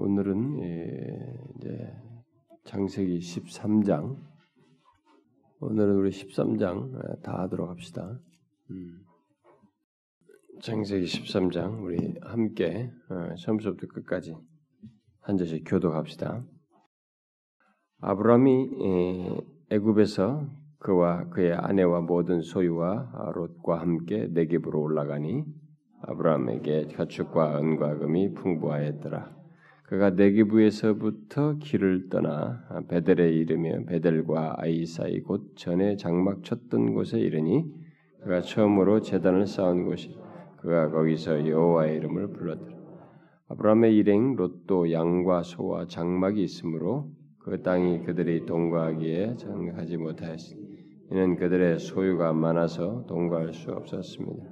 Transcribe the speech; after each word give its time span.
오늘은 0.00 0.62
예, 0.62 1.34
이제 1.56 1.92
장세기 2.64 3.18
13장 3.18 4.16
오늘은 5.60 5.96
우리 5.96 6.08
13장 6.08 6.94
예, 6.94 7.20
다 7.20 7.40
하도록 7.42 7.68
합시다. 7.68 8.18
음. 8.70 9.04
장세기 10.62 11.04
13장 11.04 11.84
우리 11.84 12.14
함께 12.22 12.90
어, 13.10 13.34
처음부터 13.34 13.88
끝까지 13.88 14.34
한 15.20 15.36
절씩 15.36 15.64
교독합시다. 15.66 16.46
아브라함이 18.00 18.70
예, 18.82 19.40
애굽에서 19.68 20.48
그와 20.78 21.28
그의 21.28 21.52
아내와 21.52 22.00
모든 22.00 22.40
소유와 22.40 23.32
롯과 23.34 23.78
함께 23.78 24.28
내geb으로 24.30 24.80
올라가니 24.80 25.44
아브라함에게 26.04 26.86
가축과 26.96 27.58
은과 27.58 27.98
금이 27.98 28.32
풍부하였더라. 28.32 29.39
그가 29.90 30.10
네기부에서부터 30.10 31.56
길을 31.58 32.10
떠나 32.10 32.62
베델에 32.86 33.32
이르며 33.32 33.86
베델과 33.86 34.54
아이 34.58 34.86
사이 34.86 35.18
곧 35.18 35.56
전에 35.56 35.96
장막 35.96 36.44
쳤던 36.44 36.94
곳에 36.94 37.18
이르니 37.18 37.64
그가 38.22 38.40
처음으로 38.40 39.00
제단을 39.00 39.48
쌓은 39.48 39.86
곳이 39.86 40.16
그가 40.58 40.90
거기서 40.90 41.48
여호와의 41.48 41.96
이름을 41.96 42.28
불렀더라. 42.28 42.76
아브라함의 43.48 43.96
일행 43.96 44.36
롯도 44.36 44.92
양과 44.92 45.42
소와 45.42 45.88
장막이 45.88 46.40
있으므로 46.40 47.10
그 47.40 47.60
땅이 47.60 48.04
그들이 48.04 48.46
동거하기에 48.46 49.38
정하지 49.38 49.96
못하였으니 49.96 50.60
이는 51.10 51.34
그들의 51.34 51.80
소유가 51.80 52.32
많아서 52.32 53.06
동거할 53.08 53.52
수 53.52 53.72
없었습니다. 53.72 54.49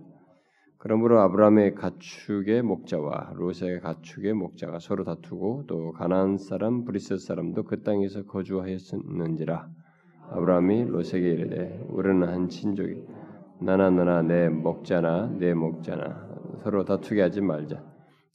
그러므로 0.80 1.20
아브라함의 1.22 1.74
가축의 1.74 2.62
목자와 2.62 3.32
롯의 3.34 3.80
가축의 3.80 4.34
목자가 4.34 4.78
서로 4.78 5.02
다투고 5.02 5.64
또 5.66 5.90
가나안 5.90 6.38
사람 6.38 6.84
브리스 6.84 7.18
사람도 7.18 7.64
그 7.64 7.82
땅에서 7.82 8.22
거주하였는지라. 8.24 9.68
아브라함이 10.30 10.84
롯에게 10.84 11.18
이르되 11.18 11.84
우리는 11.88 12.28
한 12.28 12.48
친족이라 12.48 13.02
나나 13.60 13.90
너나 13.90 14.22
내 14.22 14.48
목자나 14.48 15.34
네 15.38 15.52
목자나 15.52 16.28
서로 16.62 16.84
다투게 16.84 17.22
하지 17.22 17.40
말자. 17.40 17.84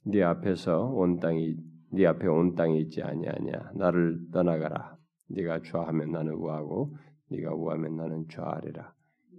네 0.04 0.22
앞에서 0.22 0.84
온 0.84 1.20
땅이 1.20 1.56
네 1.92 2.06
앞에 2.06 2.26
온 2.26 2.54
땅이 2.56 2.78
있지 2.80 3.02
아니하냐. 3.02 3.70
나를 3.74 4.18
떠나가라. 4.32 4.98
네가 5.30 5.60
좌하면 5.64 6.12
나는 6.12 6.34
우하고 6.34 6.94
네가 7.30 7.54
우하면 7.54 7.96
나는 7.96 8.26
좌하리라. 8.28 8.92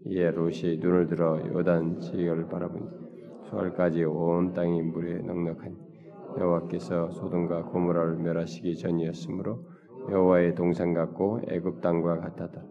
이에 0.08 0.30
롯이 0.32 0.78
눈을 0.78 1.08
들어 1.08 1.40
요단 1.48 2.00
지역을 2.00 2.48
바라보니 2.48 3.05
소알까지 3.50 4.04
온 4.04 4.54
땅이 4.54 4.82
물에 4.82 5.20
넉넉하니 5.20 5.76
여호와께서 6.38 7.12
소돔과 7.12 7.64
고모라를 7.66 8.18
멸하시기 8.18 8.76
전이었으므로 8.78 9.66
여호와의 10.10 10.56
동산 10.56 10.94
같고 10.94 11.42
애굽 11.48 11.82
땅과 11.82 12.20
같았다. 12.20 12.64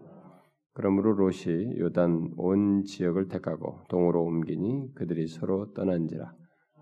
그러므로 0.73 1.13
롯이 1.13 1.79
요단 1.79 2.33
온 2.37 2.83
지역을 2.83 3.29
택하고 3.29 3.83
동으로 3.89 4.23
옮기니 4.23 4.93
그들이 4.93 5.27
서로 5.27 5.71
떠난지라. 5.73 6.33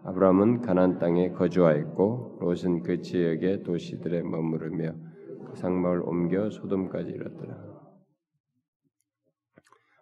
아브라함은 0.05 0.61
가나안 0.61 0.99
땅에 0.99 1.31
거주하였고 1.31 2.39
롯은 2.41 2.83
그 2.83 3.01
지역의 3.01 3.63
도시들에 3.63 4.21
머무르며 4.23 4.95
그 5.45 5.55
상막을 5.55 6.01
옮겨 6.01 6.49
소돔까지 6.49 7.11
이뤘더라. 7.11 7.73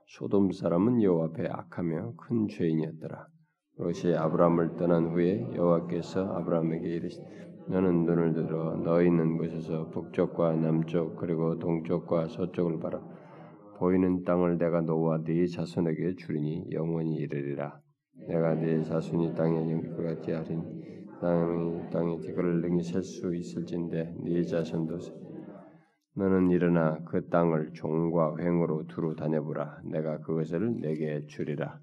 소돔 0.08 0.52
사람은 0.52 1.03
여호와 1.03 1.25
앞에 1.28 1.47
악하며 1.47 2.14
큰 2.17 2.47
죄인이었더라. 2.47 3.28
롯이 3.77 4.16
아브라함을 4.16 4.77
떠난 4.77 5.08
후에 5.08 5.55
여호와께서 5.55 6.33
아브라함에게 6.36 6.88
이르시되 6.88 7.25
너는 7.67 8.05
눈을 8.05 8.33
들어 8.33 8.75
너 8.78 9.02
있는 9.02 9.38
곳에서 9.38 9.88
북쪽과 9.89 10.53
남쪽 10.55 11.16
그리고 11.16 11.58
동쪽과 11.59 12.28
서쪽을 12.28 12.80
바라 12.80 13.00
보이는 13.78 14.23
땅을 14.23 14.58
내가 14.59 14.81
너와 14.81 15.23
네 15.23 15.47
자손에게 15.47 16.16
주리니 16.16 16.68
영원히 16.72 17.16
이르리라. 17.16 17.79
내가 18.28 18.53
네 18.56 18.84
자손이 18.84 19.34
땅에 19.35 19.72
영끌 19.72 20.06
같게 20.06 20.34
하리니 20.34 20.63
땅이 21.19 21.90
땅에 21.91 22.17
그를 22.35 22.62
능히 22.62 22.84
셀 22.84 23.01
수 23.03 23.35
있을진데 23.35 24.16
네 24.23 24.44
자손도 24.44 25.00
너는 26.16 26.51
일어나 26.51 27.00
그 27.06 27.28
땅을 27.29 27.72
종과 27.73 28.35
횡으로 28.40 28.85
두루 28.88 29.16
다녀보라. 29.16 29.81
내가 29.85 30.19
그것을 30.19 30.79
내게 30.79 31.25
주리라. 31.25 31.79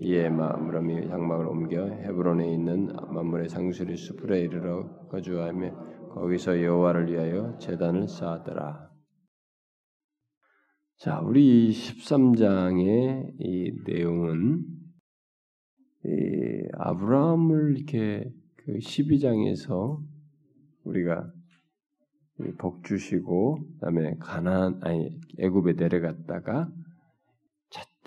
이에 0.00 0.28
마므람이 0.28 1.08
장막을 1.08 1.46
옮겨 1.46 1.86
헤브론에 1.86 2.52
있는 2.52 2.86
만물의 2.86 3.48
상수리 3.48 3.96
수풀에 3.96 4.40
이르러 4.40 5.06
거주하며 5.08 6.08
거기서 6.10 6.62
여호와를 6.62 7.10
위하여 7.10 7.56
제단을 7.58 8.08
쌓았더라. 8.08 8.90
자, 10.98 11.20
우리 11.20 11.70
13장의 11.70 13.34
이 13.40 13.72
내용은 13.86 14.64
이 16.04 16.68
아브라함을 16.74 17.76
이렇게 17.76 18.32
그 18.56 18.78
12장에서 18.78 20.00
우리가 20.84 21.32
복 22.58 22.84
주시고 22.84 23.58
그다음에 23.74 24.14
가나안 24.20 24.80
아니 24.82 25.20
애굽에 25.38 25.72
내려갔다가 25.72 26.70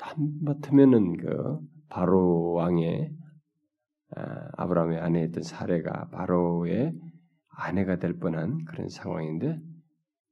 한바탕면은 0.01 1.17
그 1.17 1.59
바로 1.91 2.53
왕의 2.53 3.11
아, 4.15 4.49
아브라함의 4.57 4.99
아내였던 4.99 5.43
사례가 5.43 6.09
바로의 6.09 6.93
아내가 7.49 7.97
될 7.97 8.17
뻔한 8.17 8.63
그런 8.65 8.89
상황인데 8.89 9.59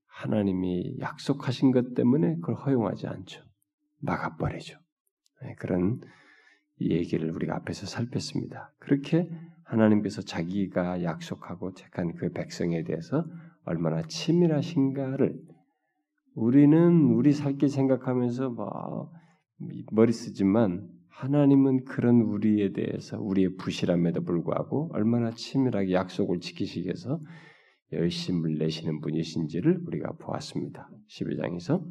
하나님이 0.07 0.97
약속하신 0.99 1.71
것 1.71 1.93
때문에 1.93 2.35
그걸 2.35 2.55
허용하지 2.55 3.07
않죠. 3.07 3.43
막아버리죠. 3.99 4.77
네, 5.43 5.55
그런 5.55 6.01
얘기를 6.81 7.29
우리가 7.31 7.55
앞에서 7.57 7.85
살폈습니다. 7.85 8.73
그렇게 8.79 9.29
하나님께서 9.65 10.21
자기가 10.21 11.03
약속하고 11.03 11.73
택한 11.73 12.15
그 12.15 12.31
백성에 12.31 12.83
대해서 12.83 13.25
얼마나 13.65 14.01
치밀하신가를 14.01 15.39
우리는 16.35 17.11
우리 17.11 17.33
살길 17.33 17.69
생각하면서 17.69 18.49
뭐 18.49 19.11
머리 19.91 20.11
쓰지만 20.13 20.98
하나님은 21.19 21.83
그런 21.83 22.21
우리에 22.21 22.71
대해서 22.71 23.19
우리의 23.19 23.57
부실함에도 23.57 24.21
불구하고 24.23 24.89
얼마나 24.93 25.31
치밀하게 25.31 25.91
약속을 25.91 26.39
지키시기 26.39 26.85
위해서 26.85 27.19
열심을 27.91 28.57
내시는 28.57 29.01
분이신지를 29.01 29.81
우리가 29.85 30.13
보았습니다. 30.13 30.89
12장에서. 31.09 31.83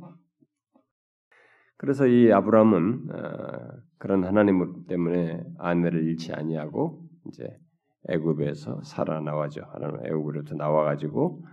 그래서 1.77 2.07
이 2.07 2.33
아브라함은 2.33 3.11
어, 3.11 3.83
그런 3.99 4.25
하나님 4.25 4.87
때문에 4.87 5.43
아내를 5.59 6.05
잃지 6.05 6.33
아니하고 6.33 7.03
이제 7.27 7.45
애굽에서 8.09 8.83
살아 8.83 9.21
나와죠. 9.21 9.61
하나님 9.75 10.07
애굽으로부터 10.07 10.55
나와 10.57 10.85
가지고 10.85 11.45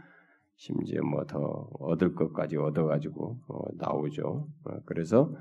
심지어 0.56 1.02
뭐 1.02 1.25
더 1.25 1.40
얻을 1.80 2.16
것까지 2.16 2.56
얻어 2.56 2.86
가지고 2.86 3.38
어, 3.50 3.66
나오죠. 3.78 4.47
어, 4.63 4.80
그래서 4.86 5.36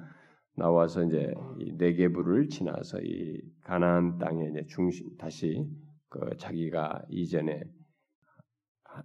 나와서 0.57 1.03
이제 1.05 1.35
네개부를 1.79 2.49
지나서 2.49 3.01
이 3.03 3.41
가나안 3.63 4.19
땅에 4.19 4.49
이제 4.51 4.65
중심 4.67 5.17
다시 5.17 5.67
그 6.09 6.37
자기가 6.39 7.03
이전에 7.09 7.63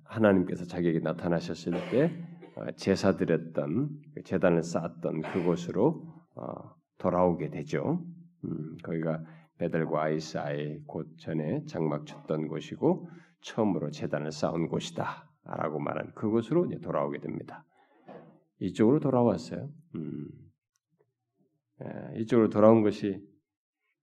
하나님께서 0.03 0.65
자기에게 0.65 0.99
나타나셨을 0.99 1.73
때 1.89 2.11
어, 2.55 2.71
제사 2.75 3.15
드렸던 3.15 3.89
그 4.13 4.23
제단을 4.23 4.61
쌓았던 4.63 5.21
그곳으로 5.21 6.03
어, 6.35 6.75
돌아오게 6.97 7.49
되죠. 7.49 8.03
음, 8.45 8.77
거기가 8.83 9.23
베델과 9.57 10.03
아이사의 10.03 10.83
곧 10.85 11.07
전에 11.17 11.65
장막 11.65 12.05
쳤던 12.05 12.47
곳이고 12.47 13.09
처음으로 13.41 13.91
제단을 13.91 14.31
쌓은 14.31 14.67
곳이다라고 14.67 15.79
말한 15.79 16.13
그곳으로 16.13 16.65
이제 16.67 16.79
돌아오게 16.79 17.19
됩니다. 17.19 17.65
이쪽으로 18.59 18.99
돌아왔어요. 18.99 19.69
음. 19.95 20.27
예, 21.83 22.19
이쪽으로 22.19 22.49
돌아온 22.49 22.83
것이 22.83 23.21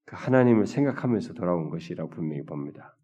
그 0.05 0.17
하나님을 0.17 0.67
생각하면서 0.67 1.35
돌아온 1.35 1.71
것이라고 1.71 2.11
분명히 2.11 2.45
봅니다. 2.45 2.97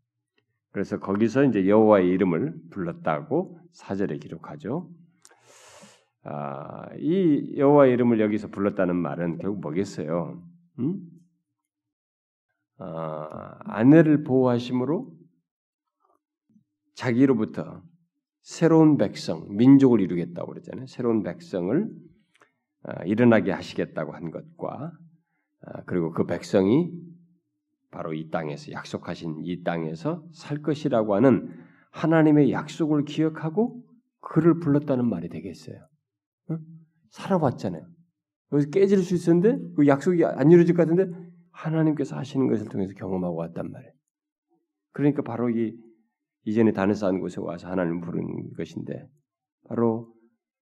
그래서 0.71 0.99
거기서 0.99 1.45
이제 1.45 1.69
여호와의 1.69 2.09
이름을 2.09 2.55
불렀다고 2.71 3.59
사절에 3.73 4.19
기록하죠. 4.19 4.91
아, 6.25 6.89
이 6.99 7.55
여호와의 7.57 7.93
이름을 7.95 8.21
여기서 8.21 8.49
불렀다는 8.49 8.97
말은 8.97 9.39
결국 9.39 9.61
뭐겠어요? 9.61 10.43
음? 10.79 11.01
아, 12.79 13.59
아내를 13.65 14.25
보호하심으로 14.25 15.13
자기로부터 16.95 17.83
새로운 18.43 18.97
백성, 18.97 19.47
민족을 19.57 20.01
이루겠다고 20.01 20.53
그랬잖아요. 20.53 20.87
새로운 20.87 21.23
백성을 21.23 21.85
아, 21.85 22.12
일어나게 23.07 23.53
하시겠다고 23.53 24.13
한 24.13 24.31
것과 24.31 24.93
아, 25.65 25.83
그리고 25.85 26.11
그 26.13 26.27
백성이 26.27 26.91
바로 27.91 28.15
이 28.15 28.31
땅에서 28.31 28.73
약속하신 28.73 29.43
이 29.43 29.63
땅에서 29.63 30.25
살 30.33 30.63
것이라고 30.63 31.15
하는 31.15 31.49
하나님의 31.93 32.51
약속을 32.51 33.05
기억하고 33.05 33.83
그를 34.21 34.59
불렀다는 34.59 35.09
말이 35.09 35.29
되겠어요. 35.29 35.77
어? 36.49 36.59
살아왔잖아요. 37.11 37.87
여기서 38.53 38.71
깨질 38.71 38.99
수 38.99 39.15
있었는데 39.15 39.59
그 39.77 39.87
약속이 39.87 40.25
안 40.25 40.51
이루어질 40.51 40.75
것 40.75 40.87
같은데 40.87 41.17
하나님께서 41.51 42.17
하시는 42.17 42.49
것을 42.49 42.69
통해서 42.69 42.95
경험하고 42.95 43.37
왔단 43.37 43.71
말이에요. 43.71 43.93
그러니까 44.93 45.23
바로 45.23 45.51
이 45.51 45.77
이전에 46.45 46.73
단을 46.73 46.95
쌓은 46.95 47.21
곳에 47.21 47.41
와서 47.41 47.69
하나님 47.69 48.01
부른 48.01 48.53
것인데 48.57 49.07
바로 49.69 50.12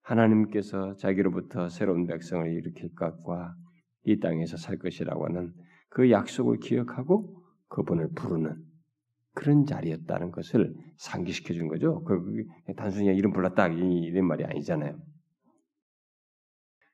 하나님께서 0.03 0.95
자기로부터 0.95 1.69
새로운 1.69 2.07
백성을 2.07 2.51
일으킬 2.51 2.93
것과 2.95 3.55
이 4.03 4.19
땅에서 4.19 4.57
살 4.57 4.77
것이라고 4.77 5.25
하는 5.25 5.53
그 5.89 6.09
약속을 6.09 6.57
기억하고 6.57 7.41
그분을 7.67 8.09
부르는 8.15 8.55
그런 9.33 9.65
자리였다는 9.65 10.31
것을 10.31 10.73
상기시켜 10.97 11.53
준 11.53 11.67
거죠. 11.67 12.03
그 12.03 12.17
단순히 12.75 13.15
이름 13.15 13.31
불렀다 13.31 13.67
이런 13.67 14.25
말이 14.25 14.43
아니잖아요. 14.43 14.97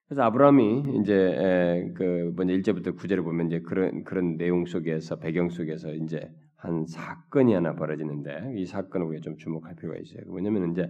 그래서 0.08 0.22
아브라함이 0.24 0.84
이제 1.02 1.92
그 1.96 2.32
먼저 2.36 2.54
1절부터 2.54 2.96
9절을 2.96 3.24
보면 3.24 3.48
이제 3.48 3.60
그런 3.62 4.04
그런 4.04 4.38
내용 4.38 4.66
속에서 4.66 5.18
배경 5.18 5.50
속에서 5.50 5.94
이제 5.94 6.30
한 6.56 6.86
사건이 6.86 7.54
하나 7.54 7.76
벌어지는데 7.76 8.54
이 8.56 8.66
사건을 8.66 9.06
우리가 9.08 9.22
좀 9.22 9.38
주목할 9.38 9.76
필요가 9.76 9.98
있어요. 9.98 10.22
뭐냐면 10.28 10.72
이제 10.72 10.90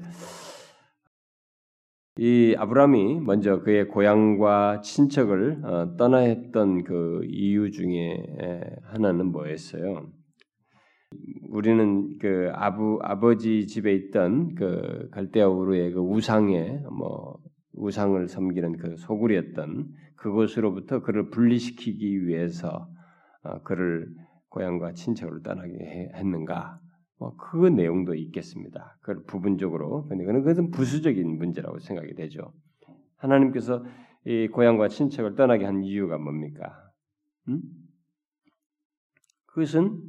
이 2.20 2.56
아브라함이 2.58 3.20
먼저 3.22 3.60
그의 3.60 3.88
고향과 3.88 4.82
친척을 4.82 5.62
어, 5.64 5.96
떠나 5.98 6.18
했던 6.18 6.84
그 6.84 7.22
이유 7.26 7.70
중에 7.70 8.26
하나는 8.86 9.28
뭐였어요? 9.28 10.08
우리는 11.50 12.18
그 12.18 12.50
아부 12.54 13.00
아버지 13.04 13.68
집에 13.68 13.94
있던 13.94 14.56
그 14.56 15.10
갈대아 15.12 15.48
우르의 15.48 15.92
그 15.92 16.00
우상의 16.00 16.84
뭐 16.92 17.40
우상을 17.74 18.28
섬기는 18.28 18.78
그 18.78 18.98
소굴이었던 18.98 19.88
그곳으로부터 20.16 21.04
그를 21.04 21.30
분리시키기 21.30 22.26
위해서 22.26 22.90
어, 23.44 23.62
그를 23.62 24.10
고향과 24.50 24.94
친척을 24.94 25.44
떠나게 25.44 26.12
했는가? 26.16 26.80
뭐그 27.20 27.68
내용도 27.68 28.14
있겠습니다. 28.16 28.98
그 29.02 29.24
부분적으로 29.24 30.06
근데 30.08 30.24
그것은 30.24 30.72
부수적인 30.72 31.38
문제라고 31.38 31.80
생각이 31.80 32.14
되죠. 32.16 32.54
하나님께서 33.18 33.84
이 34.26 34.48
고향과 34.48 34.90
친척을 34.90 35.36
떠나게 35.36 35.66
한 35.66 35.84
이유가 35.84 36.18
뭡니까? 36.18 36.92
음? 37.48 37.62
그것은 39.46 40.00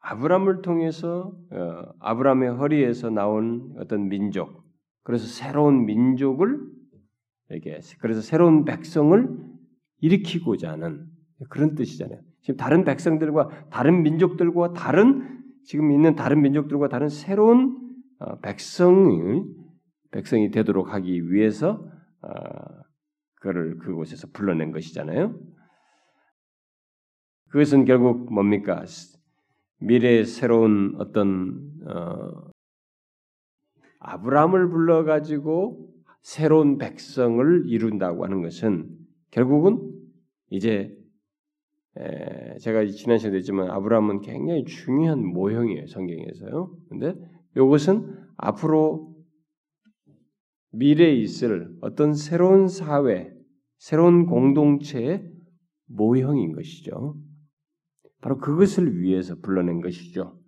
아브람을 0.00 0.62
통해서 0.62 1.32
어, 1.52 1.82
아브람의 2.00 2.56
허리에서 2.56 3.10
나온 3.10 3.74
어떤 3.78 4.08
민족, 4.08 4.64
그래서 5.02 5.26
새로운 5.26 5.84
민족을 5.84 6.58
이게 7.52 7.80
그래서 8.00 8.20
새로운 8.20 8.64
백성을 8.64 9.28
일으키고자 9.98 10.72
하는 10.72 11.06
그런 11.48 11.74
뜻이잖아요. 11.74 12.20
지금 12.42 12.56
다른 12.56 12.84
백성들과 12.84 13.68
다른 13.70 14.02
민족들과 14.02 14.72
다른 14.72 15.39
지금 15.64 15.92
있는 15.92 16.16
다른 16.16 16.42
민족들과 16.42 16.88
다른 16.88 17.08
새로운 17.08 17.78
어, 18.18 18.38
백성을 18.40 19.44
백성이 20.10 20.50
되도록 20.50 20.92
하기 20.92 21.30
위해서 21.30 21.84
어, 22.22 22.30
그를 23.36 23.78
그곳에서 23.78 24.28
불러낸 24.32 24.72
것이잖아요. 24.72 25.38
그것은 27.50 27.84
결국 27.84 28.32
뭡니까? 28.32 28.84
미래의 29.80 30.24
새로운 30.26 30.94
어떤 30.98 31.72
어, 31.86 32.50
아브라함을 33.98 34.68
불러 34.68 35.04
가지고 35.04 35.88
새로운 36.22 36.78
백성을 36.78 37.64
이룬다고 37.66 38.24
하는 38.24 38.42
것은 38.42 38.88
결국은 39.30 39.80
이제 40.50 40.99
에, 41.96 42.58
제가 42.58 42.86
지난 42.86 43.18
시간에 43.18 43.38
했지만 43.38 43.70
아브라함은 43.70 44.20
굉장히 44.20 44.64
중요한 44.64 45.24
모형이에요 45.24 45.86
성경에서요. 45.86 46.76
근데 46.88 47.14
이것은 47.56 48.16
앞으로 48.36 49.14
미래에 50.72 51.14
있을 51.16 51.76
어떤 51.80 52.14
새로운 52.14 52.68
사회, 52.68 53.32
새로운 53.78 54.26
공동체의 54.26 55.28
모형인 55.86 56.52
것이죠. 56.52 57.16
바로 58.20 58.38
그것을 58.38 59.00
위해서 59.00 59.34
불러낸 59.40 59.80
것이죠. 59.80 60.38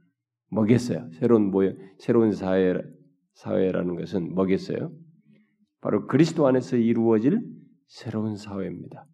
뭐겠어요? 0.51 1.09
새로운 1.15 1.51
모형, 1.51 1.77
새로운 1.99 2.33
사회, 2.33 2.75
사회라는 3.35 3.97
것은 3.97 4.35
뭐겠어요? 4.35 4.93
바로 5.81 6.07
그리스도 6.07 6.47
안에서 6.47 6.77
이루어질 6.77 7.43
새로운 7.89 8.37
사회입니다. 8.37 9.07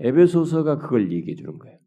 에베소서가 0.00 0.78
그걸 0.78 1.12
얘기해 1.12 1.34
주는 1.36 1.58
거예요. 1.58 1.78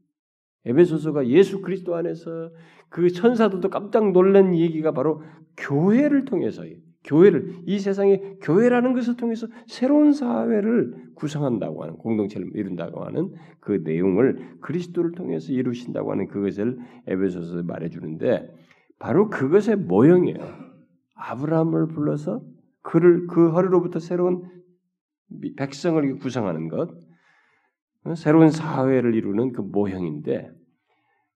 에베소서가 0.66 1.28
예수 1.28 1.62
그리스도 1.62 1.96
안에서 1.96 2.52
그 2.90 3.10
천사들도 3.10 3.70
깜짝 3.70 4.12
놀란 4.12 4.56
얘기가 4.56 4.92
바로 4.92 5.22
교회를 5.58 6.26
통해서예요. 6.26 6.78
교회를 7.04 7.54
이 7.66 7.78
세상의 7.78 8.40
교회라는 8.42 8.94
것을 8.94 9.16
통해서 9.16 9.48
새로운 9.68 10.12
사회를 10.12 11.12
구성한다고 11.16 11.84
하는 11.84 11.98
공동체를 11.98 12.50
이룬다고 12.56 13.06
하는 13.06 13.32
그 13.60 13.82
내용을 13.84 14.58
그리스도를 14.62 15.12
통해서 15.12 15.52
이루신다고 15.54 16.12
하는 16.12 16.28
그것을 16.28 16.80
에베소서에 17.08 17.62
말해 17.62 17.90
주는데 17.90 18.52
바로 18.98 19.30
그것의 19.30 19.78
모형이에요. 19.78 20.40
아브라함을 21.16 21.90
불러서 21.90 22.42
그를 22.82 23.28
그 23.28 23.52
허리로부터 23.52 24.00
새로운 24.00 24.44
백성을 25.58 26.18
구성하는 26.18 26.70
것, 26.70 26.90
새로운 28.14 28.50
사회를 28.50 29.16
이루는 29.16 29.54
그 29.54 29.62
모형인데 29.62 30.52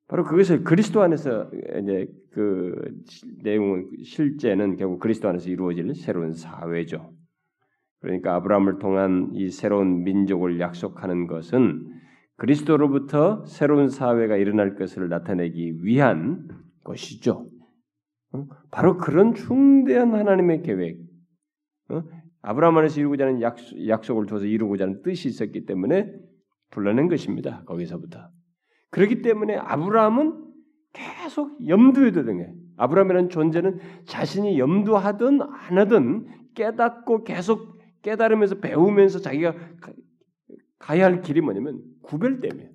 바로 0.07 0.23
그것을 0.23 0.63
그리스도 0.63 1.01
안에서 1.01 1.49
이제 1.81 2.07
그 2.31 2.75
내용은 3.43 3.89
실제는 4.03 4.75
결국 4.75 4.99
그리스도 4.99 5.29
안에서 5.29 5.49
이루어질 5.49 5.93
새로운 5.95 6.33
사회죠. 6.33 7.13
그러니까 8.01 8.35
아브라함을 8.35 8.79
통한 8.79 9.29
이 9.33 9.49
새로운 9.49 10.03
민족을 10.03 10.59
약속하는 10.59 11.27
것은 11.27 11.85
그리스도로부터 12.37 13.45
새로운 13.45 13.89
사회가 13.89 14.37
일어날 14.37 14.75
것을 14.75 15.09
나타내기 15.09 15.83
위한 15.83 16.47
것이죠. 16.83 17.49
어? 18.31 18.47
바로 18.71 18.97
그런 18.97 19.33
중대한 19.33 20.13
하나님의 20.13 20.61
계획, 20.61 20.99
어? 21.89 22.03
아브라함 22.41 22.77
안에서 22.77 23.01
이루고자 23.01 23.25
하는 23.25 23.41
약속, 23.41 24.19
을 24.19 24.25
둬서 24.25 24.45
이루고자 24.45 24.85
하는 24.85 25.01
뜻이 25.01 25.27
있었기 25.27 25.65
때문에 25.65 26.13
불러낸 26.71 27.07
것입니다. 27.07 27.63
거기서부터. 27.65 28.29
그렇기 28.91 29.21
때문에 29.21 29.55
아브라함은 29.57 30.45
계속 30.93 31.67
염두에 31.67 32.11
두는 32.11 32.37
거예요. 32.37 32.53
아브라함이라는 32.77 33.29
존재는 33.29 33.79
자신이 34.05 34.57
염두하든 34.57 35.41
안 35.41 35.77
하든 35.77 36.27
깨닫고 36.55 37.23
계속 37.23 37.79
깨달으면서 38.01 38.59
배우면서 38.59 39.19
자기가 39.19 39.53
가야 40.79 41.05
할 41.05 41.21
길이 41.21 41.41
뭐냐면 41.41 41.81
구별되면 42.03 42.71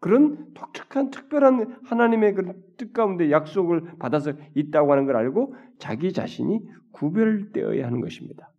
그런 0.00 0.52
독특한 0.52 1.10
특별한 1.10 1.78
하나님의 1.84 2.34
그런 2.34 2.62
뜻 2.76 2.92
가운데 2.92 3.30
약속을 3.30 3.96
받아서 3.98 4.32
있다고 4.54 4.92
하는 4.92 5.06
걸 5.06 5.16
알고 5.16 5.54
자기 5.78 6.12
자신이 6.12 6.60
구별되어야 6.92 7.86
하는 7.86 8.00
것입니다. 8.00 8.52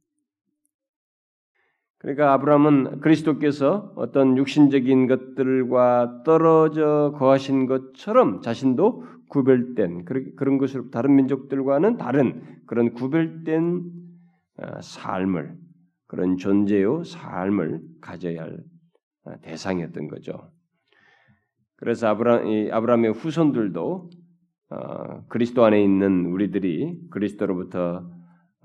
그러니까 2.05 2.33
아브라함은 2.33 2.99
그리스도께서 2.99 3.91
어떤 3.95 4.37
육신적인 4.37 5.07
것들과 5.07 6.21
떨어져 6.23 7.15
거하신 7.17 7.65
것처럼 7.65 8.41
자신도 8.41 9.03
구별된 9.27 10.05
그런 10.35 10.59
것으로 10.59 10.91
다른 10.91 11.15
민족들과는 11.15 11.97
다른 11.97 12.59
그런 12.67 12.93
구별된 12.93 13.81
어, 14.57 14.81
삶을 14.81 15.55
그런 16.05 16.37
존재요 16.37 17.03
삶을 17.05 17.81
가져야 18.01 18.43
할 18.43 18.59
어, 19.23 19.31
대상이었던 19.41 20.07
거죠. 20.07 20.51
그래서 21.75 22.09
아브라, 22.09 22.43
아브라함의 22.71 23.13
후손들도 23.13 24.09
어, 24.69 25.25
그리스도 25.27 25.65
안에 25.65 25.83
있는 25.83 26.27
우리들이 26.27 26.99
그리스도로부터 27.09 28.14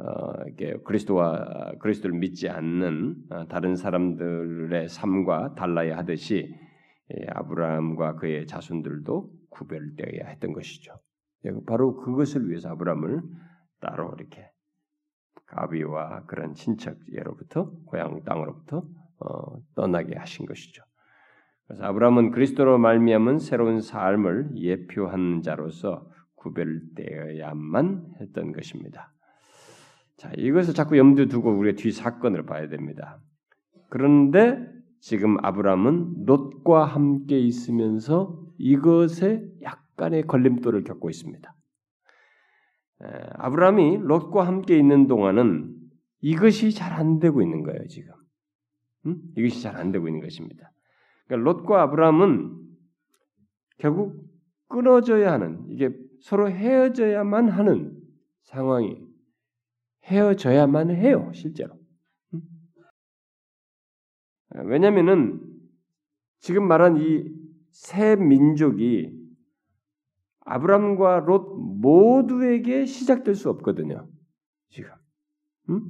어, 0.00 0.32
이게 0.48 0.76
그리스도와 0.84 1.72
그리스도를 1.78 2.18
믿지 2.18 2.48
않는 2.48 3.16
어, 3.30 3.46
다른 3.48 3.76
사람들의 3.76 4.88
삶과 4.88 5.54
달라야 5.54 5.98
하듯이 5.98 6.54
아브라함과 7.28 8.16
그의 8.16 8.46
자손들도 8.46 9.30
구별되어야 9.50 10.28
했던 10.28 10.52
것이죠. 10.52 10.94
예, 11.44 11.50
바로 11.66 11.96
그것을 11.96 12.48
위해서 12.48 12.70
아브라함을 12.70 13.22
따로 13.80 14.14
이렇게 14.16 14.48
가비와 15.46 16.26
그런 16.26 16.54
친척 16.54 16.96
예로부터 17.12 17.70
고향 17.86 18.22
땅으로부터 18.22 18.84
어, 19.18 19.58
떠나게 19.74 20.16
하신 20.16 20.46
것이죠. 20.46 20.82
그래서 21.66 21.84
아브라함은 21.84 22.30
그리스도로 22.30 22.78
말미암은 22.78 23.38
새로운 23.38 23.80
삶을 23.80 24.56
예표한 24.56 25.42
자로서 25.42 26.08
구별되어야만 26.36 28.14
했던 28.20 28.52
것입니다. 28.52 29.12
자, 30.20 30.30
이것을 30.36 30.74
자꾸 30.74 30.98
염두에 30.98 31.28
두고 31.28 31.50
우리가 31.50 31.80
뒤 31.80 31.90
사건을 31.92 32.44
봐야 32.44 32.68
됩니다. 32.68 33.18
그런데 33.88 34.62
지금 35.00 35.42
아브라함은 35.42 36.26
롯과 36.26 36.84
함께 36.84 37.38
있으면서 37.38 38.38
이것에 38.58 39.42
약간의 39.62 40.26
걸림돌을 40.26 40.84
겪고 40.84 41.08
있습니다. 41.08 41.54
아브라함이 43.32 43.96
롯과 44.02 44.46
함께 44.46 44.76
있는 44.76 45.06
동안은 45.06 45.74
이것이 46.20 46.72
잘 46.72 46.92
안 46.92 47.18
되고 47.18 47.40
있는 47.40 47.62
거예요, 47.62 47.86
지금. 47.86 48.12
음? 49.06 49.22
이것이 49.38 49.62
잘 49.62 49.76
안 49.78 49.90
되고 49.90 50.06
있는 50.06 50.20
것입니다. 50.20 50.70
그러니까 51.28 51.50
롯과 51.50 51.80
아브라함은 51.84 52.58
결국 53.78 54.22
끊어져야 54.68 55.32
하는 55.32 55.64
이게 55.70 55.88
서로 56.20 56.50
헤어져야만 56.50 57.48
하는 57.48 57.96
상황이 58.42 59.09
헤어져야만 60.04 60.90
해요, 60.90 61.30
실제로. 61.34 61.74
음? 62.34 62.40
왜냐면은 64.64 65.40
지금 66.40 66.66
말한 66.66 66.96
이 66.98 67.40
세 67.70 68.16
민족이 68.16 69.18
아브람과 70.40 71.20
롯 71.20 71.56
모두에게 71.58 72.84
시작될 72.84 73.34
수 73.34 73.50
없거든요. 73.50 74.08
지금. 74.68 74.90
음? 75.68 75.84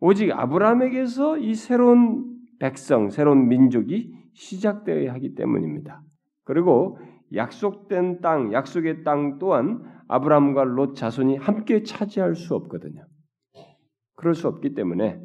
오직 0.00 0.32
아브라함에게서 0.32 1.38
이 1.38 1.54
새로운 1.54 2.38
백성, 2.58 3.10
새로운 3.10 3.48
민족이 3.48 4.12
시작되어야 4.34 5.12
하기 5.14 5.34
때문입니다. 5.34 6.02
그리고 6.44 6.98
약속된 7.34 8.20
땅, 8.20 8.52
약속의 8.52 9.04
땅 9.04 9.38
또한 9.38 9.84
아브라함과 10.08 10.64
롯 10.64 10.96
자손이 10.96 11.36
함께 11.36 11.82
차지할 11.82 12.34
수 12.34 12.54
없거든요. 12.54 13.06
그럴 14.14 14.34
수 14.34 14.48
없기 14.48 14.74
때문에 14.74 15.20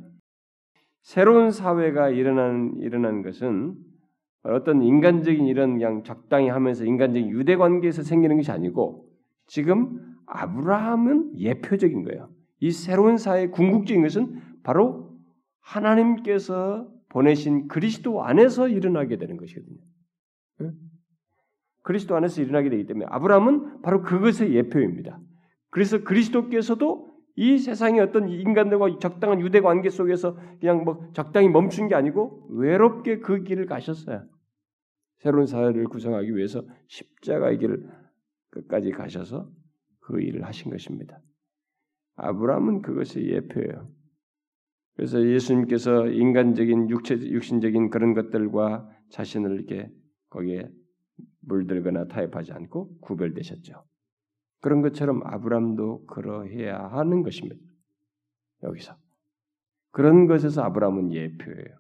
새로운 1.01 1.51
사회가 1.51 2.09
일어난 2.09 2.73
일어난 2.77 3.23
것은 3.23 3.75
어떤 4.43 4.81
인간적인 4.81 5.47
이런 5.47 5.73
그냥 5.73 6.03
적당히 6.03 6.49
하면서 6.49 6.85
인간적인 6.85 7.29
유대 7.29 7.55
관계에서 7.55 8.03
생기는 8.03 8.35
것이 8.35 8.51
아니고 8.51 9.09
지금 9.47 10.15
아브라함은 10.25 11.39
예표적인 11.39 12.03
거예요. 12.03 12.29
이 12.59 12.71
새로운 12.71 13.17
사회의 13.17 13.51
궁극적인 13.51 14.01
것은 14.03 14.41
바로 14.63 15.17
하나님께서 15.61 16.87
보내신 17.09 17.67
그리스도 17.67 18.23
안에서 18.23 18.67
일어나게 18.67 19.17
되는 19.17 19.37
것이거든요. 19.37 19.79
그리스도 21.83 22.15
안에서 22.15 22.41
일어나게 22.41 22.69
되기 22.69 22.85
때문에 22.85 23.05
아브라함은 23.09 23.81
바로 23.81 24.01
그것의 24.01 24.53
예표입니다. 24.55 25.19
그래서 25.69 26.03
그리스도께서도 26.03 27.13
이 27.35 27.57
세상의 27.57 27.99
어떤 27.99 28.29
인간들과 28.29 28.99
적당한 28.99 29.41
유대 29.41 29.59
관계 29.59 29.89
속에서 29.89 30.37
그냥 30.59 30.83
뭐 30.83 31.09
적당히 31.13 31.49
멈춘 31.49 31.87
게 31.87 31.95
아니고 31.95 32.47
외롭게 32.51 33.19
그 33.19 33.43
길을 33.43 33.65
가셨어요. 33.65 34.25
새로운 35.17 35.45
사회를 35.45 35.85
구성하기 35.85 36.35
위해서 36.35 36.63
십자가의 36.87 37.57
길을 37.57 37.89
끝까지 38.51 38.91
가셔서 38.91 39.49
그 40.01 40.21
일을 40.21 40.45
하신 40.45 40.71
것입니다. 40.71 41.19
아브라함은 42.15 42.81
그것의 42.81 43.29
예표예요. 43.29 43.89
그래서 44.95 45.25
예수님께서 45.25 46.07
인간적인 46.07 46.89
육체 46.89 47.15
육신적인 47.15 47.89
그런 47.89 48.13
것들과 48.13 48.87
자신을 49.09 49.55
이렇게 49.55 49.89
거기에 50.29 50.69
물들거나 51.41 52.08
타협하지 52.08 52.53
않고 52.53 53.00
구별되셨죠. 53.01 53.84
그런 54.62 54.82
것처럼 54.82 55.22
아브라함도 55.25 56.05
그러해야 56.05 56.88
하는 56.88 57.22
것입니다. 57.24 57.62
여기서 58.63 58.96
그런 59.91 60.27
것에서 60.27 60.63
아브라함은 60.63 61.13
예표예요. 61.13 61.77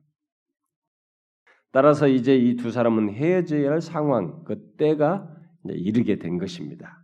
따라서 1.71 2.07
이제 2.07 2.35
이 2.35 2.55
두 2.55 2.71
사람은 2.71 3.09
헤어져야 3.13 3.71
할 3.71 3.81
상황, 3.81 4.43
그 4.43 4.73
때가 4.77 5.27
이르게 5.65 6.19
된 6.19 6.37
것입니다. 6.37 7.03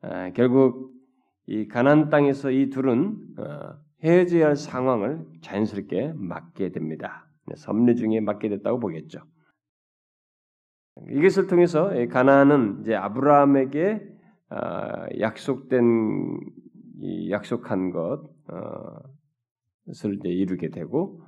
아, 0.00 0.30
결국 0.30 0.92
이 1.46 1.66
가난 1.66 2.08
땅에서 2.10 2.50
이 2.50 2.70
둘은 2.70 3.16
어, 3.38 3.78
헤어져야 4.04 4.46
할 4.46 4.56
상황을 4.56 5.26
자연스럽게 5.40 6.12
맞게 6.14 6.70
됩니다. 6.70 7.26
섭리 7.56 7.96
중에 7.96 8.20
맞게 8.20 8.48
됐다고 8.50 8.78
보겠죠. 8.78 9.20
이것을 11.10 11.46
통해서 11.46 11.90
가나안은 12.10 12.80
이제 12.82 12.94
아브라함에게 12.94 14.02
아, 14.50 15.06
약속된 15.20 16.40
약속한 17.30 17.90
것을 17.90 18.24
이제 20.14 20.28
이루게 20.28 20.70
되고 20.70 21.20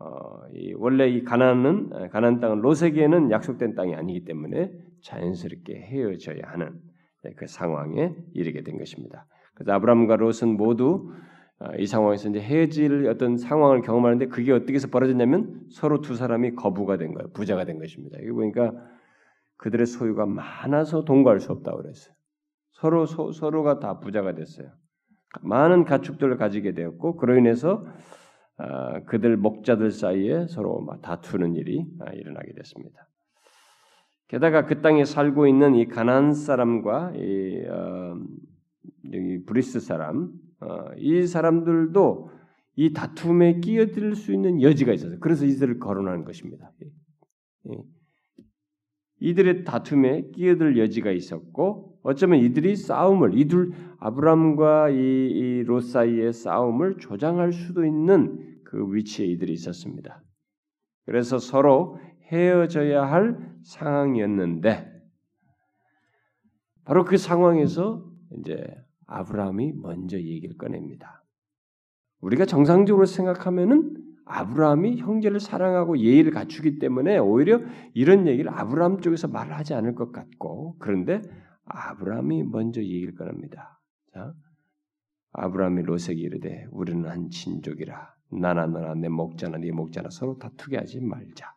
어, 0.00 0.46
이 0.54 0.74
원래 0.76 1.08
이 1.08 1.24
가나안은 1.24 1.90
아, 1.92 2.08
가나안 2.08 2.40
땅은 2.40 2.60
롯에게는 2.60 3.30
약속된 3.30 3.74
땅이 3.74 3.94
아니기 3.94 4.24
때문에 4.24 4.72
자연스럽게 5.02 5.74
헤어져야 5.74 6.42
하는 6.44 6.80
네, 7.24 7.32
그 7.36 7.48
상황에 7.48 8.14
이르게 8.32 8.62
된 8.62 8.78
것입니다. 8.78 9.26
그래서 9.54 9.72
아브라함과 9.72 10.16
롯은 10.16 10.56
모두 10.56 11.12
아, 11.58 11.74
이 11.76 11.86
상황에서 11.86 12.28
이제 12.28 12.40
헤어질 12.40 13.08
어떤 13.08 13.36
상황을 13.36 13.82
경험하는데 13.82 14.26
그게 14.26 14.52
어떻게 14.52 14.74
해서 14.74 14.88
벌어졌냐면 14.88 15.62
서로 15.70 16.00
두 16.00 16.14
사람이 16.14 16.54
거부가 16.54 16.96
된 16.96 17.12
거예요. 17.12 17.30
부자가 17.32 17.64
된 17.64 17.80
것입니다. 17.80 18.18
이게 18.20 18.30
보니까 18.30 18.72
그들의 19.58 19.86
소유가 19.86 20.26
많아서 20.26 21.04
동거할 21.04 21.40
수 21.40 21.52
없다고 21.52 21.82
그랬어요. 21.82 22.14
서로 22.72 23.06
소, 23.06 23.32
서로가 23.32 23.80
다 23.80 23.98
부자가 23.98 24.34
됐어요. 24.34 24.70
많은 25.42 25.84
가축들을 25.84 26.36
가지게 26.36 26.72
되었고 26.72 27.16
그로 27.16 27.36
인해서 27.36 27.84
아, 28.56 29.00
그들 29.04 29.36
목자들 29.36 29.90
사이에 29.90 30.46
서로 30.48 30.86
다투는 31.02 31.54
일이 31.54 31.86
아, 32.00 32.12
일어나게 32.12 32.52
됐습니다. 32.54 33.08
게다가 34.28 34.66
그 34.66 34.80
땅에 34.80 35.04
살고 35.04 35.46
있는 35.46 35.74
이 35.74 35.86
가나안 35.86 36.32
사람과 36.32 37.12
이 37.14 37.64
어, 37.68 38.16
여기 39.12 39.44
브리스 39.44 39.80
사람 39.80 40.32
어, 40.60 40.90
이 40.96 41.26
사람들도 41.26 42.30
이 42.76 42.92
다툼에 42.92 43.60
끼어들 43.60 44.14
수 44.14 44.32
있는 44.32 44.62
여지가 44.62 44.92
있어서 44.92 45.16
그래서 45.18 45.44
이들을 45.44 45.78
거론하는 45.78 46.24
것입니다. 46.24 46.72
이들의 49.20 49.64
다툼에 49.64 50.30
끼어들 50.30 50.78
여지가 50.78 51.10
있었고 51.10 51.98
어쩌면 52.02 52.40
이들이 52.40 52.76
싸움을 52.76 53.36
이둘 53.38 53.72
아브람과 53.98 54.90
이롯 54.90 55.82
사이의 55.82 56.32
싸움을 56.32 56.98
조장할 56.98 57.52
수도 57.52 57.84
있는 57.84 58.60
그 58.64 58.94
위치에 58.94 59.26
이들이 59.26 59.52
있었습니다. 59.52 60.22
그래서 61.04 61.38
서로 61.38 61.98
헤어져야 62.30 63.04
할 63.04 63.38
상황이었는데 63.62 64.92
바로 66.84 67.04
그 67.04 67.16
상황에서 67.16 68.06
이제 68.38 68.64
아브라함이 69.06 69.72
먼저 69.72 70.18
얘기를 70.18 70.56
꺼냅니다. 70.56 71.24
우리가 72.20 72.44
정상적으로 72.44 73.06
생각하면은 73.06 73.94
아브라함이 74.28 74.98
형제를 74.98 75.40
사랑하고 75.40 75.98
예의를 75.98 76.32
갖추기 76.32 76.78
때문에 76.78 77.18
오히려 77.18 77.60
이런 77.94 78.26
얘기를 78.26 78.52
아브라함 78.52 79.00
쪽에서 79.00 79.28
말을 79.28 79.54
하지 79.54 79.74
않을 79.74 79.94
것 79.94 80.12
같고 80.12 80.76
그런데 80.78 81.22
아브라함이 81.64 82.44
먼저 82.44 82.82
얘기를 82.82 83.14
꺼냅니다. 83.14 83.80
자, 84.12 84.34
아브라함이 85.32 85.82
로색이 85.82 86.20
이르되 86.20 86.66
우리는 86.70 87.08
한 87.08 87.30
친족이라 87.30 88.14
나나 88.30 88.66
너나 88.66 88.94
내 88.94 89.08
목자나 89.08 89.58
네 89.58 89.72
목자나 89.72 90.10
서로 90.10 90.38
다투게 90.38 90.76
하지 90.76 91.00
말자. 91.00 91.54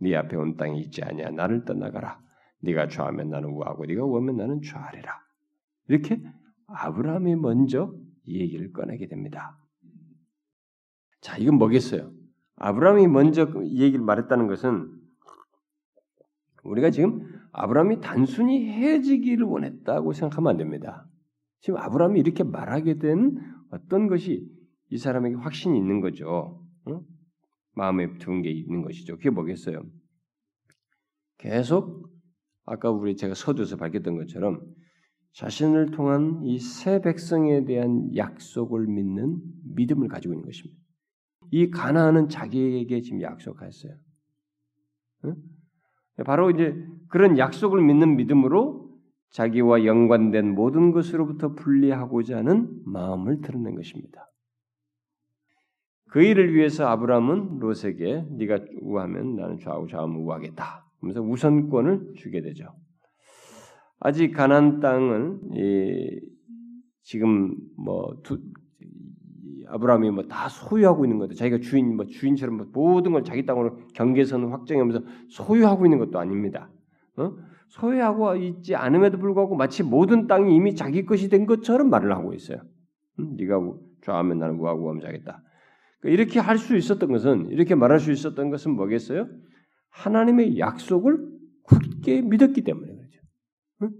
네 0.00 0.14
앞에 0.14 0.36
온 0.36 0.56
땅이 0.56 0.80
있지 0.80 1.02
아니야. 1.02 1.30
나를 1.30 1.64
떠나가라. 1.64 2.20
네가 2.60 2.88
좌하면 2.88 3.30
나는 3.30 3.48
우하고 3.50 3.86
네가 3.86 4.04
우하면 4.04 4.36
나는 4.36 4.60
좌하리라. 4.62 5.20
이렇게 5.88 6.22
아브라함이 6.66 7.36
먼저 7.36 7.94
얘기를 8.26 8.72
꺼내게 8.72 9.08
됩니다. 9.08 9.58
자, 11.24 11.38
이건 11.38 11.54
뭐겠어요? 11.56 12.12
아브라함이 12.56 13.06
먼저 13.06 13.50
얘기를 13.64 14.04
말했다는 14.04 14.46
것은 14.46 14.92
우리가 16.64 16.90
지금 16.90 17.26
아브라함이 17.52 18.02
단순히 18.02 18.68
헤어지기를 18.68 19.46
원했다고 19.46 20.12
생각하면 20.12 20.50
안 20.50 20.56
됩니다. 20.58 21.08
지금 21.60 21.78
아브라함이 21.78 22.20
이렇게 22.20 22.44
말하게 22.44 22.98
된 22.98 23.38
어떤 23.70 24.06
것이 24.06 24.46
이 24.90 24.98
사람에게 24.98 25.36
확신이 25.36 25.78
있는 25.78 26.02
거죠. 26.02 26.62
응? 26.88 27.00
마음에 27.72 28.18
든게 28.18 28.50
있는 28.50 28.82
것이죠. 28.82 29.16
그게 29.16 29.30
뭐겠어요? 29.30 29.82
계속 31.38 32.06
아까 32.66 32.90
우리 32.90 33.16
제가 33.16 33.32
서두에서 33.32 33.76
밝혔던 33.78 34.18
것처럼 34.18 34.60
자신을 35.32 35.90
통한 35.92 36.42
이 36.44 36.58
새 36.58 37.00
백성에 37.00 37.64
대한 37.64 38.14
약속을 38.14 38.86
믿는 38.88 39.40
믿음을 39.74 40.08
가지고 40.08 40.34
있는 40.34 40.44
것입니다. 40.44 40.83
이 41.50 41.70
가나안은 41.70 42.28
자기에게 42.28 43.00
지금 43.00 43.22
약속했어요. 43.22 43.92
응? 45.26 45.34
바로 46.24 46.50
이제 46.50 46.74
그런 47.08 47.38
약속을 47.38 47.82
믿는 47.82 48.16
믿음으로 48.16 48.84
자기와 49.30 49.84
연관된 49.84 50.54
모든 50.54 50.92
것으로부터 50.92 51.54
분리하고자 51.54 52.38
하는 52.38 52.80
마음을 52.84 53.40
드러낸 53.40 53.74
것입니다. 53.74 54.30
그 56.06 56.22
일을 56.22 56.54
위해서 56.54 56.86
아브라함은 56.86 57.58
롯에게 57.58 58.26
네가 58.30 58.60
우하면 58.80 59.34
나는 59.34 59.58
좌우 59.58 59.88
좌우 59.88 60.08
우하겠다. 60.08 60.86
그러면서 61.00 61.20
우선권을 61.22 62.14
주게 62.16 62.40
되죠. 62.40 62.66
아직 63.98 64.30
가난 64.30 64.80
이, 65.54 66.20
지금 67.02 67.56
뭐 67.76 68.20
두, 68.22 68.38
아브라함이 69.68 70.10
뭐 70.10 70.24
다 70.28 70.48
소유하고 70.48 71.04
있는 71.04 71.18
것도 71.18 71.34
자기가 71.34 71.58
주인 71.58 71.96
뭐 71.96 72.06
주인처럼 72.06 72.56
뭐 72.56 72.66
모든 72.72 73.12
걸 73.12 73.24
자기 73.24 73.44
땅으로 73.46 73.78
경계선을 73.94 74.52
확정하면서 74.52 75.02
소유하고 75.28 75.86
있는 75.86 75.98
것도 75.98 76.18
아닙니다. 76.18 76.70
어? 77.16 77.32
소유하고 77.68 78.36
있지 78.36 78.74
않음에도 78.74 79.18
불구하고 79.18 79.56
마치 79.56 79.82
모든 79.82 80.26
땅이 80.26 80.54
이미 80.54 80.74
자기 80.74 81.04
것이 81.04 81.28
된 81.28 81.46
것처럼 81.46 81.90
말을 81.90 82.12
하고 82.12 82.32
있어요. 82.34 82.58
음, 83.18 83.36
네가 83.36 83.60
좌하면 84.02 84.38
나는 84.38 84.56
우하고 84.56 84.88
하면 84.90 85.00
자겠다. 85.00 85.42
그러니까 86.00 86.22
이렇게 86.22 86.40
할 86.40 86.58
수 86.58 86.76
있었던 86.76 87.10
것은 87.10 87.46
이렇게 87.50 87.74
말할 87.74 87.98
수 87.98 88.12
있었던 88.12 88.50
것은 88.50 88.72
뭐겠어요? 88.72 89.26
하나님의 89.90 90.58
약속을 90.58 91.18
굳게 91.62 92.22
믿었기 92.22 92.62
때문에 92.62 92.92
그렇죠. 92.94 93.20
응? 93.82 93.90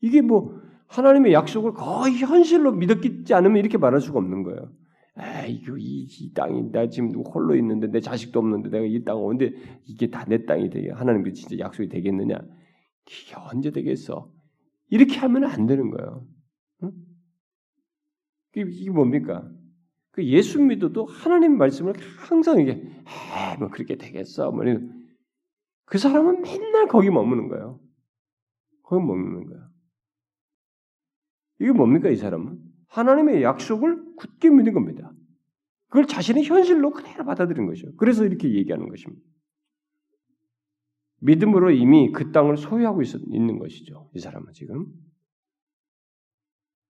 이게 0.00 0.20
뭐 0.20 0.60
하나님의 0.86 1.32
약속을 1.32 1.72
거의 1.72 2.18
현실로 2.18 2.72
믿었지 2.72 3.34
않으면 3.34 3.56
이렇게 3.56 3.78
말할 3.78 4.00
수가 4.00 4.18
없는 4.18 4.42
거예요. 4.42 4.70
아, 5.14 5.44
이거 5.44 5.76
이, 5.76 6.06
이 6.08 6.32
땅이 6.32 6.70
나 6.72 6.88
지금 6.88 7.10
홀로 7.14 7.54
있는데 7.56 7.88
내 7.88 8.00
자식도 8.00 8.38
없는데 8.38 8.70
내가 8.70 8.84
이땅 8.84 9.16
언제 9.22 9.52
이게 9.84 10.08
다 10.08 10.24
내 10.24 10.44
땅이 10.44 10.70
되게 10.70 10.90
하나님께 10.90 11.32
진짜 11.32 11.58
약속이 11.58 11.88
되겠느냐? 11.88 12.36
이게 13.06 13.34
언제 13.36 13.70
되겠어? 13.70 14.32
이렇게 14.88 15.18
하면 15.18 15.44
안 15.44 15.66
되는 15.66 15.90
거예요. 15.90 16.26
응? 16.84 16.92
이게 18.54 18.90
뭡니까? 18.90 19.50
그 20.12 20.24
예수 20.26 20.62
믿어도 20.62 21.06
하나님 21.06 21.56
말씀을 21.58 21.94
항상 22.18 22.60
이게 22.60 22.82
뭐 23.58 23.68
그렇게 23.68 23.96
되겠어? 23.96 24.50
뭐그 24.50 25.98
사람은 25.98 26.42
맨날 26.42 26.88
거기 26.88 27.10
머무는 27.10 27.48
거예요. 27.48 27.80
거기 28.82 29.04
머무는 29.04 29.46
거예요. 29.46 29.68
이게 31.60 31.72
뭡니까 31.72 32.08
이 32.10 32.16
사람은? 32.16 32.61
하나님의 32.92 33.42
약속을 33.42 34.16
굳게 34.16 34.50
믿는 34.50 34.74
겁니다. 34.74 35.12
그걸 35.88 36.06
자신의 36.06 36.44
현실로 36.44 36.90
그대로 36.90 37.24
받아들인 37.24 37.66
것이죠. 37.66 37.94
그래서 37.96 38.24
이렇게 38.24 38.54
얘기하는 38.54 38.88
것입니다. 38.88 39.22
믿음으로 41.20 41.70
이미 41.70 42.10
그 42.12 42.32
땅을 42.32 42.56
소유하고 42.56 43.02
있, 43.02 43.14
있는 43.14 43.58
것이죠. 43.58 44.10
이 44.14 44.18
사람은 44.18 44.52
지금. 44.52 44.86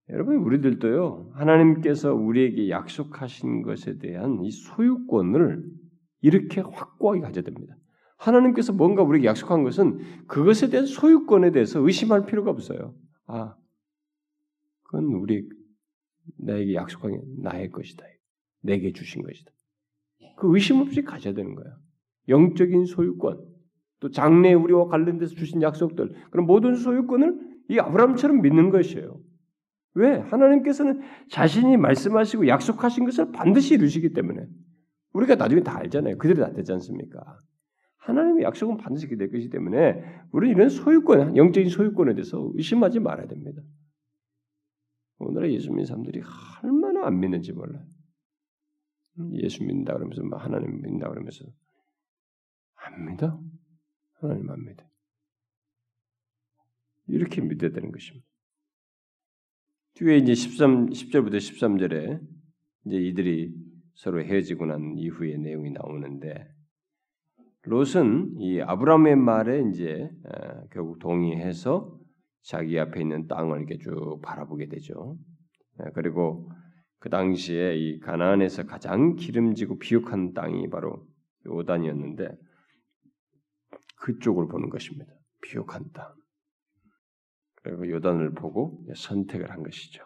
여러분 0.08 0.36
우리들도요 0.36 1.32
하나님께서 1.34 2.14
우리에게 2.14 2.68
약속하신 2.68 3.62
것에 3.62 3.98
대한 3.98 4.42
이 4.42 4.50
소유권을 4.50 5.64
이렇게 6.20 6.60
확고하게 6.60 7.20
가져야 7.20 7.44
됩니다. 7.44 7.76
하나님께서 8.16 8.72
뭔가 8.72 9.02
우리에게 9.02 9.26
약속한 9.26 9.62
것은 9.62 10.26
그것에 10.26 10.68
대한 10.68 10.86
소유권에 10.86 11.52
대해서 11.52 11.80
의심할 11.80 12.26
필요가 12.26 12.50
없어요. 12.50 12.94
아, 13.26 13.56
그건 14.84 15.04
우리 15.14 15.48
나에게 16.38 16.74
약속한 16.74 17.12
게 17.12 17.20
나의 17.38 17.70
것이다. 17.70 18.04
내게 18.62 18.92
주신 18.92 19.22
것이다. 19.22 19.50
그 20.36 20.52
의심 20.54 20.80
없이 20.80 21.02
가져야 21.02 21.34
되는 21.34 21.54
거예요. 21.54 21.76
영적인 22.28 22.84
소유권, 22.86 23.40
또 24.00 24.10
장래 24.10 24.52
우리와 24.52 24.86
관련돼서 24.86 25.34
주신 25.34 25.62
약속들, 25.62 26.12
그런 26.30 26.46
모든 26.46 26.74
소유권을 26.74 27.38
이 27.70 27.78
아브라함처럼 27.78 28.42
믿는 28.42 28.70
것이에요. 28.70 29.20
왜? 29.94 30.16
하나님께서는 30.16 31.00
자신이 31.28 31.76
말씀하시고 31.76 32.48
약속하신 32.48 33.04
것을 33.04 33.32
반드시 33.32 33.74
이루시기 33.74 34.12
때문에 34.12 34.46
우리가 35.12 35.34
나중에 35.34 35.62
다 35.62 35.78
알잖아요. 35.78 36.16
그대로 36.18 36.44
다 36.44 36.52
되지 36.52 36.72
않습니까? 36.72 37.20
하나님의 37.98 38.44
약속은 38.44 38.78
반드시 38.78 39.06
될 39.16 39.30
것이기 39.30 39.50
때문에 39.50 40.02
우리는 40.32 40.56
이런 40.56 40.68
소유권, 40.68 41.36
영적인 41.36 41.68
소유권에 41.68 42.14
대해서 42.14 42.50
의심하지 42.54 43.00
말아야 43.00 43.26
됩니다. 43.26 43.62
오늘의 45.22 45.54
예수 45.54 45.70
믿는 45.70 45.84
사람들이 45.84 46.22
얼마나 46.62 47.06
안 47.06 47.20
믿는지 47.20 47.52
몰라요. 47.52 47.84
예수 49.34 49.62
믿는다 49.62 49.94
그러면서 49.94 50.22
뭐 50.22 50.38
하나님 50.38 50.80
믿는다 50.80 51.08
그러면서 51.08 51.44
안 52.74 53.06
믿어? 53.06 53.40
하나님 54.14 54.50
안 54.50 54.64
믿어. 54.64 54.84
이렇게 57.08 57.40
믿어야 57.40 57.70
되는 57.70 57.92
것입니다. 57.92 58.26
뒤에 59.94 60.16
이제 60.16 60.34
13, 60.34 60.86
10절부터 60.86 61.36
13절에 61.36 62.20
이제 62.86 62.96
이들이 62.96 63.54
서로 63.94 64.22
헤어지고 64.22 64.66
난 64.66 64.96
이후의 64.96 65.38
내용이 65.38 65.70
나오는데 65.70 66.50
롯은 67.64 68.40
이 68.40 68.60
아브라함의 68.60 69.16
말에 69.16 69.68
이제 69.70 70.10
결국 70.70 70.98
동의해서 70.98 72.00
자기 72.42 72.78
앞에 72.78 73.00
있는 73.00 73.26
땅을 73.26 73.58
이렇게 73.58 73.78
쭉 73.78 74.20
바라보게 74.22 74.66
되죠. 74.68 75.16
그리고 75.94 76.50
그 76.98 77.08
당시에 77.08 77.76
이 77.76 77.98
가나안에서 78.00 78.64
가장 78.64 79.16
기름지고 79.16 79.78
비옥한 79.78 80.32
땅이 80.32 80.68
바로 80.70 81.06
요단이었는데 81.46 82.28
그쪽을 83.96 84.48
보는 84.48 84.68
것입니다. 84.70 85.12
비옥한 85.42 85.90
땅. 85.92 86.12
그리고 87.62 87.88
요단을 87.88 88.34
보고 88.34 88.84
선택을 88.94 89.50
한 89.50 89.62
것이죠. 89.62 90.04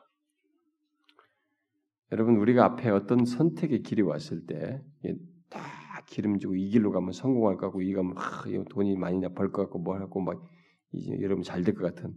여러분 2.13 2.37
우리가 2.37 2.65
앞에 2.65 2.91
어떤 2.91 3.25
선택의 3.25 3.83
길이 3.83 4.03
왔을 4.03 4.47
때 4.47 4.83
다 5.49 5.61
기름지고 6.07 6.57
이 6.57 6.69
길로 6.71 6.91
가면 6.93 7.13
성공할 7.13 7.57
것 7.57 7.67
같고 7.67 7.83
이 7.83 7.93
가면 7.93 8.15
아, 8.17 8.45
돈이 8.71 8.97
많이 8.97 9.21
벌 9.35 9.51
것 9.53 9.63
같고 9.63 9.79
뭐 9.79 9.97
하고 9.97 10.21
막 10.21 10.43
이제 10.93 11.19
여러분 11.21 11.43
잘 11.43 11.63
될 11.65 11.75
것 11.75 11.95
같은 11.95 12.15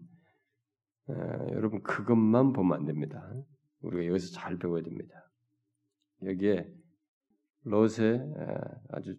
에, 1.10 1.14
여러분 1.54 1.82
그것만 1.84 2.54
보면 2.54 2.80
안 2.80 2.86
됩니다. 2.86 3.30
우리가 3.82 4.06
여기서 4.08 4.34
잘 4.34 4.58
배워야 4.58 4.84
됩니다. 4.84 5.14
여기에 6.24 6.70
롯의 7.64 8.22
아주 8.90 9.16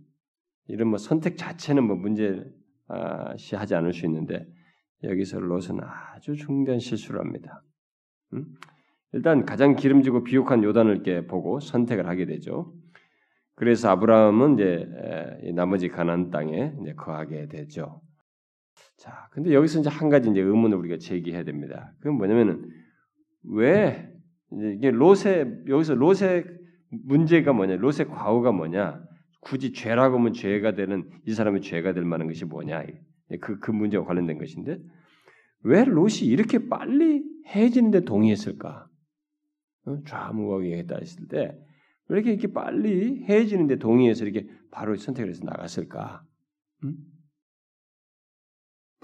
이런 0.69 0.89
뭐 0.89 0.99
선택 0.99 1.37
자체는 1.37 1.85
뭐 1.85 1.97
문제시하지 1.97 3.75
않을 3.75 3.93
수 3.93 4.07
있는데 4.07 4.47
여기서 5.03 5.41
롯은 5.41 5.81
아주 5.83 6.37
중대한 6.37 6.79
실수를 6.79 7.21
합니다. 7.21 7.63
음? 8.35 8.47
일단 9.13 9.45
가장 9.45 9.75
기름지고 9.75 10.23
비옥한 10.25 10.63
요단을 10.63 10.95
이렇게 10.95 11.27
보고 11.27 11.59
선택을 11.59 12.07
하게 12.07 12.27
되죠. 12.27 12.73
그래서 13.57 13.91
아브라함은 13.91 14.55
이제 14.55 15.53
나머지 15.55 15.89
가난 15.89 16.31
땅에 16.31 16.75
이제 16.81 16.95
거하게 16.95 17.49
되죠. 17.49 18.01
자, 19.01 19.29
근데 19.33 19.55
여기서 19.55 19.81
이제 19.81 19.89
한 19.89 20.09
가지 20.09 20.31
이제 20.31 20.41
의문을 20.41 20.77
우리가 20.77 20.99
제기해야 20.99 21.43
됩니다. 21.43 21.93
그건 21.99 22.19
뭐냐면은 22.19 22.69
왜 23.45 24.13
이게 24.75 24.91
롯의 24.91 25.65
여기서 25.69 25.95
롯의 25.95 26.45
문제가 26.91 27.53
뭐냐? 27.53 27.77
롯의 27.77 28.09
과오가 28.09 28.53
뭐냐? 28.53 29.03
굳이 29.41 29.73
죄라고 29.73 30.19
하면 30.19 30.35
죄가 30.35 30.75
되는 30.75 31.09
이 31.27 31.33
사람의 31.33 31.63
죄가 31.63 31.95
될 31.95 32.05
만한 32.05 32.27
것이 32.27 32.45
뭐냐? 32.45 32.85
그, 33.41 33.59
그 33.59 33.71
문제와 33.71 34.05
관련된 34.05 34.39
것인데 34.39 34.79
왜 35.63 35.85
롯이 35.85 36.19
이렇게 36.27 36.69
빨리 36.69 37.25
해지는데 37.47 38.01
동의했을까? 38.01 38.87
어? 39.87 40.03
좌무하게 40.05 40.77
했다 40.79 40.97
했을 41.01 41.27
때 41.27 41.71
왜 42.11 42.19
이렇게 42.19 42.33
이렇게 42.33 42.53
빨리 42.53 43.25
해지는데 43.29 43.77
동의해서 43.77 44.25
이렇게 44.25 44.49
바로 44.73 44.97
선택을 44.97 45.31
해서 45.31 45.45
나갔을까? 45.45 46.25
음? 46.85 46.97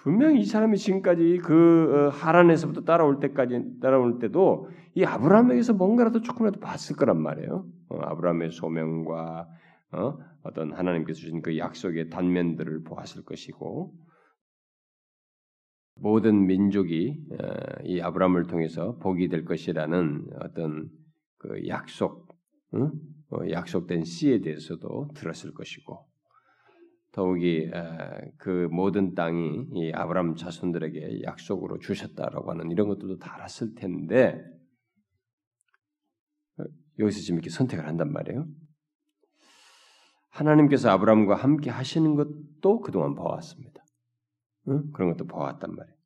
분명히 0.07 0.39
이 0.39 0.45
사람이 0.45 0.79
지금까지 0.79 1.41
그 1.43 1.91
어, 1.93 2.09
하란에서부터 2.11 2.83
따라올 2.83 3.19
때까지 3.19 3.81
따라올 3.81 4.21
때도 4.21 4.69
이 4.95 5.03
아브라함에게서 5.03 5.73
뭔가라도 5.73 6.21
조금이라도 6.21 6.61
봤을 6.61 6.95
거란 6.95 7.21
말이에요. 7.21 7.67
어, 7.89 7.99
아브라함의 8.03 8.53
소명과 8.53 9.49
어? 9.91 10.19
어떤 10.45 10.73
하나님께서 10.73 11.19
주신 11.19 11.43
그 11.43 11.59
약속의 11.59 12.11
단면들을 12.11 12.85
보았을 12.85 13.25
것이고 13.25 13.95
모든 15.97 16.47
민족이 16.47 17.27
어, 17.33 17.83
이 17.83 18.01
아브라함을 18.01 18.45
통해서 18.45 18.99
복이 18.99 19.29
될 19.29 19.45
것이라는 19.45 20.29
어떤 20.41 20.89
그 21.39 21.67
약속, 21.67 22.29
어, 22.71 23.39
약속된 23.51 24.05
씨에 24.05 24.41
대해서도 24.41 25.09
들었을 25.17 25.53
것이고 25.53 26.07
더욱이 27.17 27.71
그 28.37 28.69
모든 28.71 29.15
땅이 29.15 29.69
이 29.73 29.93
아브라함 29.95 30.37
자손들에게 30.37 31.23
약속으로 31.23 31.79
주셨다라고 31.79 32.51
하는 32.51 32.71
이런 32.71 32.89
것들도 32.89 33.17
다 33.19 33.37
알았을 33.37 33.75
텐데 33.75 34.39
어, 36.59 36.65
여기서 36.99 37.21
지금 37.21 37.37
이렇게 37.37 37.49
선택을 37.49 37.87
한단 37.87 38.13
말이에요. 38.13 38.47
하나님께서 40.29 40.91
아브라함과 40.91 41.37
함께 41.37 41.71
하시는 41.71 42.17
것도 42.17 42.81
그동안 42.81 43.15
봐왔습니다. 43.15 43.83
응? 44.69 44.93
그런 44.93 45.11
것도 45.13 45.27
봐왔단 45.27 45.75
말이에요. 45.75 45.97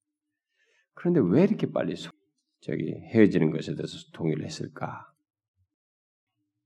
그런데 0.95 1.21
왜 1.25 1.43
이렇게 1.43 1.73
빨리 1.73 1.97
저기 2.61 2.93
헤어지는 3.13 3.51
것에 3.51 3.75
대해서 3.75 3.97
동의를 4.13 4.45
했을까? 4.45 5.13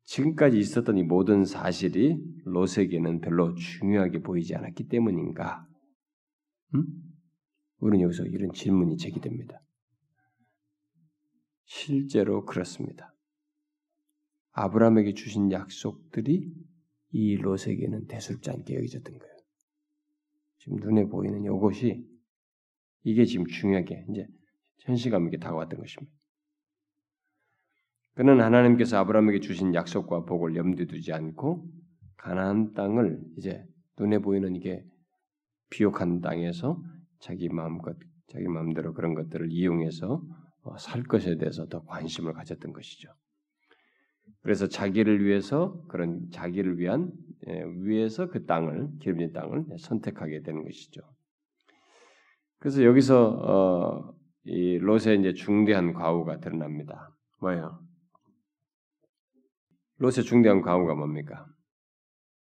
지금까지 0.05 0.59
있었던 0.59 0.99
이 0.99 1.03
모든 1.03 1.45
사실이 1.45 2.19
롯에게는 2.45 3.21
별로 3.21 3.55
중요하게 3.55 4.21
보이지 4.21 4.55
않았기 4.55 4.89
때문인가? 4.89 5.67
음? 6.75 6.85
우리는 7.79 8.05
여기서 8.05 8.25
이런 8.27 8.53
질문이 8.53 8.97
제기됩니다. 8.97 9.61
실제로 11.65 12.45
그렇습니다. 12.45 13.15
아브라함에게 14.53 15.15
주신 15.15 15.51
약속들이 15.51 16.53
이 17.11 17.37
롯에게는 17.37 18.07
대수롭지 18.07 18.51
않게 18.51 18.75
여겨졌던 18.75 19.19
거예요. 19.19 19.35
지금 20.59 20.77
눈에 20.79 21.07
보이는 21.07 21.45
이것이 21.45 22.07
이게 23.03 23.25
지금 23.25 23.47
중요하게 23.47 24.07
이제 24.11 24.27
현실감 24.81 25.27
있게 25.27 25.39
다가왔던 25.39 25.79
것입니다. 25.79 26.13
그는 28.15 28.41
하나님께서 28.41 28.99
아브라함에게 28.99 29.41
주신 29.41 29.75
약속과 29.75 30.25
복을 30.25 30.55
염두에 30.57 30.87
두지 30.87 31.13
않고 31.13 31.67
가나안 32.17 32.73
땅을 32.75 33.21
이제 33.37 33.65
눈에 33.99 34.19
보이는 34.19 34.55
이게 34.55 34.85
비옥한 35.71 36.21
땅에서 36.21 36.81
자기 37.19 37.49
마음껏 37.49 37.97
자기 38.29 38.47
마음대로 38.49 38.95
그런 38.95 39.15
것들을 39.15 39.51
이용해서 39.51 40.23
어, 40.63 40.77
살 40.79 41.03
것에 41.03 41.37
대해서 41.37 41.67
더 41.67 41.85
관심을 41.85 42.33
가졌던 42.33 42.73
것이죠. 42.73 43.11
그래서 44.43 44.69
자기를 44.69 45.25
위해서 45.25 45.83
그런 45.89 46.31
자기를 46.31 46.79
위한 46.79 47.13
예, 47.49 47.65
위해서 47.83 48.29
그 48.29 48.47
땅을 48.47 48.99
기름진 49.01 49.33
땅을 49.33 49.67
선택하게 49.79 50.43
되는 50.43 50.63
것이죠. 50.63 51.03
그래서 52.59 52.83
여기서 52.85 53.29
어, 53.29 54.15
이 54.45 54.79
롯의 54.79 55.21
이제 55.21 55.35
중대한 55.35 55.93
과오가 55.93 56.41
드러납니다. 56.41 57.11
뭐예요? 57.41 57.84
롯의 60.05 60.25
중대한 60.27 60.61
과오가 60.61 60.95
뭡니까? 60.95 61.47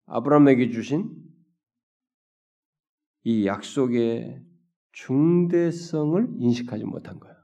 아브라함에게 0.06 0.70
주신 0.70 1.10
이 3.22 3.46
약속의 3.46 4.44
중대성을 4.92 6.34
인식하지 6.38 6.84
못한 6.84 7.18
거예요. 7.18 7.34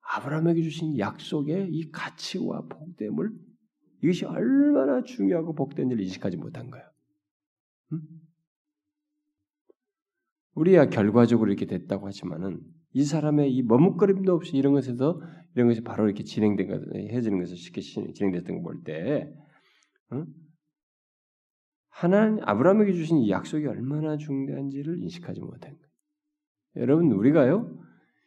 아브라함에게 0.00 0.62
주신 0.62 0.98
약속의 0.98 1.70
이 1.70 1.90
가치와 1.90 2.66
복됨을 2.68 3.30
이것이 4.02 4.26
얼마나 4.26 5.02
중요하고 5.02 5.54
복된지를 5.54 6.04
인식하지 6.04 6.36
못한 6.36 6.70
거예요. 6.70 6.86
음? 7.92 8.00
우리야 10.52 10.90
결과적으로 10.90 11.50
이렇게 11.50 11.64
됐다고 11.64 12.06
하지만은 12.06 12.60
이 12.94 13.02
사람의 13.02 13.52
이 13.52 13.62
머뭇거림도 13.62 14.32
없이 14.32 14.56
이런 14.56 14.72
것에서 14.72 15.20
이런 15.54 15.68
것이 15.68 15.82
바로 15.82 16.06
이렇게 16.06 16.22
진행된 16.22 16.68
것, 16.68 16.94
해지는 16.94 17.40
것을 17.40 17.56
쉽게 17.56 17.80
진행됐던 17.80 18.56
거볼 18.56 18.84
때, 18.84 19.32
응? 20.12 20.26
하나님 21.90 22.38
아브라함에게 22.42 22.92
주신 22.92 23.18
이 23.18 23.30
약속이 23.30 23.66
얼마나 23.66 24.16
중대한지를 24.16 25.00
인식하지 25.02 25.40
못한 25.40 25.72
거예요. 25.72 25.84
여러분 26.76 27.12
우리가요 27.12 27.80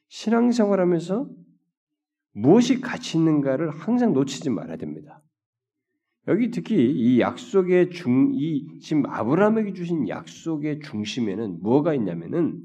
신앙생활하면서 0.07 1.29
무엇이 2.33 2.79
가치 2.79 3.17
있는가를 3.17 3.69
항상 3.71 4.13
놓치지 4.13 4.49
말아야 4.49 4.77
됩니다. 4.77 5.21
여기 6.27 6.51
특히 6.51 6.91
이 6.91 7.19
약속의 7.19 7.91
중, 7.91 8.33
이 8.35 8.79
지금 8.79 9.05
아브라함에게 9.05 9.73
주신 9.73 10.07
약속의 10.07 10.79
중심에는 10.79 11.61
뭐가 11.61 11.93
있냐면은 11.93 12.61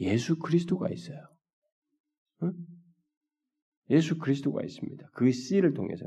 예수 0.00 0.38
그리스도가 0.38 0.90
있어요. 0.90 1.18
응? 2.42 2.52
예수 3.90 4.18
그리스도가 4.18 4.62
있습니다. 4.62 5.08
그 5.12 5.30
씨를 5.30 5.74
통해서. 5.74 6.06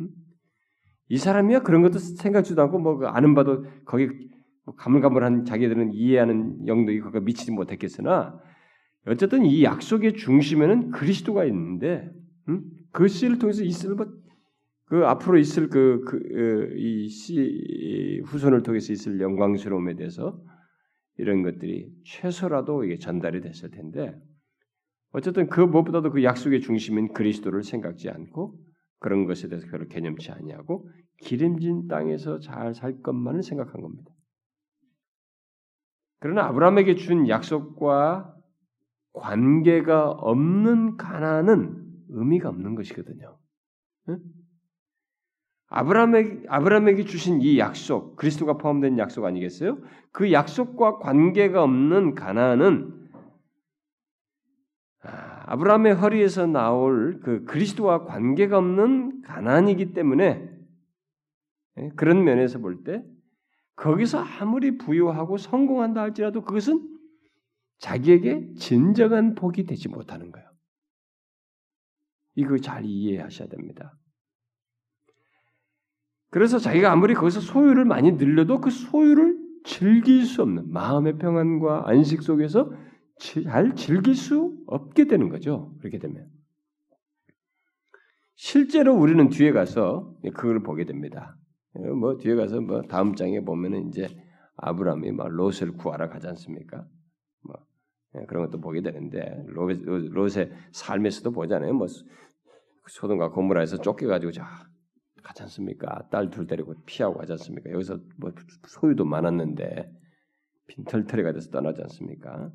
응? 0.00 0.08
이 1.08 1.16
사람이야 1.16 1.62
그런 1.62 1.82
것도 1.82 1.98
생각지도 1.98 2.60
않고 2.62 2.78
뭐그 2.78 3.06
아는 3.06 3.34
바도 3.34 3.64
거기 3.84 4.08
뭐 4.64 4.74
가물가물한 4.74 5.44
자기들은 5.44 5.94
이해하는 5.94 6.66
영역이 6.66 7.00
거기 7.00 7.20
미치지 7.20 7.52
못했겠으나 7.52 8.38
어쨌든 9.06 9.46
이 9.46 9.64
약속의 9.64 10.14
중심에는 10.14 10.90
그리스도가 10.90 11.46
있는데 11.46 12.10
응? 12.48 12.62
그 12.92 13.08
씨를 13.08 13.38
통해서 13.38 13.62
있을 13.62 13.96
그 14.84 15.06
앞으로 15.06 15.38
있을 15.38 15.68
그이 15.68 17.08
씨 17.08 18.20
후손을 18.26 18.62
통해서 18.62 18.92
있을 18.92 19.20
영광스러움에 19.20 19.96
대해서 19.96 20.38
이런 21.18 21.42
것들이 21.42 21.92
최소라도 22.04 22.84
이게 22.84 22.98
전달이 22.98 23.40
됐을 23.40 23.70
텐데 23.70 24.18
어쨌든 25.12 25.48
그 25.48 25.60
무엇보다도 25.60 26.10
그 26.12 26.22
약속의 26.22 26.60
중심인 26.60 27.12
그리스도를 27.12 27.62
생각지 27.62 28.08
않고 28.08 28.58
그런 29.00 29.26
것에 29.26 29.48
대해서 29.48 29.66
별로 29.68 29.86
개념치 29.86 30.30
아니하고 30.30 30.88
기름진 31.18 31.88
땅에서 31.88 32.40
잘 32.40 32.74
살 32.74 33.00
것만을 33.02 33.42
생각한 33.42 33.80
겁니다. 33.80 34.10
그러나 36.20 36.46
아브라함에게 36.46 36.96
준 36.96 37.28
약속과 37.28 38.34
관계가 39.12 40.10
없는 40.10 40.96
가난은 40.96 41.84
의미가 42.08 42.48
없는 42.48 42.74
것이거든요. 42.74 43.38
응? 44.08 44.18
아브라함에게, 45.68 46.46
아브라함에게 46.48 47.04
주신 47.04 47.40
이 47.42 47.58
약속, 47.58 48.16
그리스도가 48.16 48.56
포함된 48.58 48.98
약속 48.98 49.24
아니겠어요? 49.24 49.78
그 50.12 50.32
약속과 50.32 50.98
관계가 50.98 51.62
없는 51.62 52.14
가나안은 52.14 52.98
아, 55.02 55.44
아브라함의 55.52 55.94
허리에서 55.94 56.46
나올 56.46 57.20
그 57.20 57.44
그리스도와 57.44 58.04
관계가 58.04 58.58
없는 58.58 59.22
가난이기 59.22 59.92
때문에 59.92 60.50
예, 61.78 61.88
그런 61.96 62.24
면에서 62.24 62.58
볼 62.58 62.82
때 62.84 63.04
거기서 63.76 64.18
아무리 64.18 64.76
부유하고 64.76 65.36
성공한다 65.36 66.00
할지라도 66.00 66.42
그것은 66.42 66.98
자기에게 67.78 68.54
진정한 68.54 69.36
복이 69.36 69.66
되지 69.66 69.88
못하는 69.88 70.32
거예요. 70.32 70.48
이거 72.34 72.58
잘 72.58 72.84
이해하셔야 72.84 73.48
됩니다. 73.48 73.96
그래서 76.30 76.58
자기가 76.58 76.92
아무리 76.92 77.14
거기서 77.14 77.40
소유를 77.40 77.84
많이 77.84 78.12
늘려도 78.12 78.60
그 78.60 78.70
소유를 78.70 79.38
즐길 79.64 80.24
수 80.24 80.42
없는 80.42 80.70
마음의 80.70 81.18
평안과 81.18 81.88
안식 81.88 82.22
속에서 82.22 82.72
잘 83.18 83.74
즐길 83.74 84.14
수 84.14 84.56
없게 84.66 85.06
되는 85.06 85.28
거죠. 85.28 85.74
그렇게 85.80 85.98
되면. 85.98 86.28
실제로 88.34 88.94
우리는 88.94 89.28
뒤에 89.30 89.52
가서 89.52 90.14
그걸 90.34 90.62
보게 90.62 90.84
됩니다. 90.84 91.36
뭐 91.74 92.16
뒤에 92.18 92.34
가서 92.36 92.60
뭐 92.60 92.82
다음 92.82 93.14
장에 93.14 93.40
보면은 93.40 93.88
이제 93.88 94.08
아브라함이 94.56 95.12
막 95.12 95.28
롯을 95.28 95.72
구하러 95.76 96.08
가지 96.08 96.28
않습니까? 96.28 96.86
뭐 97.42 97.56
예, 98.16 98.24
그런 98.26 98.44
것도 98.44 98.60
보게 98.60 98.80
되는데 98.80 99.44
롯의 99.46 100.52
삶에서도 100.72 101.30
보잖아요. 101.32 101.74
뭐 101.74 101.86
소돔과 102.86 103.30
고모라에서 103.30 103.78
쫓겨가지고 103.78 104.32
자 104.32 104.67
가지 105.28 105.42
않습니까? 105.42 106.08
딸 106.10 106.30
둘 106.30 106.46
데리고 106.46 106.74
피하고 106.86 107.18
가지 107.18 107.32
않습니까? 107.32 107.70
여기서 107.70 108.00
뭐 108.16 108.32
소유도 108.66 109.04
많았는데 109.04 109.90
빈털터리가 110.66 111.32
돼서 111.32 111.50
떠나지 111.50 111.82
않습니까? 111.82 112.50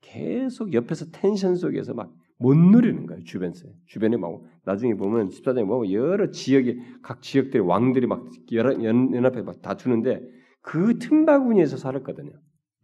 계속 0.00 0.72
옆에서 0.72 1.10
텐션 1.10 1.56
속에서 1.56 1.94
막 1.94 2.10
못 2.40 2.56
누리는 2.56 3.06
거예요 3.06 3.22
주변에서 3.22 3.68
주변에 3.86 4.16
막 4.16 4.42
나중에 4.64 4.94
보면 4.94 5.28
14장에 5.28 5.66
보면 5.66 5.92
여러 5.92 6.30
지역의 6.30 6.78
각 7.02 7.20
지역들의 7.20 7.66
왕들이 7.66 8.06
막 8.06 8.24
연합해 8.50 9.42
막 9.42 9.60
다투는데 9.60 10.22
그 10.62 10.98
틈바구니에서 10.98 11.76
살았거든요. 11.76 12.32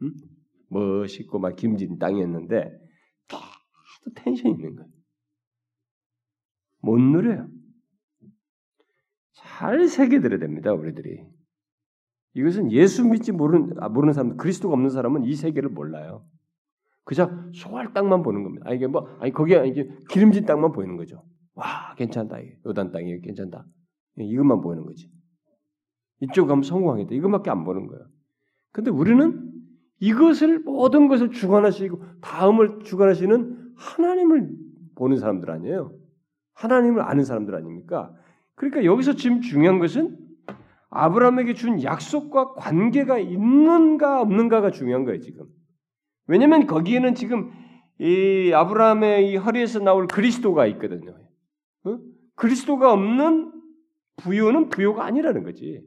응? 0.02 0.12
멋있고 0.68 1.38
막 1.38 1.56
김진 1.56 1.98
땅이었는데 1.98 2.70
계속 3.28 4.14
텐션이 4.14 4.54
있는 4.54 4.76
거예요. 4.76 4.90
못 6.82 6.98
누려요. 6.98 7.48
잘 9.56 9.88
새겨들어야 9.88 10.38
됩니다, 10.38 10.72
우리들이. 10.74 11.24
이것은 12.34 12.72
예수 12.72 13.08
믿지 13.08 13.32
모르는, 13.32 13.76
아, 13.78 13.88
모르는 13.88 14.12
사람, 14.12 14.36
그리스도가 14.36 14.74
없는 14.74 14.90
사람은 14.90 15.24
이 15.24 15.34
세계를 15.34 15.70
몰라요. 15.70 16.26
그저 17.04 17.30
소할 17.54 17.94
땅만 17.94 18.22
보는 18.22 18.42
겁니다. 18.42 18.66
아, 18.68 18.74
이게 18.74 18.86
뭐, 18.86 19.08
아니, 19.18 19.32
거기에, 19.32 19.66
이게 19.66 19.88
기름진 20.10 20.44
땅만 20.44 20.72
보이는 20.72 20.98
거죠. 20.98 21.24
와, 21.54 21.94
괜찮다. 21.96 22.36
요단 22.66 22.92
땅이 22.92 23.22
괜찮다. 23.22 23.64
예, 24.20 24.24
이것만 24.24 24.60
보이는 24.60 24.84
거지. 24.84 25.10
이쪽 26.20 26.48
가면 26.48 26.62
성공하겠다. 26.62 27.14
이것밖에 27.14 27.48
안 27.48 27.64
보는 27.64 27.86
거예요. 27.86 28.06
근데 28.72 28.90
우리는 28.90 29.50
이것을, 30.00 30.58
모든 30.64 31.08
것을 31.08 31.30
주관하시고, 31.30 32.02
다음을 32.20 32.80
주관하시는 32.80 33.72
하나님을 33.74 34.50
보는 34.96 35.16
사람들 35.16 35.50
아니에요. 35.50 35.96
하나님을 36.52 37.00
아는 37.00 37.24
사람들 37.24 37.54
아닙니까? 37.54 38.14
그러니까 38.56 38.84
여기서 38.84 39.14
지금 39.14 39.40
중요한 39.40 39.78
것은 39.78 40.18
아브라함에게 40.90 41.54
준 41.54 41.82
약속과 41.82 42.54
관계가 42.54 43.18
있는가 43.18 44.20
없는가가 44.22 44.70
중요한 44.70 45.04
거예요, 45.04 45.20
지금. 45.20 45.46
왜냐면 46.26 46.66
거기에는 46.66 47.14
지금 47.14 47.52
이 47.98 48.52
아브라함의 48.52 49.30
이 49.30 49.36
허리에서 49.36 49.78
나올 49.80 50.06
그리스도가 50.06 50.66
있거든요. 50.68 51.18
어? 51.84 51.98
그리스도가 52.34 52.92
없는 52.92 53.52
부요는 54.16 54.68
부요가 54.70 55.04
아니라는 55.04 55.44
거지. 55.44 55.82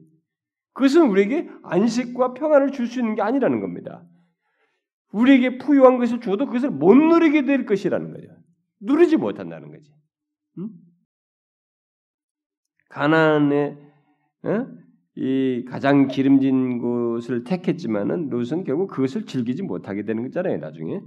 그것은 0.72 1.08
우리에게 1.10 1.50
안식과 1.62 2.34
평안을 2.34 2.70
줄 2.72 2.86
수 2.86 3.00
있는 3.00 3.14
게 3.16 3.22
아니라는 3.22 3.60
겁니다. 3.60 4.04
우리에게 5.12 5.58
부유한 5.58 5.98
것을 5.98 6.20
주어도 6.20 6.46
그것을 6.46 6.70
못 6.70 6.94
누리게 6.94 7.44
될 7.44 7.66
것이라는 7.66 8.12
거죠. 8.12 8.28
누리지 8.80 9.16
못한다는 9.16 9.72
거지. 9.72 9.92
응? 10.58 10.70
가나안의 12.90 13.78
어? 14.42 14.66
이 15.16 15.64
가장 15.68 16.08
기름진 16.08 16.78
곳을 16.78 17.44
택했지만은 17.44 18.30
롯은 18.30 18.64
결국 18.64 18.88
그것을 18.88 19.26
즐기지 19.26 19.62
못하게 19.62 20.04
되는 20.04 20.22
거잖아요. 20.22 20.58
나중에 20.58 21.00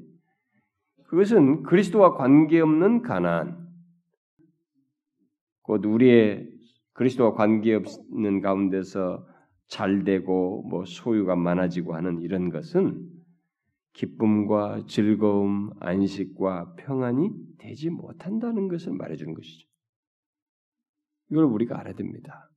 그것은 1.05 1.63
그리스도와 1.63 2.15
관계없는 2.15 3.01
가나안, 3.01 3.67
곧 5.61 5.85
우리의 5.85 6.49
그리스도와 6.93 7.33
관계없는 7.33 8.41
가운데서 8.41 9.27
잘 9.67 10.03
되고 10.03 10.63
뭐 10.69 10.85
소유가 10.85 11.35
많아지고 11.35 11.95
하는 11.95 12.21
이런 12.21 12.49
것은 12.49 13.09
기쁨과 13.93 14.85
즐거움, 14.87 15.71
안식과 15.79 16.75
평안이 16.77 17.29
되지 17.59 17.89
못한다는 17.89 18.67
것을 18.67 18.93
말해주는 18.93 19.33
것이죠. 19.33 19.72
이걸 21.33 21.45
우리가 21.45 21.79
알아야 21.79 21.95
됩니다. 21.95 22.47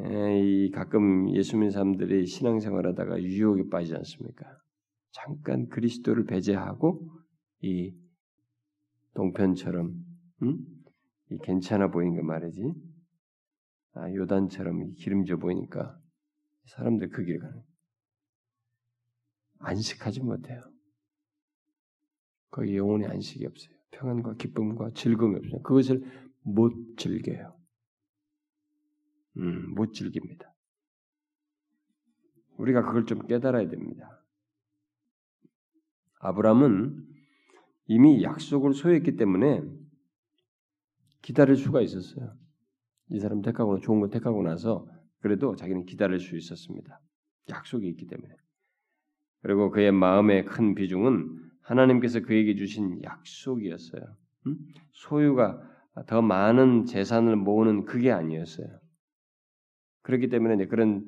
이 0.00 0.70
가끔 0.70 1.34
예수 1.34 1.56
믿는 1.56 1.70
사람들이 1.70 2.26
신앙생활하다가 2.26 3.22
유혹에 3.22 3.70
빠지지 3.70 3.96
않습니까? 3.96 4.44
잠깐 5.12 5.66
그리스도를 5.68 6.24
배제하고 6.26 7.10
이 7.62 7.94
동편처럼 9.14 9.94
음? 10.42 10.58
이 11.30 11.38
괜찮아 11.42 11.90
보이는 11.90 12.16
거 12.16 12.22
말이지. 12.22 12.60
아, 13.94 14.12
요단처럼 14.12 14.92
기름져 14.94 15.38
보이니까 15.38 15.98
사람들 16.66 17.08
그 17.08 17.24
길을 17.24 17.40
가는. 17.40 17.62
안식하지 19.60 20.20
못해요. 20.20 20.60
거기 22.50 22.76
영혼의 22.76 23.08
안식이 23.08 23.46
없어요. 23.46 23.74
평안과 23.92 24.34
기쁨과 24.34 24.90
즐거움이 24.94 25.36
없어요. 25.36 25.62
그것을 25.62 26.29
못 26.42 26.96
즐겨요. 26.96 27.56
음, 29.36 29.74
못 29.74 29.92
즐깁니다. 29.92 30.54
우리가 32.58 32.82
그걸 32.82 33.06
좀 33.06 33.26
깨달아야 33.26 33.68
됩니다. 33.68 34.22
아브라함은 36.20 37.06
이미 37.86 38.22
약속을 38.22 38.74
소유했기 38.74 39.16
때문에 39.16 39.62
기다릴 41.22 41.56
수가 41.56 41.80
있었어요. 41.80 42.34
이 43.08 43.18
사람 43.18 43.42
택하고 43.42 43.80
좋은 43.80 44.00
거 44.00 44.08
택하고 44.08 44.42
나서 44.42 44.86
그래도 45.20 45.56
자기는 45.56 45.86
기다릴 45.86 46.20
수 46.20 46.36
있었습니다. 46.36 47.00
약속이 47.48 47.88
있기 47.88 48.06
때문에. 48.06 48.34
그리고 49.42 49.70
그의 49.70 49.90
마음의 49.92 50.44
큰 50.44 50.74
비중은 50.74 51.50
하나님께서 51.62 52.20
그에게 52.20 52.54
주신 52.54 53.02
약속이었어요. 53.02 54.16
음? 54.46 54.58
소유가 54.92 55.60
더 56.06 56.22
많은 56.22 56.86
재산을 56.86 57.36
모으는 57.36 57.84
그게 57.84 58.10
아니었어요. 58.10 58.66
그렇기 60.02 60.28
때문에 60.28 60.66
그런 60.66 61.04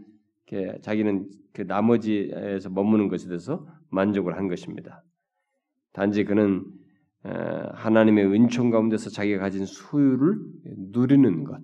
자기는 0.83 1.31
그 1.53 1.63
나머지에서 1.63 2.69
머무는 2.71 3.09
것에 3.09 3.29
대해서 3.29 3.67
만족을 3.91 4.37
한 4.37 4.49
것입니다. 4.49 5.03
단지 5.93 6.25
그는 6.25 6.65
하나님의 7.23 8.27
은총 8.27 8.71
가운데서 8.71 9.11
자기가 9.11 9.39
가진 9.39 9.65
소유를 9.65 10.39
누리는 10.93 11.45
것 11.45 11.61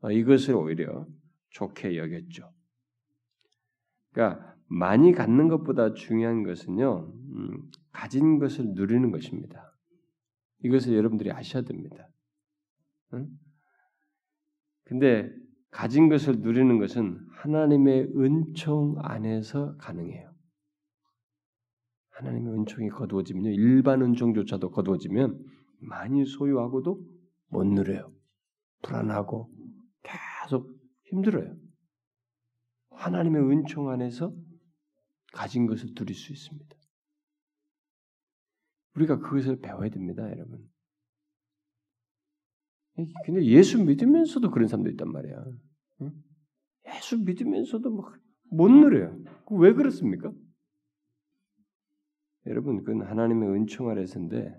어, 0.00 0.10
이것을 0.10 0.54
오히려 0.54 1.06
좋게 1.50 1.96
여겼죠. 1.96 2.52
그러니까 4.12 4.54
많이 4.66 5.12
갖는 5.12 5.48
것보다 5.48 5.94
중요한 5.94 6.42
것은요, 6.44 7.12
음, 7.34 7.70
가진 7.90 8.38
것을 8.38 8.74
누리는 8.74 9.10
것입니다. 9.10 9.72
이것을 10.62 10.94
여러분들이 10.94 11.32
아셔야 11.32 11.62
됩니다. 11.62 12.08
응? 13.14 13.28
근데 14.84 15.30
가진 15.70 16.08
것을 16.08 16.40
누리는 16.40 16.78
것은 16.78 17.26
하나님의 17.30 18.12
은총 18.16 18.96
안에서 18.98 19.76
가능해요. 19.76 20.34
하나님의 22.10 22.54
은총이 22.54 22.88
거두어지면요, 22.90 23.50
일반 23.50 24.02
은총조차도 24.02 24.70
거두어지면 24.70 25.44
많이 25.80 26.24
소유하고도 26.24 27.00
못 27.48 27.64
누려요. 27.64 28.12
불안하고 28.82 29.52
계속 30.02 30.68
힘들어요. 31.04 31.56
하나님의 32.90 33.42
은총 33.42 33.88
안에서 33.90 34.34
가진 35.32 35.66
것을 35.66 35.94
누릴 35.94 36.16
수 36.16 36.32
있습니다. 36.32 36.76
우리가 38.96 39.18
그것을 39.18 39.60
배워야 39.60 39.88
됩니다, 39.90 40.28
여러분. 40.30 40.68
근데 43.24 43.44
예수 43.44 43.82
믿으면서도 43.84 44.50
그런 44.50 44.66
사람도 44.66 44.90
있단 44.90 45.10
말이야. 45.10 45.44
예수 46.94 47.18
믿으면서도 47.18 47.90
못 48.50 48.68
누려요. 48.68 49.16
왜 49.52 49.72
그렇습니까? 49.72 50.32
여러분, 52.46 52.82
그건 52.82 53.06
하나님의 53.06 53.50
은총 53.50 53.88
아래서인데 53.90 54.58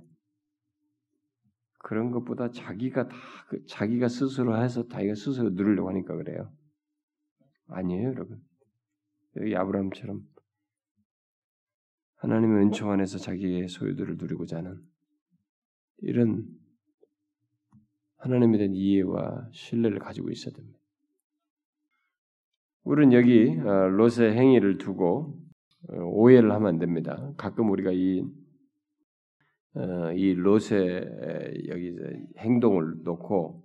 그런 1.80 2.12
것보다 2.12 2.52
자기가 2.52 3.08
다그 3.08 3.65
자기가 3.65 4.08
스스로 4.10 4.62
해서 4.62 4.88
자기가 4.88 5.15
스스로 5.15 5.49
누리려고 5.49 5.89
하니까 5.89 6.15
그래요. 6.15 6.54
아니에요, 7.67 8.10
여러분. 8.10 8.41
여기 9.38 9.56
아브라함처럼 9.56 10.21
하나님의 12.17 12.65
은총 12.65 12.91
안에서 12.91 13.17
자기의 13.17 13.69
소유들을 13.69 14.17
누리고자 14.17 14.58
하는 14.58 14.82
이런 15.99 16.45
하나님에 18.19 18.58
대한 18.58 18.73
이해와 18.73 19.49
신뢰를 19.51 19.99
가지고 19.99 20.29
있어야 20.29 20.53
됩니다. 20.53 20.79
우리는 22.84 23.13
여기 23.13 23.58
어, 23.60 23.88
롯의 23.88 24.34
행위를 24.34 24.77
두고 24.77 25.38
어, 25.89 25.95
오해를 25.95 26.51
하면 26.51 26.67
안 26.67 26.79
됩니다. 26.79 27.34
가끔 27.38 27.69
우리가 27.69 27.91
이, 27.91 28.23
어, 29.75 30.12
이 30.13 30.34
롯의 30.34 31.67
여기 31.67 31.95
행동을 32.38 33.03
놓고 33.03 33.63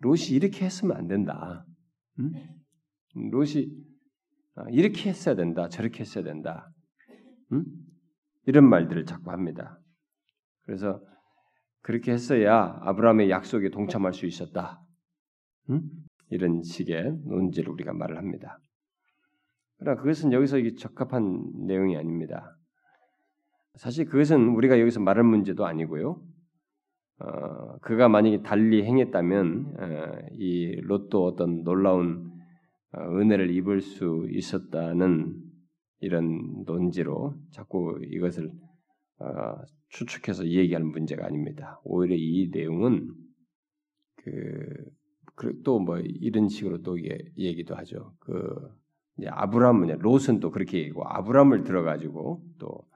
롯이 0.00 0.30
이렇게 0.30 0.64
했으면 0.64 0.96
안 0.96 1.06
된다. 1.06 1.66
음? 2.18 2.32
롯이 3.30 3.66
이렇게 4.70 5.10
했어야 5.10 5.34
된다. 5.34 5.68
저렇게 5.68 6.00
했어야 6.00 6.24
된다. 6.24 6.72
음? 7.52 7.64
이런 8.46 8.68
말들을 8.68 9.04
자꾸 9.04 9.30
합니다. 9.30 9.78
그래서 10.62 11.02
그렇게 11.82 12.12
했어야 12.12 12.78
아브라함의 12.82 13.30
약속에 13.30 13.70
동참할 13.70 14.12
수 14.12 14.26
있었다. 14.26 14.80
음? 15.70 15.82
이런 16.30 16.62
식의 16.62 17.18
논지를 17.24 17.70
우리가 17.72 17.92
말을 17.92 18.16
합니다. 18.16 18.58
그러나 19.78 20.00
그것은 20.00 20.32
여기서 20.32 20.58
적합한 20.78 21.66
내용이 21.66 21.96
아닙니다. 21.96 22.56
사실 23.76 24.04
그것은 24.04 24.48
우리가 24.48 24.78
여기서 24.78 25.00
말할 25.00 25.24
문제도 25.24 25.64
아니고요. 25.64 26.22
어, 27.20 27.78
그가 27.80 28.08
만약에 28.08 28.42
달리 28.42 28.84
행했다면 28.84 29.74
어, 29.78 30.28
이 30.32 30.80
롯도 30.82 31.24
어떤 31.24 31.62
놀라운 31.64 32.30
어, 32.92 33.02
은혜를 33.18 33.50
입을 33.50 33.80
수 33.80 34.26
있었다는 34.30 35.36
이런 36.00 36.64
논지로 36.64 37.34
자꾸 37.52 37.98
이것을 38.10 38.48
어, 38.48 38.69
추측해서 39.88 40.46
얘기하는 40.46 40.88
문제가 40.88 41.26
아닙니다. 41.26 41.80
오히려 41.84 42.14
이 42.16 42.48
내용은 42.52 43.10
그 44.16 45.62
또뭐 45.64 45.98
이런 46.00 46.48
식으로 46.48 46.82
또 46.82 46.98
얘기도 47.00 47.74
하죠. 47.76 48.14
그 48.20 48.54
아브라함은 49.26 49.98
롯은 49.98 50.40
또 50.40 50.50
그렇게 50.50 50.78
얘기고 50.78 51.02
아브라함을 51.06 51.64
들어가지고 51.64 52.42
또 52.58 52.86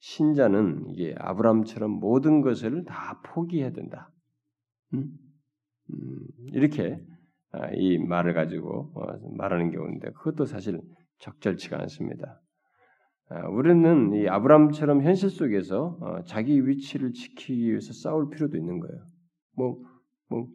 신자는 0.00 0.90
이게 0.90 1.14
아브라함처럼 1.18 1.90
모든 1.90 2.40
것을 2.40 2.84
다 2.84 3.20
포기해야 3.24 3.72
된다. 3.72 4.10
음? 4.94 5.10
음, 5.90 6.26
이렇게 6.52 7.00
아, 7.50 7.70
이 7.74 7.98
말을 7.98 8.34
가지고 8.34 8.92
어, 8.94 9.18
말하는 9.36 9.70
경우인데 9.70 10.12
그것도 10.12 10.44
사실 10.44 10.80
적절치가 11.18 11.80
않습니다. 11.80 12.40
아, 13.30 13.46
우리는 13.48 14.14
이 14.14 14.26
아브라함처럼 14.26 15.02
현실 15.02 15.28
속에서 15.28 15.98
어, 16.00 16.22
자기 16.24 16.66
위치를 16.66 17.12
지키기 17.12 17.68
위해서 17.68 17.92
싸울 17.92 18.30
필요도 18.30 18.56
있는 18.56 18.80
거예요. 18.80 19.04
뭐, 19.54 19.82
뭐, 20.28 20.48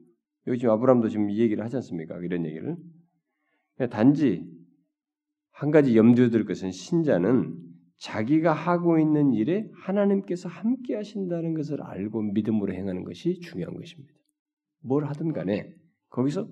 여기 0.47 0.57
지금 0.57 0.73
아브라함도 0.73 1.09
지금 1.09 1.29
이 1.29 1.39
얘기를 1.39 1.63
하지 1.63 1.75
않습니까? 1.77 2.17
이런 2.19 2.45
얘기를. 2.45 2.75
단지 3.91 4.49
한 5.51 5.71
가지 5.71 5.95
염두에 5.95 6.29
둘 6.29 6.45
것은 6.45 6.71
신자는 6.71 7.55
자기가 7.97 8.53
하고 8.53 8.99
있는 8.99 9.33
일에 9.33 9.69
하나님께서 9.75 10.49
함께 10.49 10.95
하신다는 10.95 11.53
것을 11.53 11.81
알고 11.81 12.21
믿음으로 12.33 12.73
행하는 12.73 13.03
것이 13.03 13.39
중요한 13.39 13.75
것입니다. 13.75 14.13
뭘 14.81 15.05
하든 15.05 15.31
간에 15.31 15.73
거기서 16.09 16.47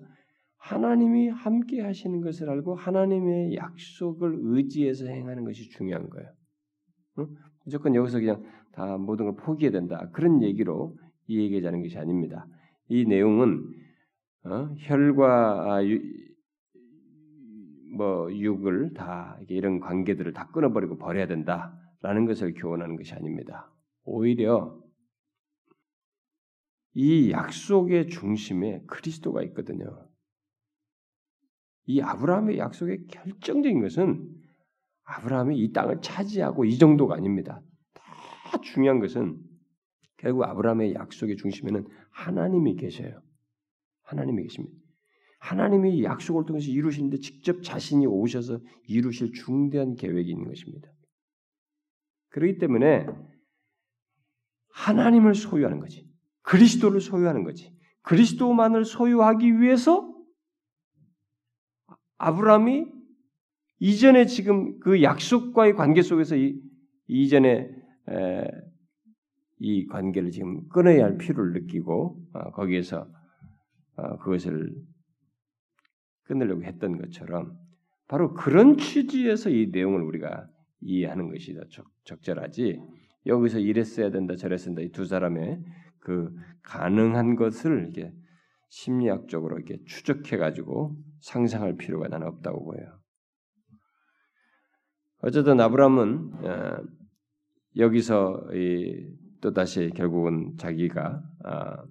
하나님이 0.62 1.30
함께 1.30 1.82
하시는 1.82 2.22
것을 2.22 2.50
알고 2.50 2.76
하나님의 2.76 3.56
약속을 3.56 4.38
의지해서 4.42 5.08
행하는 5.08 5.44
것이 5.44 5.70
중요한 5.70 6.08
거예요. 6.08 6.30
응? 7.20 7.28
무조건 7.66 7.96
여기서 7.96 8.20
그냥 8.20 8.44
다 8.72 8.98
모든 8.98 9.26
걸 9.26 9.36
포기해야 9.36 9.72
된다. 9.72 10.08
그런 10.14 10.44
얘기로 10.44 10.96
이 11.28 11.40
얘기하자는 11.40 11.82
것이 11.82 11.98
아닙니다. 11.98 12.46
이 12.90 13.06
내용은 13.06 13.66
어? 14.44 14.70
혈과 14.78 15.74
아, 15.74 15.86
유, 15.86 16.00
뭐 17.96 18.32
육을 18.32 18.94
다 18.94 19.40
이런 19.50 19.80
관계들을 19.80 20.32
다 20.34 20.48
끊어버리고 20.52 20.98
버려야 20.98 21.26
된다라는 21.26 22.26
것을 22.28 22.54
교훈하는 22.54 22.98
것이 22.98 23.14
아닙니다. 23.16 23.72
오히려 24.04 24.80
이 26.94 27.32
약속의 27.32 28.10
중심에 28.10 28.84
그리스도가 28.86 29.42
있거든요. 29.44 30.11
이 31.92 32.02
아브라함의 32.02 32.58
약속의 32.58 33.08
결정적인 33.08 33.82
것은 33.82 34.30
아브라함이 35.04 35.58
이 35.58 35.74
땅을 35.74 36.02
차지하고 36.02 36.64
이 36.64 36.78
정도가 36.78 37.16
아닙니다. 37.16 37.62
다 37.94 38.62
중요한 38.62 39.00
것은 39.00 39.38
결국 40.18 40.44
아브라함의 40.44 40.94
약속의 40.94 41.36
중심에는 41.36 41.86
하나님이 42.12 42.76
계셔요. 42.76 43.22
하나님이 44.04 44.44
계십니다. 44.44 44.78
하나님이 45.40 46.04
약속을 46.04 46.46
통해서 46.46 46.70
이루시는데 46.70 47.18
직접 47.18 47.62
자신이 47.64 48.06
오셔서 48.06 48.60
이루실 48.88 49.34
중대한 49.34 49.96
계획이 49.96 50.30
있는 50.30 50.48
것입니다. 50.48 50.90
그렇기 52.30 52.60
때문에 52.60 53.08
하나님을 54.70 55.36
소유하는 55.36 55.80
거지. 55.80 56.08
그리스도를 56.44 57.02
소유하는 57.02 57.44
거지. 57.44 57.76
그리스도만을 58.04 58.86
소유하기 58.86 59.60
위해서 59.60 60.11
아브라함이 62.22 62.86
이전에 63.80 64.26
지금 64.26 64.80
그 64.80 65.02
약속과의 65.02 65.74
관계 65.74 66.02
속에서 66.02 66.36
이, 66.36 66.62
이전에 67.08 67.70
에, 68.10 68.48
이 69.60 69.88
관계를 69.88 70.30
지금 70.32 70.68
끊어야 70.70 71.04
할 71.04 71.18
필요를 71.18 71.54
느끼고 71.54 72.24
어, 72.34 72.52
거기에서 72.52 73.08
어, 73.96 74.18
그것을 74.20 74.72
끊으려고 76.24 76.64
했던 76.64 76.98
것처럼 76.98 77.58
바로 78.08 78.34
그런 78.34 78.78
취지에서 78.78 79.50
이 79.50 79.70
내용을 79.72 80.02
우리가 80.02 80.48
이해하는 80.82 81.30
것이 81.32 81.54
더 81.54 81.62
적, 81.70 81.86
적절하지. 82.04 82.80
여기서 83.28 83.60
이랬어야 83.60 84.10
된다 84.10 84.36
저랬어야 84.36 84.76
된다 84.76 84.82
이 84.82 84.92
두 84.92 85.06
사람의 85.06 85.64
그 86.00 86.34
가능한 86.64 87.36
것을 87.36 87.88
이게 87.90 88.12
심리학적으로 88.70 89.58
이렇게 89.58 89.78
추적해 89.86 90.38
가지고 90.38 90.96
상상할 91.22 91.78
필요가 91.78 92.08
나는 92.08 92.28
없다고 92.28 92.66
보여요. 92.66 93.00
어쨌든 95.24 95.60
아브라함은 95.60 96.34
어, 96.46 96.84
여기서 97.78 98.48
또 99.42 99.54
다시 99.54 99.92
결국은 99.96 100.56
자기가 100.58 101.24
아, 101.44 101.84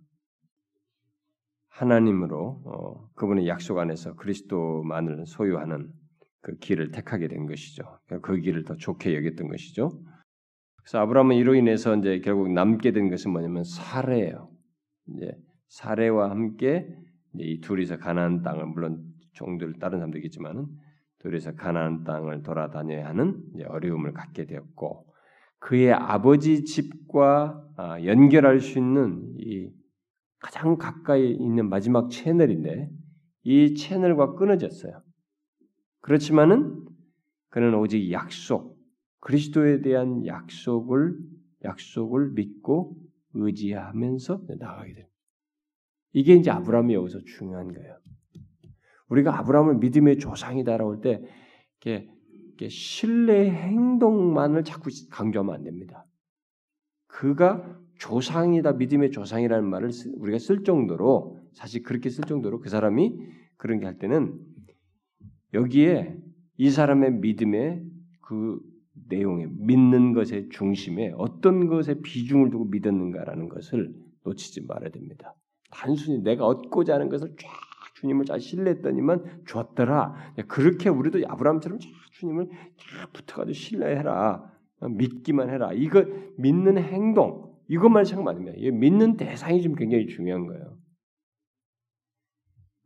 하나님으로 1.69 2.63
어, 2.65 3.09
그분의 3.15 3.47
약속 3.49 3.79
안에서 3.79 4.15
그리스도만을 4.15 5.27
소유하는 5.27 5.91
그 6.43 6.57
길을 6.57 6.91
택하게 6.91 7.29
된 7.29 7.47
것이죠. 7.47 7.99
그 8.23 8.41
길을 8.41 8.65
더 8.65 8.75
좋게 8.77 9.15
여겼던 9.17 9.49
것이죠. 9.49 9.91
그래서 10.77 10.99
아브라함은 11.01 11.37
이로 11.37 11.55
인해서 11.55 11.95
이제 11.97 12.21
결국 12.21 12.53
남게 12.53 12.93
된 12.93 13.11
것은 13.11 13.31
뭐냐면 13.31 13.65
사례예요. 13.65 14.51
이제 15.15 15.33
사례와 15.69 16.31
함께 16.31 16.89
이 17.39 17.61
둘이서 17.61 17.99
가나안 17.99 18.43
땅을 18.43 18.67
물론 18.67 19.05
종들 19.41 19.79
다른 19.79 19.99
사람도 19.99 20.19
있겠지만은 20.19 20.67
둘이서 21.21 21.55
가나안 21.55 22.05
땅을 22.05 22.43
돌아다녀야 22.43 23.09
하는 23.09 23.43
어려움을 23.67 24.13
갖게 24.13 24.45
되었고 24.47 25.07
그의 25.59 25.93
아버지 25.93 26.65
집과 26.65 27.63
아, 27.77 28.05
연결할 28.05 28.61
수 28.61 28.79
있는 28.79 29.35
이 29.39 29.71
가장 30.39 30.77
가까이 30.77 31.33
있는 31.33 31.69
마지막 31.69 32.11
채널인데 32.11 32.91
이 33.43 33.75
채널과 33.75 34.35
끊어졌어요. 34.35 35.03
그렇지만은 36.01 36.87
그는 37.49 37.75
오직 37.75 38.11
약속, 38.13 38.79
그리스도에 39.21 39.83
대한 39.83 40.27
약속을 40.27 41.19
약속을 41.65 42.31
믿고 42.33 42.97
의지하면서 43.35 44.43
나가게 44.59 44.95
됩니다. 44.95 45.15
이게 46.13 46.35
이제 46.35 46.51
아브라함이 46.51 46.95
여기서 46.95 47.21
중요한 47.25 47.73
거예요. 47.73 47.99
우리가 49.11 49.39
아브라함을 49.39 49.77
믿음의 49.77 50.19
조상이다라고 50.19 50.95
할 50.95 51.01
때, 51.01 51.23
이렇게, 51.85 52.09
이렇게 52.47 52.69
신뢰 52.69 53.51
행동만을 53.51 54.65
자꾸 54.65 54.91
강조하면 55.11 55.55
안 55.55 55.65
됩니다. 55.65 56.07
그가 57.07 57.79
조상이다, 57.99 58.73
믿음의 58.73 59.11
조상이라는 59.11 59.69
말을 59.69 59.91
우리가 60.15 60.39
쓸 60.39 60.65
정도로, 60.65 61.39
사실 61.53 61.83
그렇게 61.83 62.09
쓸 62.09 62.25
정도로 62.25 62.61
그 62.61 62.69
사람이 62.69 63.19
그런 63.57 63.81
게 63.81 63.87
할 63.87 63.99
때는 63.99 64.39
여기에 65.53 66.17
이 66.57 66.71
사람의 66.71 67.15
믿음의 67.15 67.83
그 68.23 68.61
내용에 69.09 69.47
믿는 69.51 70.13
것의 70.13 70.49
중심에 70.51 71.13
어떤 71.17 71.67
것에 71.67 72.01
비중을 72.01 72.51
두고 72.51 72.67
믿었는가라는 72.67 73.49
것을 73.49 73.93
놓치지 74.25 74.67
말아야 74.67 74.91
됩니다. 74.91 75.35
단순히 75.71 76.23
내가 76.23 76.47
얻고자 76.47 76.95
하는 76.95 77.09
것을 77.09 77.35
쫙 77.37 77.49
주님을 78.01 78.25
잘 78.25 78.41
신뢰했더니만 78.41 79.45
줬더라. 79.47 80.35
그렇게 80.49 80.89
우리도 80.89 81.21
아브라함처럼 81.27 81.79
쫙 81.79 81.89
주님을 82.13 82.49
쫙 82.49 83.13
붙어가지고 83.13 83.53
신뢰해라. 83.53 84.51
믿기만 84.97 85.51
해라. 85.51 85.73
이거 85.75 86.05
믿는 86.39 86.79
행동 86.79 87.55
이것만 87.69 88.05
됩니다. 88.05 88.53
믿는 88.73 89.17
대상이 89.17 89.63
좀 89.63 89.75
굉장히 89.75 90.07
중요한 90.07 90.47
거예요. 90.47 90.79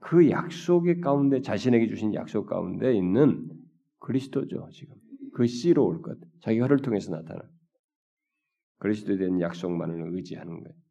그 0.00 0.28
약속의 0.28 1.00
가운데 1.00 1.40
자신에게 1.40 1.86
주신 1.88 2.12
약속 2.14 2.46
가운데 2.46 2.94
있는 2.94 3.48
그리스도죠 4.00 4.68
지금. 4.72 4.96
그 5.32 5.46
씨로 5.46 5.86
올 5.86 6.02
것. 6.02 6.18
자기 6.40 6.60
혀를 6.60 6.78
통해서 6.78 7.10
나타나. 7.10 7.42
그리스도에 8.78 9.16
대한 9.16 9.40
약속만을 9.40 10.14
의지하는 10.14 10.60
거예요. 10.62 10.83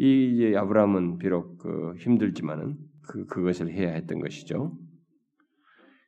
이 0.00 0.32
이제 0.34 0.56
아브라함은 0.56 1.18
비록 1.18 1.58
그 1.58 1.92
힘들지만은 1.98 2.78
그 3.06 3.26
그것을 3.26 3.70
해야 3.70 3.92
했던 3.92 4.18
것이죠. 4.18 4.74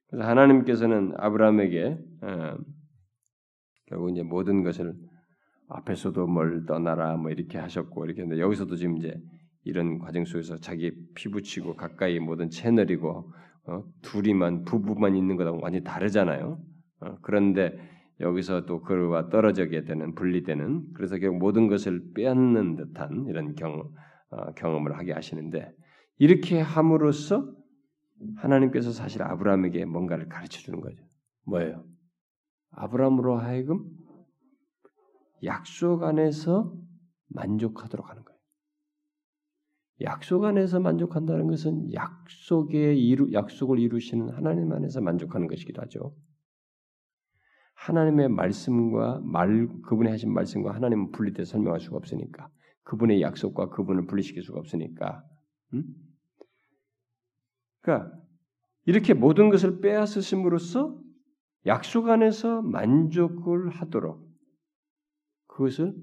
그래서 0.09 0.27
하나님께서는 0.27 1.13
아브라함에게 1.19 1.99
어, 2.23 2.57
결국 3.89 4.11
이제 4.11 4.23
모든 4.23 4.63
것을 4.63 4.95
앞에서도 5.69 6.27
뭘 6.27 6.65
떠나라 6.65 7.19
뭐 7.19 7.31
이렇게 7.31 7.59
하셨고 7.59 8.07
이렇게 8.07 8.23
했는데 8.23 8.41
여기서도 8.41 8.77
지금 8.77 8.97
이제 8.97 9.15
이런 9.65 9.99
과정 9.99 10.25
속에서 10.25 10.57
자기 10.57 10.93
피붙이고 11.15 11.77
가까이 11.77 12.19
모든 12.19 12.49
채널이고 12.49 13.31
어, 13.67 13.85
둘이만 14.01 14.65
부부만 14.65 15.17
있는 15.17 15.37
것하고 15.37 15.61
완전히 15.61 15.85
다르잖아요. 15.85 16.59
어, 17.01 17.19
그런데 17.21 17.77
여기서 18.23 18.67
또 18.67 18.81
그와 18.81 19.29
떨어지게 19.29 19.85
되는 19.85 20.15
분리되는 20.15 20.93
그래서 20.95 21.19
결국 21.19 21.39
모든 21.39 21.67
것을 21.67 22.13
빼앗는 22.15 22.77
듯한 22.77 23.27
이런 23.29 23.55
경, 23.55 23.93
어, 24.31 24.53
경험을 24.55 24.97
하게 24.97 25.13
하시는데 25.13 25.75
이렇게 26.19 26.61
함으로써 26.61 27.53
하나님께서 28.37 28.93
사실 28.93 29.23
아브라함에게 29.23 29.85
뭔가를 29.85 30.29
가르쳐 30.29 30.61
주는 30.61 30.81
거죠. 30.81 31.03
뭐예요? 31.45 31.85
아브라함으로 32.71 33.37
하여금 33.39 33.85
약속 35.45 36.05
안에서 36.05 36.73
만족하도록 37.29 38.09
하는 38.09 38.23
거예요. 38.25 38.39
약속 40.03 40.45
안에서 40.45 40.79
만족한다는 40.81 41.49
것은 41.49 41.93
약속의 41.93 43.05
이루, 43.05 43.33
약속을 43.33 43.79
이루시는 43.81 44.31
하나님 44.31 44.73
안에서 44.73 45.01
만족하는 45.01 45.49
것이기도 45.49 45.83
하죠. 45.83 46.15
하나님의 47.83 48.29
말씀과 48.29 49.21
말 49.25 49.69
그분이 49.83 50.09
하신 50.09 50.33
말씀과 50.33 50.73
하나님은 50.73 51.11
분리돼 51.11 51.45
설명할 51.45 51.81
수가 51.81 51.97
없으니까 51.97 52.49
그분의 52.85 53.23
약속과 53.23 53.71
그분을 53.71 54.07
분리시킬 54.07 54.43
수가 54.43 54.61
없으니까. 54.61 55.25
음? 55.75 55.85
그러니까 57.81 58.13
이렇게 58.85 59.15
모든 59.15 59.51
것을 59.51 59.81
빼앗으심으로써 59.81 60.97
약속 61.67 62.09
안에서 62.09 62.63
만족을 62.63 63.71
하도록 63.71 64.29
그것을 65.49 65.95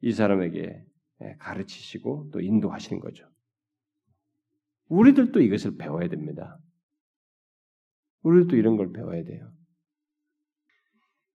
이 0.00 0.12
사람에게 0.12 0.84
예, 1.22 1.36
가르치시고 1.38 2.30
또 2.32 2.40
인도하시는 2.40 3.00
거죠. 3.00 3.28
우리들도 4.88 5.40
이것을 5.40 5.76
배워야 5.76 6.08
됩니다. 6.08 6.58
우리들도 8.22 8.56
이런 8.56 8.76
걸 8.76 8.92
배워야 8.92 9.24
돼요. 9.24 9.50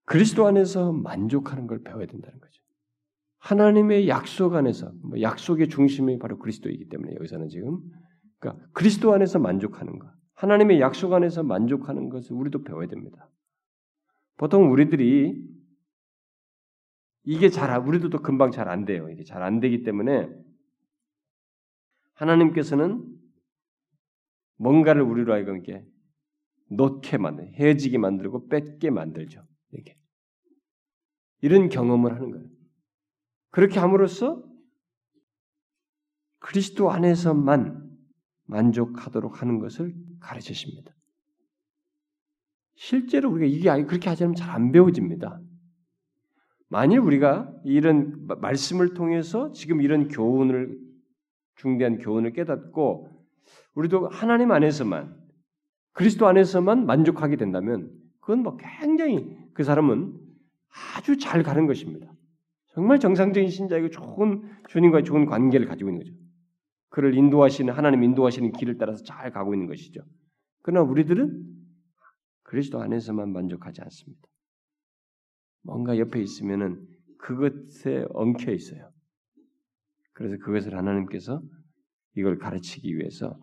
그리스도 0.06 0.48
안에서 0.48 0.94
만족하는 0.94 1.68
걸 1.68 1.84
배워야 1.84 2.06
된다는 2.06 2.40
거죠. 2.40 2.64
하나님의 3.40 4.08
약속 4.08 4.56
안에서 4.56 4.92
뭐 5.04 5.22
약속의 5.22 5.70
중심이 5.70 6.18
바로 6.18 6.40
그리스도이기 6.40 6.90
때문에 6.90 7.16
여기서는 7.16 7.50
지금 7.50 7.82
그러니까 8.40 8.66
그리스도 8.74 9.14
안에서 9.14 9.40
만족하는 9.40 10.00
것, 10.00 10.10
하나님의 10.36 10.80
약속 10.80 11.14
안에서 11.14 11.44
만족하는 11.44 12.10
것을 12.10 12.34
우리도 12.36 12.64
배워야 12.64 12.88
됩니다. 12.88 13.30
보통 14.38 14.72
우리들이 14.72 15.44
이게 17.24 17.50
잘 17.50 17.78
우리도 17.86 18.10
또 18.10 18.22
금방 18.22 18.52
잘 18.52 18.70
안 18.70 18.86
돼요. 18.86 19.10
이게 19.10 19.24
잘 19.24 19.44
안 19.44 19.60
되기 19.60 19.84
때문에 19.84 20.30
하나님께서는 22.14 23.04
뭔가를 24.58 25.02
우리로 25.02 25.34
하여금 25.34 25.56
이렇게 25.56 25.86
놓게 26.70 27.18
만들, 27.18 27.54
헤어지게 27.54 27.98
만들고 27.98 28.48
뺏게 28.48 28.90
만들죠. 28.90 29.42
이렇게 29.72 29.98
이런 31.42 31.70
경험을 31.70 32.16
하는 32.16 32.32
거예요. 32.32 32.48
그렇게 33.50 33.80
함으로써 33.80 34.44
그리스도 36.40 36.92
안에서만 36.92 37.88
만족하도록 38.46 39.42
하는 39.42 39.60
것을 39.60 39.96
가르치십니다. 40.20 40.94
실제로 42.76 43.32
우리가 43.32 43.46
이게 43.46 43.86
그렇게 43.86 44.10
하지 44.10 44.24
않으면 44.24 44.36
잘 44.36 44.50
안 44.50 44.72
배워집니다. 44.72 45.42
만일 46.70 47.00
우리가 47.00 47.52
이런 47.64 48.28
말씀을 48.28 48.94
통해서 48.94 49.52
지금 49.52 49.82
이런 49.82 50.08
교훈을 50.10 50.78
중대한 51.56 51.98
교훈을 51.98 52.34
깨닫고 52.34 53.10
우리도 53.74 54.10
하나님 54.10 54.52
안에서만 54.52 55.17
그리스도 55.98 56.28
안에서만 56.28 56.86
만족하게 56.86 57.38
된다면 57.38 57.92
그건 58.20 58.44
뭐 58.44 58.56
굉장히 58.56 59.36
그 59.56 59.64
사람은 59.64 60.16
아주 60.96 61.18
잘 61.18 61.42
가는 61.42 61.66
것입니다. 61.66 62.14
정말 62.68 63.00
정상적인 63.00 63.50
신자이고 63.50 63.90
좋은 63.90 64.44
주님과 64.70 65.02
좋은 65.02 65.26
관계를 65.26 65.66
가지고 65.66 65.90
있는 65.90 66.04
거죠. 66.04 66.16
그를 66.90 67.16
인도하시는 67.16 67.74
하나님 67.74 68.04
인도하시는 68.04 68.52
길을 68.52 68.78
따라서 68.78 69.04
잘 69.06 69.32
가고 69.32 69.56
있는 69.56 69.66
것이죠. 69.66 70.02
그러나 70.62 70.88
우리들은 70.88 71.44
그리스도 72.44 72.80
안에서만 72.80 73.34
만족하지 73.34 73.82
않습니다. 73.82 74.22
뭔가 75.64 75.98
옆에 75.98 76.22
있으면은 76.22 76.86
그것에 77.18 78.06
엉켜 78.12 78.52
있어요. 78.52 78.92
그래서 80.14 80.38
그것을 80.38 80.78
하나님께서 80.78 81.42
이걸 82.16 82.38
가르치기 82.38 82.98
위해서 82.98 83.36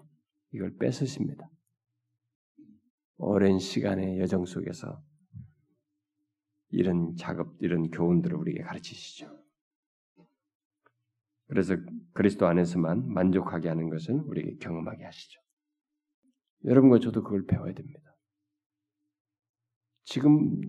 이걸 0.52 0.76
뺏으십니다. 0.78 1.50
오랜 3.16 3.58
시간의 3.58 4.18
여정 4.20 4.44
속에서 4.44 5.02
이런 6.70 7.14
작업, 7.16 7.54
이런 7.60 7.90
교훈들을 7.90 8.36
우리에게 8.36 8.62
가르치시죠. 8.62 9.44
그래서 11.46 11.76
그리스도 12.12 12.46
안에서만 12.46 13.12
만족하게 13.12 13.68
하는 13.68 13.90
것은 13.90 14.20
우리에게 14.20 14.56
경험하게 14.56 15.04
하시죠. 15.04 15.40
여러분과 16.64 16.98
저도 16.98 17.22
그걸 17.22 17.46
배워야 17.46 17.72
됩니다. 17.74 18.00
지금 20.04 20.60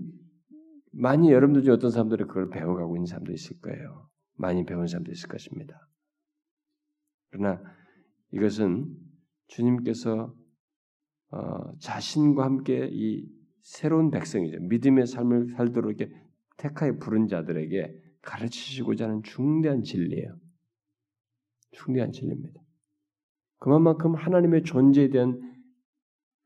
많이 0.91 1.31
여러분들 1.31 1.63
중에 1.63 1.73
어떤 1.73 1.91
사람들이 1.91 2.25
그걸 2.25 2.49
배워가고 2.49 2.95
있는 2.95 3.05
사람도 3.05 3.31
있을 3.31 3.59
거예요. 3.59 4.09
많이 4.33 4.65
배운 4.65 4.87
사람도 4.87 5.11
있을 5.11 5.27
것입니다. 5.29 5.89
그러나 7.31 7.61
이것은 8.31 8.95
주님께서 9.47 10.33
어, 11.35 11.77
자신과 11.79 12.45
함께 12.45 12.89
이 12.91 13.27
새로운 13.61 14.09
백성이죠. 14.09 14.59
믿음의 14.61 15.05
삶을 15.05 15.49
살도록 15.57 15.91
이렇게 15.91 16.13
택하여 16.57 16.97
부른 16.97 17.27
자들에게 17.27 17.93
가르치시고자 18.21 19.05
하는 19.05 19.21
중대한 19.23 19.83
진리예요. 19.83 20.37
중대한 21.71 22.11
진리입니다. 22.13 22.61
그만큼 23.59 24.15
하나님의 24.15 24.63
존재에 24.63 25.09
대한 25.09 25.41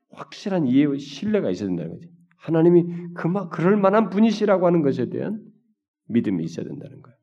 확실한 0.09 0.65
이해와 0.65 0.97
신뢰가 0.97 1.51
있어야 1.51 1.67
된다는 1.67 1.91
거죠. 1.93 2.09
하나님이 2.37 3.13
그마 3.13 3.49
그럴 3.49 3.77
만한 3.77 4.09
분이시라고 4.09 4.65
하는 4.65 4.81
것에 4.81 5.09
대한 5.09 5.45
믿음이 6.07 6.43
있어야 6.43 6.65
된다는 6.65 7.01
거예요. 7.01 7.17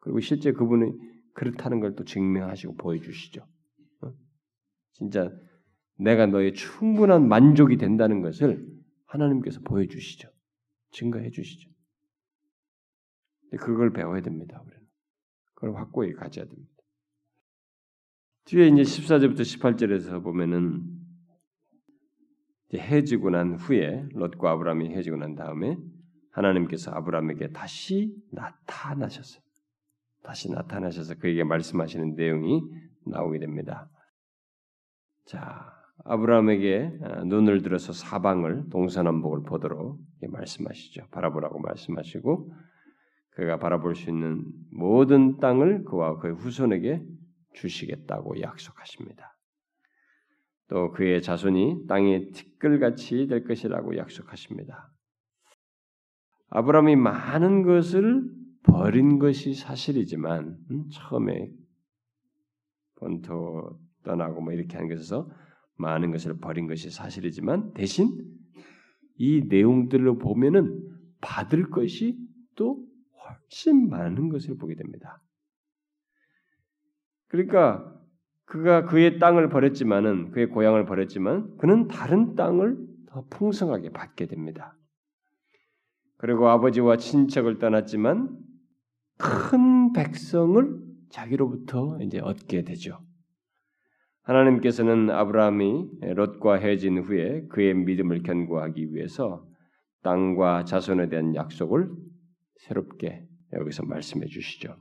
그리고 0.00 0.18
실제 0.18 0.52
그분이 0.52 0.92
그렇다는 1.34 1.78
걸 1.80 1.94
또 1.94 2.04
증명하시고 2.04 2.74
보여주시죠. 2.76 3.46
어? 4.02 4.12
진짜 4.92 5.30
내가 5.98 6.26
너의 6.26 6.54
충분한 6.54 7.28
만족이 7.28 7.76
된다는 7.76 8.20
것을 8.20 8.66
하나님께서 9.06 9.60
보여주시죠. 9.60 10.28
증거해 10.90 11.30
주시죠. 11.30 11.70
그걸 13.58 13.92
배워야 13.92 14.20
됩니다. 14.20 14.60
우리는. 14.64 14.84
그걸 15.54 15.76
확고히 15.76 16.12
가져야 16.12 16.46
됩니다. 16.46 16.72
뒤에 18.46 18.68
이제 18.68 18.82
14절부터 18.82 19.40
18절에서 19.40 20.22
보면은 20.22 20.82
해지고 22.74 23.30
난 23.30 23.54
후에 23.54 24.06
롯과 24.12 24.50
아브라함이 24.52 24.90
해지고 24.90 25.16
난 25.16 25.34
다음에 25.34 25.76
하나님께서 26.32 26.90
아브라함에게 26.90 27.52
다시 27.52 28.14
나타나셨어요. 28.32 29.42
다시 30.24 30.50
나타나셔서 30.50 31.14
그에게 31.16 31.44
말씀하시는 31.44 32.16
내용이 32.16 32.62
나오게 33.06 33.38
됩니다. 33.38 33.88
자, 35.26 35.73
아브라함에게 36.04 36.98
어, 37.00 37.24
눈을 37.24 37.62
들어서 37.62 37.92
사방을 37.92 38.68
동서남북을 38.70 39.42
보도록 39.44 40.00
말씀하시죠. 40.20 41.08
바라보라고 41.10 41.58
말씀하시고 41.60 42.52
그가 43.30 43.58
바라볼 43.58 43.94
수 43.94 44.10
있는 44.10 44.44
모든 44.70 45.38
땅을 45.38 45.84
그와 45.84 46.18
그의 46.18 46.34
후손에게 46.34 47.02
주시겠다고 47.54 48.40
약속하십니다. 48.40 49.36
또 50.68 50.92
그의 50.92 51.22
자손이 51.22 51.86
땅의 51.88 52.32
티끌같이 52.32 53.26
될 53.26 53.44
것이라고 53.44 53.96
약속하십니다. 53.96 54.90
아브라함이 56.50 56.96
많은 56.96 57.62
것을 57.62 58.22
버린 58.62 59.18
것이 59.18 59.54
사실이지만 59.54 60.56
음, 60.70 60.88
처음에 60.90 61.50
본토 62.96 63.78
떠나고 64.04 64.40
뭐 64.40 64.52
이렇게 64.52 64.76
한 64.76 64.88
것에서 64.88 65.28
많은 65.76 66.10
것을 66.10 66.38
버린 66.38 66.66
것이 66.66 66.90
사실이지만 66.90 67.72
대신 67.74 68.10
이 69.16 69.42
내용들을 69.48 70.18
보면은 70.18 70.80
받을 71.20 71.70
것이 71.70 72.18
또 72.56 72.84
훨씬 73.24 73.88
많은 73.88 74.28
것을 74.28 74.56
보게 74.56 74.74
됩니다. 74.74 75.20
그러니까 77.28 77.90
그가 78.44 78.84
그의 78.84 79.18
땅을 79.18 79.48
버렸지만은 79.48 80.30
그의 80.30 80.48
고향을 80.48 80.84
버렸지만 80.84 81.56
그는 81.56 81.88
다른 81.88 82.34
땅을 82.34 82.76
더 83.08 83.24
풍성하게 83.30 83.90
받게 83.90 84.26
됩니다. 84.26 84.76
그리고 86.18 86.48
아버지와 86.48 86.96
친척을 86.96 87.58
떠났지만 87.58 88.38
큰 89.18 89.92
백성을 89.92 90.82
자기로부터 91.10 91.98
이제 92.02 92.18
얻게 92.18 92.62
되죠. 92.62 93.00
하나님께서는 94.24 95.10
아브라함이 95.10 96.00
롯과 96.14 96.56
헤어진 96.56 96.98
후에 96.98 97.46
그의 97.48 97.74
믿음을 97.74 98.22
견고하기 98.22 98.94
위해서 98.94 99.46
땅과 100.02 100.64
자손에 100.64 101.08
대한 101.08 101.34
약속을 101.34 101.90
새롭게 102.56 103.26
여기서 103.52 103.84
말씀해 103.84 104.26
주시죠. 104.26 104.76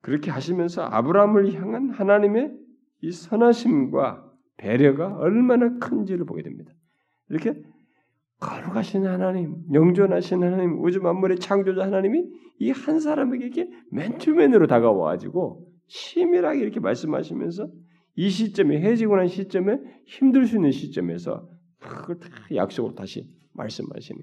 그렇게 0.00 0.30
하시면서 0.30 0.82
아브라함을 0.84 1.54
향한 1.54 1.90
하나님의 1.90 2.52
이 3.02 3.10
선하심과 3.10 4.30
배려가 4.56 5.16
얼마나 5.16 5.78
큰지를 5.78 6.24
보게 6.26 6.42
됩니다. 6.42 6.72
이렇게 7.28 7.54
거룩하신 8.40 9.06
하나님, 9.06 9.56
영존하신 9.72 10.42
하나님, 10.42 10.82
우주 10.82 11.00
만물의 11.00 11.38
창조자 11.38 11.82
하나님이 11.84 12.24
이 12.60 12.70
한 12.70 13.00
사람에게 13.00 13.68
맨투맨으로 13.90 14.66
다가와가지고 14.66 15.66
치밀하게 15.88 16.60
이렇게 16.60 16.80
말씀하시면서 16.80 17.68
이 18.16 18.30
시점에 18.30 18.80
해지고 18.80 19.16
난 19.16 19.28
시점에 19.28 19.78
힘들 20.06 20.46
수 20.46 20.56
있는 20.56 20.70
시점에서 20.70 21.48
그걸 21.78 22.18
다 22.18 22.28
약속으로 22.54 22.94
다시 22.94 23.28
말씀하시는 23.52 24.22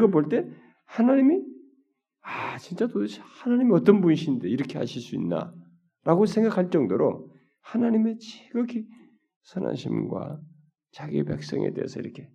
거볼때 0.00 0.48
하나님이 0.86 1.42
아 2.20 2.58
진짜 2.58 2.86
도대체 2.86 3.20
하나님이 3.22 3.72
어떤 3.72 4.00
분이신데 4.00 4.48
이렇게 4.48 4.78
하실 4.78 5.02
수 5.02 5.14
있나라고 5.16 6.26
생각할 6.26 6.70
정도로 6.70 7.30
하나님의 7.60 8.18
지극히 8.18 8.86
선하심과 9.42 10.40
자기 10.92 11.22
백성에 11.24 11.72
대해서 11.72 12.00
이렇게 12.00 12.30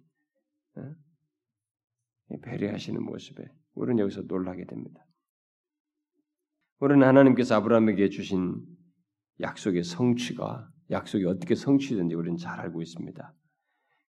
어? 0.76 2.38
배려하시는 2.43 3.01
모습에 3.01 3.43
우리는 3.74 3.99
여기서 3.99 4.24
놀라게 4.28 4.66
됩니다. 4.66 5.05
우리는 6.80 7.05
하나님께서 7.05 7.55
아브라함에게 7.55 8.10
주신 8.10 8.62
약속의 9.42 9.84
성취가 9.84 10.70
약속이 10.92 11.26
어떻게 11.26 11.56
성취되는지 11.56 12.16
우리는 12.16 12.38
잘 12.38 12.60
알고 12.60 12.82
있습니다. 12.82 13.34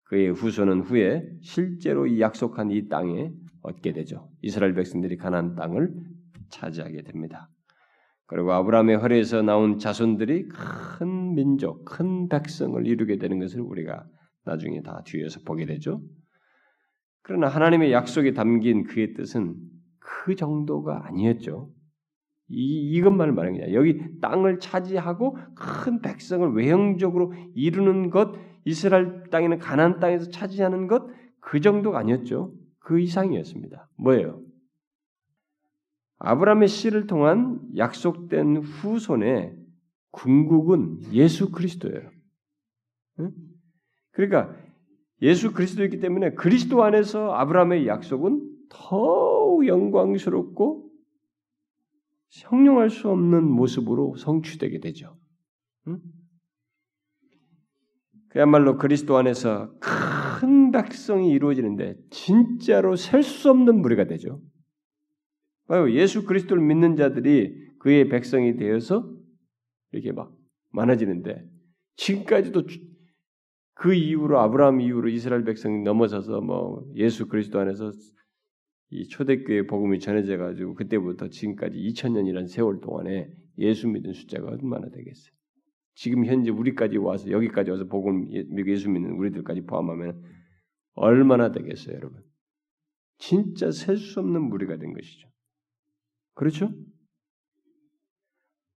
그의 0.03 0.31
후손은 0.31 0.81
후에 0.81 1.23
실제로 1.41 2.07
이 2.07 2.19
약속한 2.19 2.71
이 2.71 2.87
땅에 2.87 3.31
얻게 3.61 3.93
되죠. 3.93 4.29
이스라엘 4.41 4.73
백성들이 4.73 5.17
가나안 5.17 5.55
땅을 5.55 5.93
차지하게 6.49 7.03
됩니다. 7.03 7.49
그리고 8.25 8.53
아브라함의 8.53 8.97
허리에서 8.97 9.41
나온 9.41 9.77
자손들이 9.77 10.47
큰 10.47 11.33
민족, 11.35 11.83
큰 11.85 12.27
백성을 12.29 12.85
이루게 12.85 13.17
되는 13.17 13.39
것을 13.39 13.61
우리가 13.61 14.05
나중에 14.45 14.81
다 14.81 15.01
뒤에서 15.05 15.41
보게 15.45 15.65
되죠. 15.65 16.01
그러나 17.21 17.47
하나님의 17.47 17.91
약속이 17.91 18.33
담긴 18.33 18.83
그의 18.83 19.13
뜻은 19.13 19.55
그 19.99 20.35
정도가 20.35 21.07
아니었죠. 21.07 21.71
이, 22.49 22.91
이것만을 22.93 23.33
말하는 23.33 23.59
거냐. 23.59 23.73
여기 23.73 24.19
땅을 24.19 24.59
차지하고 24.59 25.37
큰 25.55 26.01
백성을 26.01 26.51
외형적으로 26.53 27.33
이루는 27.55 28.09
것, 28.09 28.33
이스라엘 28.65 29.23
땅에는 29.29 29.59
가나안 29.59 29.99
땅에서 29.99 30.29
차지하는 30.29 30.87
것, 30.87 31.07
그 31.39 31.61
정도가 31.61 31.99
아니었죠. 31.99 32.53
그 32.79 32.99
이상이었습니다. 32.99 33.89
뭐예요? 33.97 34.41
아브라함의 36.17 36.67
씨를 36.67 37.07
통한 37.07 37.61
약속된 37.77 38.57
후손의 38.57 39.55
궁극은 40.11 41.13
예수 41.13 41.51
그리스도예요. 41.51 42.09
그러니까 44.11 44.53
예수 45.21 45.53
그리스도이기 45.53 45.99
때문에 45.99 46.31
그리스도 46.33 46.83
안에서 46.83 47.33
아브라함의 47.33 47.87
약속은 47.87 48.41
더욱 48.69 49.65
영광스럽고 49.67 50.88
형용할 52.29 52.89
수 52.89 53.09
없는 53.09 53.43
모습으로 53.43 54.15
성취되게 54.17 54.79
되죠. 54.79 55.17
그야말로 58.29 58.77
그리스도 58.77 59.17
안에서 59.17 59.73
큰 59.79 60.71
백성이 60.71 61.31
이루어지는데 61.31 61.95
진짜로 62.11 62.95
셀 62.95 63.23
수 63.23 63.49
없는 63.49 63.81
무리가 63.81 64.05
되죠. 64.05 64.41
예수 65.91 66.25
그리스도를 66.25 66.63
믿는 66.63 66.95
자들이 66.95 67.69
그의 67.79 68.09
백성이 68.09 68.55
되어서 68.55 69.11
이렇게 69.91 70.11
막 70.11 70.35
많아지는데 70.71 71.43
지금까지도 71.95 72.63
그 73.73 73.93
이후로 73.93 74.39
아브라함 74.39 74.81
이후로 74.81 75.09
이스라엘 75.09 75.43
백성이 75.43 75.81
넘어서서 75.81 76.41
뭐 76.41 76.85
예수 76.95 77.27
그리스도 77.27 77.59
안에서 77.59 77.91
이 78.91 79.07
초대교회 79.07 79.67
복음이 79.67 79.99
전해져 79.99 80.37
가지고 80.37 80.73
그때부터 80.75 81.29
지금까지 81.29 81.77
2000년이라는 81.77 82.47
세월 82.47 82.79
동안에 82.81 83.31
예수 83.59 83.87
믿는 83.87 84.13
숫자가 84.13 84.47
얼마나 84.49 84.89
되겠어요? 84.89 85.33
지금 85.95 86.25
현재 86.25 86.49
우리까지 86.49 86.97
와서 86.97 87.29
여기까지 87.29 87.71
와서 87.71 87.85
복음 87.85 88.31
예수 88.31 88.89
믿는 88.89 89.11
우리들까지 89.11 89.61
포함하면 89.65 90.23
얼마나 90.93 91.51
되겠어요, 91.51 91.95
여러분? 91.95 92.23
진짜 93.17 93.69
셀 93.71 93.97
수 93.97 94.21
없는 94.21 94.41
무리가 94.43 94.77
된 94.77 94.93
것이죠. 94.93 95.27
그렇죠? 96.33 96.71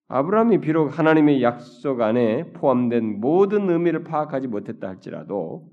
아브라함이 0.10 0.60
비록 0.60 1.00
하나님의 1.00 1.42
약속 1.42 2.02
안에 2.02 2.52
포함된 2.52 3.20
모든 3.20 3.70
의미를 3.70 4.04
파악하지 4.04 4.48
못했다 4.48 4.90
할지라도 4.90 5.72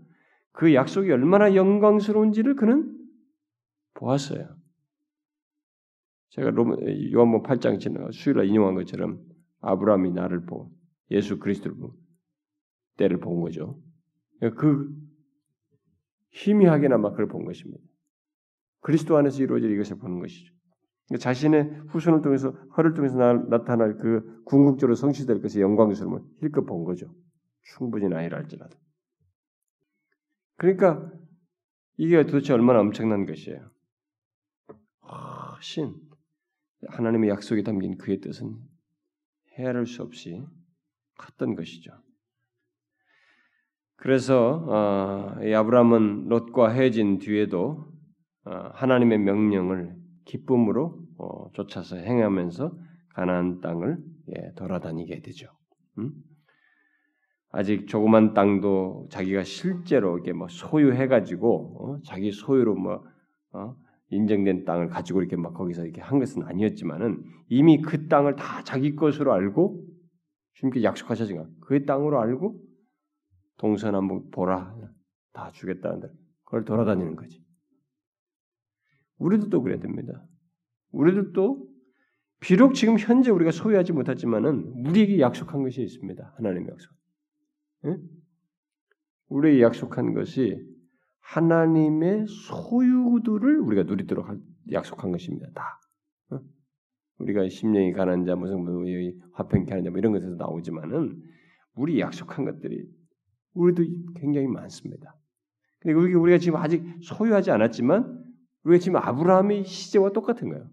그 0.53 0.73
약속이 0.73 1.11
얼마나 1.11 1.55
영광스러운지를 1.55 2.55
그는 2.55 2.97
보았어요. 4.01 4.57
제가 6.31 6.53
요한복 7.13 7.45
8장 7.45 7.79
지나 7.79 8.11
수요일날 8.13 8.47
인용한 8.47 8.75
것처럼 8.75 9.21
아브라함이 9.61 10.13
나를 10.13 10.47
보고 10.47 10.73
예수 11.11 11.39
그리스도를 11.39 11.77
보고 11.77 11.97
때를 12.97 13.19
본 13.19 13.41
거죠. 13.41 13.81
그 14.57 14.89
희미하게나마 16.33 17.11
그걸 17.11 17.29
본 17.29 17.45
것입니다. 17.45 17.83
그리스도 18.81 19.17
안에서 19.17 19.43
이루어질 19.43 19.71
이것을 19.73 19.99
보는 19.99 20.21
것이죠. 20.21 20.55
자신의 21.19 21.83
후손을 21.89 22.23
통해서 22.23 22.51
허를 22.77 22.95
통해서 22.95 23.17
나, 23.17 23.65
타날그 23.65 24.45
궁극적으로 24.45 24.95
성취될 24.95 25.43
것의 25.43 25.61
영광스러움을 25.63 26.21
힐끗 26.41 26.67
본 26.67 26.85
거죠. 26.85 27.13
충분히 27.63 28.07
아니라 28.15 28.39
할지라도. 28.39 28.79
그러니까 30.57 31.11
이게 31.97 32.25
도대체 32.25 32.53
얼마나 32.53 32.81
엄청난 32.81 33.27
것이에요. 33.27 33.71
훨씬 35.17 35.95
하나님의 36.89 37.31
약속이 37.31 37.63
담긴 37.63 37.99
그의 37.99 38.21
뜻은 38.21 38.57
헤아릴 39.59 39.87
수 39.87 40.03
없이 40.03 40.43
컸던 41.19 41.55
것이죠. 41.55 41.93
그래서 43.97 44.65
어, 44.67 45.37
아브라함은 45.55 46.29
롯과 46.29 46.71
헤어진 46.71 47.19
뒤에도 47.19 47.93
어, 48.45 48.51
하나님의 48.73 49.19
명령을 49.19 49.95
기쁨으로 50.25 50.99
어, 51.19 51.51
쫓아서 51.53 51.97
행하면서 51.97 52.73
가나안 53.15 53.61
땅을 53.61 53.99
예, 54.37 54.53
돌아다니게 54.55 55.21
되죠. 55.21 55.49
음? 55.99 56.13
아직 57.51 57.89
조그만 57.89 58.33
땅도 58.33 59.09
자기가 59.11 59.43
실제로 59.43 60.19
이게 60.19 60.33
뭐 60.33 60.49
소유해 60.49 61.09
가지고 61.09 61.99
어? 61.99 62.03
자기 62.05 62.31
소유로 62.31 62.77
뭐 62.77 63.05
어? 63.53 63.75
인정된 64.11 64.65
땅을 64.65 64.89
가지고 64.89 65.21
이렇게 65.21 65.37
막 65.37 65.55
거기서 65.55 65.85
이렇게 65.85 66.01
한 66.01 66.19
것은 66.19 66.43
아니었지만은 66.43 67.25
이미 67.49 67.81
그 67.81 68.09
땅을 68.09 68.37
다 68.37 68.63
자기 68.65 68.95
것으로 68.95 69.33
알고 69.33 69.87
주님께 70.55 70.83
약속하셨으니까 70.83 71.49
그 71.61 71.85
땅으로 71.85 72.21
알고 72.21 72.61
동서남북 73.57 74.31
보라 74.31 74.77
다 75.33 75.51
주겠다는데 75.53 76.09
그걸 76.45 76.65
돌아다니는 76.65 77.17
거지. 77.17 77.43
우리도 79.19 79.49
또 79.49 79.63
그래야 79.63 79.79
됩니다. 79.79 80.27
우리들도 80.93 81.69
비록 82.41 82.75
지금 82.75 82.99
현재 82.99 83.31
우리가 83.31 83.51
소유하지 83.53 83.93
못하지만은 83.93 84.73
우리에게 84.87 85.21
약속한 85.21 85.63
것이 85.63 85.83
있습니다. 85.83 86.35
하나님의 86.37 86.69
약속. 86.71 86.93
예? 87.87 87.97
우리에게 89.29 89.63
약속한 89.63 90.15
것이 90.15 90.59
하나님의 91.21 92.27
소유들을 92.27 93.61
우리가 93.61 93.85
누리도록 93.85 94.27
약속한 94.73 95.13
것입니다. 95.13 95.49
다. 95.55 95.81
어? 96.31 96.41
우리가 97.19 97.49
심령이 97.49 97.93
가난 97.93 98.25
자, 98.25 98.35
무슨 98.35 98.65
뭐 98.65 98.85
화평케 99.33 99.71
하는 99.71 99.85
자, 99.85 99.91
뭐 99.91 99.99
이런 99.99 100.13
것에서 100.13 100.35
나오지만은 100.35 101.23
우리 101.75 102.01
약속한 102.01 102.45
것들이 102.45 102.87
우리도 103.55 103.83
굉장히 104.17 104.47
많습니다. 104.47 105.17
그리고 105.81 106.01
우리가 106.21 106.39
지금 106.39 106.59
아직 106.59 106.85
소유하지 107.03 107.51
않았지만 107.51 108.25
우리가 108.65 108.81
지금 108.81 108.97
아브라함의 108.97 109.65
시제와 109.65 110.11
똑같은 110.11 110.49
거예요. 110.51 110.69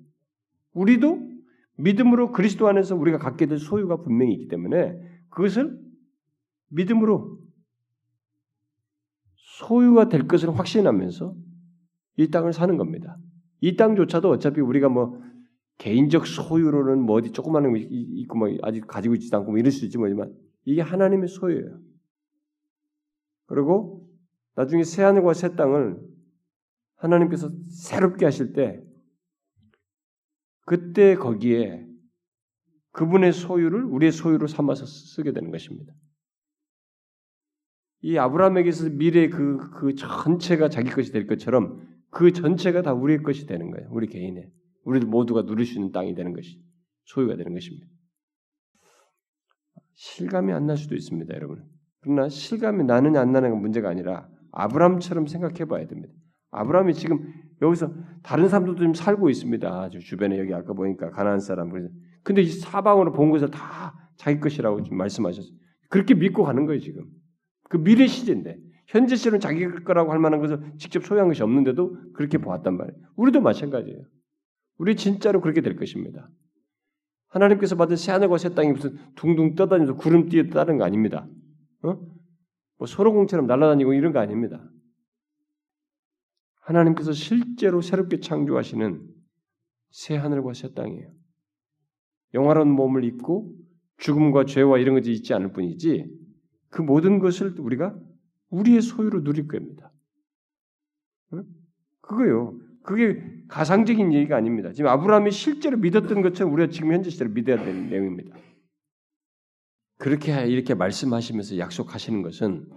우리도 0.73 1.37
믿음으로 1.77 2.31
그리스도 2.31 2.67
안에서 2.67 2.95
우리가 2.95 3.17
갖게 3.17 3.45
될 3.45 3.57
소유가 3.57 3.97
분명히 3.97 4.33
있기 4.33 4.47
때문에 4.47 4.99
그것을 5.29 5.79
믿음으로 6.69 7.39
소유가 9.57 10.07
될 10.07 10.27
것을 10.27 10.57
확신하면서 10.57 11.35
이 12.17 12.29
땅을 12.29 12.53
사는 12.53 12.77
겁니다. 12.77 13.17
이 13.59 13.75
땅조차도 13.75 14.29
어차피 14.29 14.61
우리가 14.61 14.87
뭐 14.89 15.19
개인적 15.79 16.27
소유로는 16.27 17.01
뭐 17.01 17.15
어디 17.15 17.31
조그마한 17.31 17.71
거 17.71 17.77
있고 17.77 18.37
뭐 18.37 18.49
아직 18.61 18.85
가지고 18.85 19.15
있지도 19.15 19.37
않고 19.37 19.51
뭐 19.51 19.59
이럴 19.59 19.71
수 19.71 19.85
있지 19.85 19.97
뭐지만 19.97 20.31
이게 20.65 20.81
하나님의 20.81 21.27
소유예요. 21.27 21.79
그리고 23.47 24.07
나중에 24.55 24.83
새 24.83 25.01
하늘과 25.03 25.33
새 25.33 25.55
땅을 25.55 25.99
하나님께서 26.95 27.49
새롭게 27.69 28.25
하실 28.25 28.53
때 28.53 28.83
그때 30.65 31.15
거기에 31.15 31.87
그분의 32.91 33.33
소유를 33.33 33.85
우리의 33.85 34.11
소유로 34.11 34.47
삼아서 34.47 34.85
쓰게 34.85 35.31
되는 35.31 35.49
것입니다. 35.51 35.93
이 38.07 38.17
아브라함에게서 38.17 38.91
미래 38.91 39.27
그, 39.27 39.57
그 39.71 39.93
전체가 39.93 40.69
자기 40.69 40.89
것이 40.89 41.11
될 41.11 41.27
것처럼 41.27 41.85
그 42.09 42.31
전체가 42.31 42.81
다 42.81 42.93
우리의 42.93 43.21
것이 43.21 43.45
되는 43.45 43.69
거예요. 43.69 43.89
우리 43.91 44.07
개인의. 44.07 44.49
우리들 44.85 45.09
모두가 45.09 45.45
누릴 45.45 45.65
수 45.65 45.73
있는 45.73 45.91
땅이 45.91 46.15
되는 46.15 46.31
것이, 46.31 46.57
소유가 47.03 47.35
되는 47.35 47.53
것입니다. 47.53 47.85
실감이 49.95 50.53
안 50.53 50.67
날 50.67 50.77
수도 50.77 50.95
있습니다, 50.95 51.35
여러분. 51.35 51.65
그러나 51.99 52.29
실감이 52.29 52.85
나느냐 52.85 53.19
안 53.19 53.33
나느냐가 53.33 53.59
문제가 53.59 53.89
아니라 53.89 54.29
아브라함처럼 54.53 55.27
생각해 55.27 55.65
봐야 55.65 55.85
됩니다. 55.85 56.13
아브라함이 56.51 56.93
지금 56.93 57.29
여기서 57.61 57.93
다른 58.23 58.47
사람들도 58.47 58.81
좀 58.81 58.93
살고 58.93 59.29
있습니다. 59.29 59.89
주변에 59.99 60.39
여기 60.39 60.53
아까 60.53 60.71
보니까 60.71 61.11
가나안 61.11 61.41
사람 61.41 61.73
근데 62.23 62.41
이 62.41 62.47
사방으로 62.47 63.11
본 63.11 63.31
것을 63.31 63.51
다 63.51 63.93
자기 64.15 64.39
것이라고 64.39 64.81
지금 64.83 64.97
말씀하셨어요. 64.97 65.51
그렇게 65.89 66.13
믿고 66.13 66.43
가는 66.43 66.65
거예요 66.65 66.79
지금. 66.79 67.16
그 67.69 67.77
미래 67.77 68.07
시제인데 68.07 68.59
현재 68.87 69.15
시는 69.15 69.39
자기 69.39 69.67
거라고 69.67 70.11
할 70.11 70.19
만한 70.19 70.39
것을 70.39 70.73
직접 70.77 71.03
소유한 71.05 71.27
것이 71.27 71.43
없는데도 71.43 72.13
그렇게 72.13 72.37
보았단 72.37 72.77
말이에요. 72.77 72.99
우리도 73.15 73.41
마찬가지예요. 73.41 74.03
우리 74.77 74.95
진짜로 74.95 75.41
그렇게 75.41 75.61
될 75.61 75.75
것입니다. 75.75 76.29
하나님께서 77.27 77.75
받은 77.75 77.97
새 77.97 78.11
하늘과 78.13 78.37
새 78.37 78.53
땅이 78.53 78.71
무슨 78.71 78.97
둥둥 79.15 79.55
떠다니면서 79.55 79.95
구름 79.95 80.29
띠에 80.29 80.49
따른 80.49 80.77
거 80.77 80.85
아닙니다. 80.85 81.27
어? 81.83 81.99
뭐 82.77 82.87
소로공처럼 82.87 83.47
날아다니고 83.47 83.93
이런 83.93 84.13
거 84.13 84.19
아닙니다. 84.19 84.63
하나님께서 86.61 87.11
실제로 87.11 87.81
새롭게 87.81 88.19
창조하시는 88.19 89.01
새 89.89 90.15
하늘과 90.15 90.53
새 90.53 90.73
땅이에요. 90.73 91.11
영화로운 92.33 92.69
몸을 92.69 93.03
입고 93.03 93.53
죽음과 93.97 94.45
죄와 94.45 94.77
이런 94.77 94.95
것이 94.95 95.11
있지 95.11 95.33
않을 95.33 95.53
뿐이지 95.53 96.26
그 96.69 96.81
모든 96.81 97.19
것을 97.19 97.59
우리가 97.59 97.97
우리의 98.49 98.81
소유로 98.81 99.23
누릴 99.23 99.47
겁니다. 99.47 99.91
그거요. 102.01 102.59
그게 102.83 103.21
가상적인 103.49 104.13
얘기가 104.13 104.37
아닙니다. 104.37 104.71
지금 104.71 104.89
아브라함이 104.89 105.31
실제로 105.31 105.77
믿었던 105.77 106.21
것처럼 106.21 106.53
우리가 106.53 106.71
지금 106.71 106.93
현재 106.93 107.09
시대로 107.09 107.31
믿어야 107.31 107.57
되는 107.57 107.89
내용입니다. 107.89 108.37
그렇게 109.97 110.47
이렇게 110.47 110.73
말씀하시면서 110.73 111.57
약속하시는 111.57 112.21
것은 112.21 112.69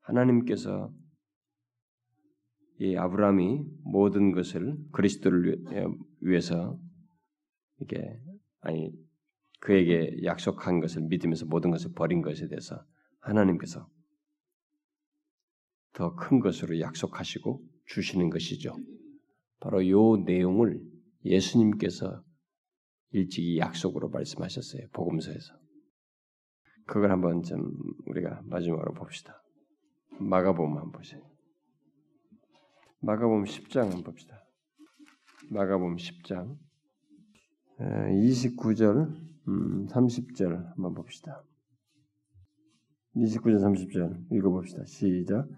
하나님께서 0.00 0.92
이 2.80 2.96
아브라함이 2.96 3.64
모든 3.84 4.32
것을 4.32 4.76
그리스도를 4.92 5.64
위해서 6.20 6.78
이게 7.80 8.18
아니 8.60 8.92
그에게 9.60 10.24
약속한 10.24 10.80
것을 10.80 11.02
믿으면서 11.02 11.46
모든 11.46 11.70
것을 11.70 11.92
버린 11.94 12.22
것에 12.22 12.48
대해서 12.48 12.82
하나님께서 13.28 13.88
더 15.92 16.14
큰 16.14 16.38
것으로 16.40 16.78
약속하시고 16.80 17.60
주시는 17.86 18.30
것이죠. 18.30 18.74
바로 19.60 19.82
이 19.82 19.92
내용을 20.24 20.80
예수님께서 21.24 22.22
일찍이 23.10 23.58
약속으로 23.58 24.08
말씀하셨어요. 24.10 24.88
복음서에서. 24.92 25.54
그걸 26.86 27.10
한번 27.10 27.42
좀 27.42 27.72
우리가 28.06 28.42
마지막으로 28.44 28.94
봅시다. 28.94 29.42
마가복음 30.20 30.76
한번 30.76 30.92
보세요. 30.92 31.20
마가복음 33.00 33.44
10장 33.44 33.82
한번 33.82 34.04
봅시다. 34.04 34.44
마가복음 35.50 35.96
10장 35.96 36.56
29절, 37.78 39.28
30절 39.46 40.42
음, 40.46 40.66
한번 40.76 40.94
봅시다. 40.94 41.42
29절, 43.16 43.60
30절 43.60 44.32
읽어봅시다. 44.32 44.84
시작. 44.86 45.48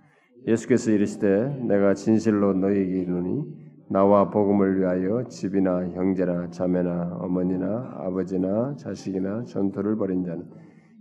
예수께서 0.47 0.91
이르시되 0.91 1.65
내가 1.65 1.95
진실로 1.95 2.55
너희에게 2.55 3.01
이르노니 3.01 3.71
나와 3.91 4.31
복음을 4.31 4.79
위하여 4.79 5.25
집이나 5.29 5.89
형제나 5.91 6.51
자매나 6.51 7.19
어머니나 7.21 7.97
아버지나 7.99 8.77
자식이나 8.77 9.45
전토를 9.45 9.97
벌인 9.97 10.25
자는 10.25 10.49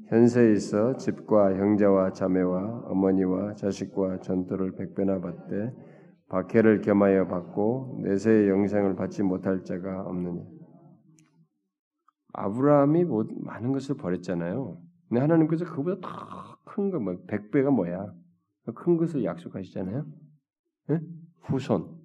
현세에 0.07 0.53
있어 0.53 0.97
집과 0.97 1.55
형제와 1.55 2.13
자매와 2.13 2.85
어머니와 2.87 3.53
자식과 3.53 4.21
전토를 4.21 4.75
백배나 4.75 5.21
받되 5.21 5.71
박해를 6.29 6.81
겸하여 6.81 7.27
받고 7.27 8.01
내세의 8.03 8.49
영생을 8.49 8.95
받지 8.95 9.23
못할 9.23 9.63
자가 9.63 10.01
없느냐. 10.01 10.43
아브라함이 12.33 13.05
뭐 13.05 13.25
많은 13.41 13.71
것을 13.71 13.97
버렸잖아요. 13.97 14.88
근데 15.09 15.21
하나님께서 15.21 15.65
그보다 15.65 15.99
더 15.99 16.59
큰 16.79 16.91
거, 16.91 16.99
뭐, 16.99 17.17
백배가 17.27 17.71
뭐야? 17.71 18.13
큰 18.75 18.97
것을 18.97 19.23
약속하시잖아요. 19.23 20.05
네? 20.87 20.99
후손, 21.41 21.99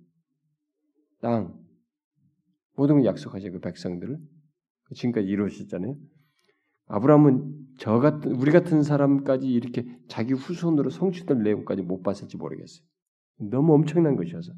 땅, 1.20 1.54
모든 2.76 2.96
걸 2.96 3.04
약속하셔, 3.04 3.50
그 3.50 3.60
백성들을. 3.60 4.18
지금까지 4.94 5.26
이루어졌잖아요. 5.26 5.96
아브라함은 6.86 7.74
저 7.78 7.98
같은, 7.98 8.32
우리 8.32 8.50
같은 8.50 8.82
사람까지 8.82 9.48
이렇게 9.48 9.86
자기 10.08 10.32
후손으로 10.32 10.90
성취될 10.90 11.42
내용까지 11.42 11.82
못 11.82 12.02
봤을지 12.02 12.36
모르겠어요. 12.36 12.84
너무 13.38 13.74
엄청난 13.74 14.16
것이어서. 14.16 14.52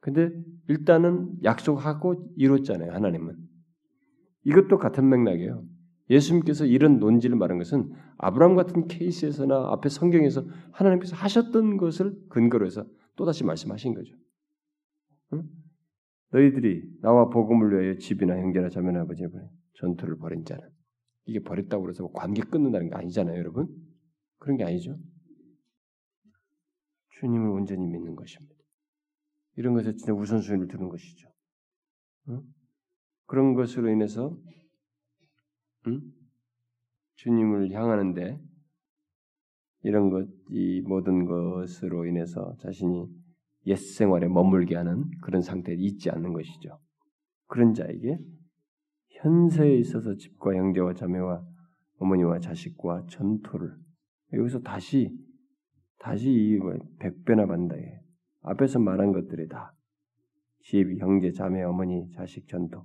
근데 0.00 0.30
일단은 0.68 1.42
약속하고 1.42 2.32
이뤘잖아요, 2.36 2.92
하나님은. 2.92 3.36
이것도 4.44 4.78
같은 4.78 5.08
맥락이에요. 5.08 5.64
예수님께서 6.08 6.66
이런 6.66 6.98
논지를 6.98 7.36
말한 7.36 7.58
것은 7.58 7.92
아브라함 8.18 8.54
같은 8.54 8.86
케이스에서나 8.86 9.72
앞에 9.72 9.88
성경에서 9.88 10.44
하나님께서 10.72 11.16
하셨던 11.16 11.76
것을 11.76 12.16
근거로 12.28 12.66
해서 12.66 12.86
또다시 13.16 13.44
말씀하신 13.44 13.94
거죠. 13.94 14.14
응? 15.32 15.42
너희들이 16.30 16.82
나와 17.00 17.28
복음을 17.28 17.72
위하여 17.72 17.96
집이나 17.98 18.36
형제나 18.36 18.68
자매나 18.68 19.02
아버지에 19.02 19.26
전투를 19.74 20.18
벌인 20.18 20.44
자는 20.44 20.62
이게 21.24 21.40
버렸다고 21.40 21.88
해서 21.88 22.08
관계 22.12 22.42
끊는다는 22.42 22.90
게 22.90 22.94
아니잖아요, 22.94 23.36
여러분. 23.38 23.68
그런 24.38 24.56
게 24.56 24.64
아니죠. 24.64 24.96
주님을 27.20 27.48
온전히 27.48 27.86
믿는 27.86 28.14
것입니다. 28.14 28.54
이런 29.56 29.74
것에 29.74 29.96
진짜 29.96 30.12
우선순위를 30.12 30.68
두는 30.68 30.88
것이죠. 30.88 31.28
응? 32.28 32.42
그런 33.26 33.54
것으로 33.54 33.90
인해서 33.90 34.38
응? 35.86 36.00
주님을 37.16 37.72
향하는데 37.72 38.40
이런 39.82 40.10
것, 40.10 40.26
이 40.50 40.82
모든 40.82 41.24
것으로 41.24 42.06
인해서 42.06 42.56
자신이 42.60 43.06
옛 43.66 43.76
생활에 43.76 44.28
머물게 44.28 44.76
하는 44.76 45.04
그런 45.22 45.42
상태에 45.42 45.74
있지 45.76 46.10
않는 46.10 46.32
것이죠. 46.32 46.78
그런 47.46 47.72
자에게 47.72 48.18
현세에 49.22 49.76
있어서 49.76 50.14
집과 50.16 50.54
형제와 50.54 50.94
자매와 50.94 51.44
어머니와 51.98 52.40
자식과 52.40 53.06
전투를 53.08 53.74
여기서 54.32 54.60
다시 54.60 55.10
다시 55.98 56.30
이 56.30 56.58
백배나 56.98 57.46
받는다. 57.46 57.76
앞에서 58.42 58.78
말한 58.78 59.12
것들이 59.12 59.48
다 59.48 59.72
집, 60.60 60.98
형제, 61.00 61.30
자매, 61.32 61.62
어머니, 61.62 62.10
자식, 62.10 62.46
전투 62.48 62.82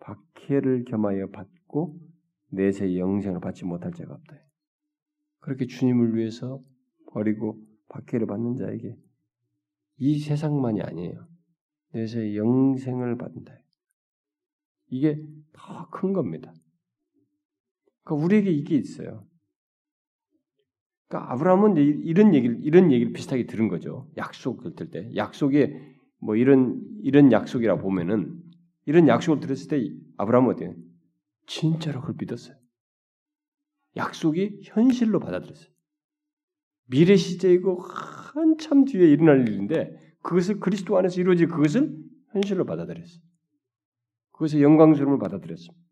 박해를 0.00 0.84
겸하여 0.84 1.30
받고 1.30 1.98
내세 2.50 2.96
영생을 2.96 3.40
받지 3.40 3.64
못할 3.64 3.92
자가 3.92 4.14
없다. 4.14 4.36
그렇게 5.40 5.66
주님을 5.66 6.16
위해서 6.16 6.62
버리고 7.12 7.60
박해를 7.88 8.26
받는 8.26 8.56
자에게 8.56 8.96
이 9.98 10.18
세상만이 10.18 10.82
아니에요. 10.82 11.26
내세 11.92 12.34
영생을 12.36 13.16
받는다. 13.16 13.52
이게 14.88 15.20
더 15.52 15.88
큰 15.90 16.12
겁니다. 16.12 16.52
그러니까 18.04 18.24
우리에게 18.24 18.50
이게 18.50 18.76
있어요. 18.76 19.26
그러니까 21.08 21.32
아브라함은 21.32 21.76
이런 21.76 22.34
얘기를 22.34 22.58
이런 22.62 22.92
얘기를 22.92 23.12
비슷하게 23.12 23.46
들은 23.46 23.68
거죠. 23.68 24.10
약속을 24.16 24.74
들 24.74 24.90
때, 24.90 25.10
약속에 25.16 25.96
뭐 26.18 26.36
이런 26.36 26.80
이런 27.02 27.32
약속이라 27.32 27.78
보면은 27.78 28.42
이런 28.86 29.08
약속을 29.08 29.40
들었을 29.40 29.68
때 29.68 29.88
아브라함은 30.16 30.54
어때요? 30.54 30.74
진짜로 31.46 32.00
그걸 32.00 32.16
믿었어요. 32.18 32.56
약속이 33.96 34.60
현실로 34.64 35.20
받아들였어요. 35.20 35.68
미래 36.86 37.16
시제이고 37.16 37.82
한참 37.82 38.84
뒤에 38.84 39.08
일어날 39.08 39.48
일인데 39.48 39.96
그것을 40.22 40.60
그리스도 40.60 40.96
안에서 40.98 41.20
이루어질 41.20 41.48
그것을 41.48 41.96
현실로 42.32 42.64
받아들였어요. 42.64 43.20
그것의 44.32 44.62
영광스러움을 44.62 45.18
받아들였습니다. 45.18 45.84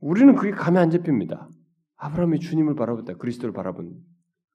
우리는 0.00 0.34
그게 0.36 0.50
감이 0.50 0.78
안 0.78 0.90
잡힙니다. 0.90 1.48
아브라함이 1.96 2.40
주님을 2.40 2.74
바라본다. 2.74 3.14
그리스도를 3.14 3.54
바라본 3.54 4.04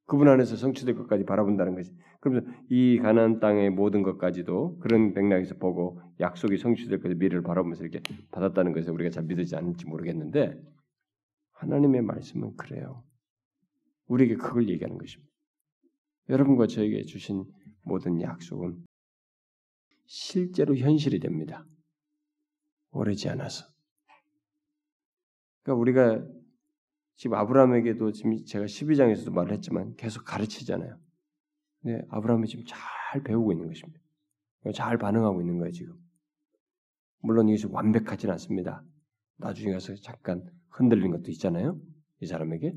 그분 0.10 0.28
안에서 0.28 0.56
성취될 0.56 0.96
것까지 0.96 1.24
바라본다는 1.24 1.76
것이. 1.76 1.94
그러면서 2.20 2.52
이 2.68 2.98
가나안 2.98 3.40
땅의 3.40 3.70
모든 3.70 4.02
것까지도 4.02 4.80
그런 4.80 5.14
맥락에서 5.14 5.56
보고 5.56 6.02
약속이 6.20 6.58
성취될 6.58 7.00
것을 7.00 7.16
미래를 7.16 7.44
바라보면서 7.44 7.86
이렇게 7.86 8.02
받았다는 8.32 8.74
것을 8.74 8.92
우리가 8.92 9.12
잘 9.12 9.24
믿지 9.24 9.56
않을지 9.56 9.86
모르겠는데 9.86 10.60
하나님의 11.52 12.02
말씀은 12.02 12.56
그래요. 12.58 13.04
우리에게 14.08 14.36
그걸 14.36 14.68
얘기하는 14.68 14.98
것입니다. 14.98 15.32
여러분과 16.30 16.66
저에게 16.66 17.04
주신 17.04 17.46
모든 17.84 18.20
약속은 18.20 18.84
실제로 20.08 20.76
현실이 20.76 21.20
됩니다. 21.20 21.64
오래지 22.92 23.30
않아서. 23.30 23.64
그러니까 25.62 25.80
우리가 25.80 26.39
지금 27.20 27.36
아브라함에게도 27.36 28.14
지금 28.14 28.46
제가 28.46 28.64
12장에서도 28.64 29.34
말을 29.34 29.52
했지만 29.52 29.94
계속 29.98 30.24
가르치잖아요. 30.24 30.98
네, 31.82 32.02
아브라함이 32.08 32.48
지금 32.48 32.64
잘 32.66 33.22
배우고 33.24 33.52
있는 33.52 33.68
것입니다. 33.68 34.00
잘 34.74 34.98
반응하고 34.98 35.42
있는 35.42 35.58
거예요, 35.58 35.70
지금. 35.72 35.96
물론 37.22 37.50
이것이 37.50 37.68
완벽하진 37.68 38.30
않습니다. 38.30 38.86
나중에 39.36 39.74
가서 39.74 39.96
잠깐 39.96 40.50
흔들린 40.70 41.12
것도 41.12 41.30
있잖아요. 41.32 41.78
이 42.22 42.26
사람에게. 42.26 42.74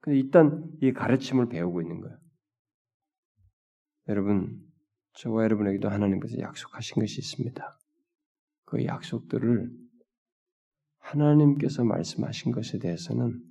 근데 0.00 0.18
일단 0.18 0.64
이 0.80 0.94
가르침을 0.94 1.50
배우고 1.50 1.82
있는 1.82 2.00
거예요. 2.00 2.16
여러분, 4.08 4.66
저와 5.12 5.44
여러분에게도 5.44 5.90
하나님께서 5.90 6.38
약속하신 6.38 7.02
것이 7.02 7.18
있습니다. 7.18 7.78
그 8.64 8.86
약속들을 8.86 9.70
하나님께서 11.00 11.84
말씀하신 11.84 12.52
것에 12.52 12.78
대해서는 12.78 13.47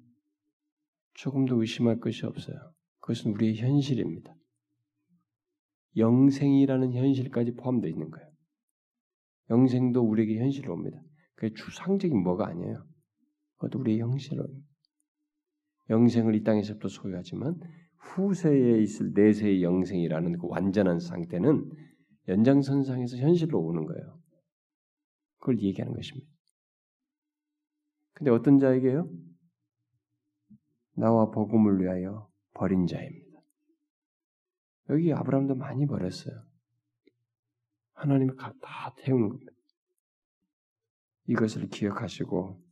조금도 1.18 1.60
의심할 1.62 2.00
것이 2.00 2.26
없어요. 2.26 2.56
그것은 3.00 3.32
우리의 3.32 3.58
현실입니다. 3.58 4.34
영생이라는 5.96 6.94
현실까지 6.94 7.54
포함되어 7.56 7.90
있는 7.90 8.10
거예요. 8.12 8.30
영생도 9.50 10.02
우리에게 10.02 10.38
현실로 10.40 10.74
옵니다. 10.74 11.02
그게 11.36 11.54
주상적인 11.56 12.22
뭐가 12.22 12.48
아니에요. 12.48 12.86
그것도 13.56 13.80
우리의 13.80 14.00
현실로 14.00 14.48
영생을 15.90 16.36
이 16.36 16.44
땅에서부터 16.44 16.88
소유하지만 16.88 17.56
후세에 17.98 18.80
있을 18.82 19.12
내세의 19.14 19.64
영생이라는 19.64 20.38
그 20.38 20.48
완전한 20.48 21.00
상태는 21.00 21.72
연장선상에서 22.28 23.18
현실로 23.18 23.60
오는 23.60 23.86
거예요. 23.86 24.20
그걸 25.40 25.62
얘기하는 25.62 25.96
것입니다. 25.96 26.30
근데 28.14 28.32
어떤 28.32 28.60
자에게요? 28.60 29.10
나와 30.98 31.30
복음을 31.30 31.80
위하여 31.80 32.28
버린 32.54 32.88
자입니다. 32.88 33.40
여기 34.90 35.14
아브라함도 35.14 35.56
많이 35.56 35.86
버렸어요. 35.86 36.44
하나님이 37.94 38.36
다 38.36 38.96
태우는 38.98 39.30
겁니다. 39.30 39.52
이것을 41.28 41.68
기억하시고 41.68 42.64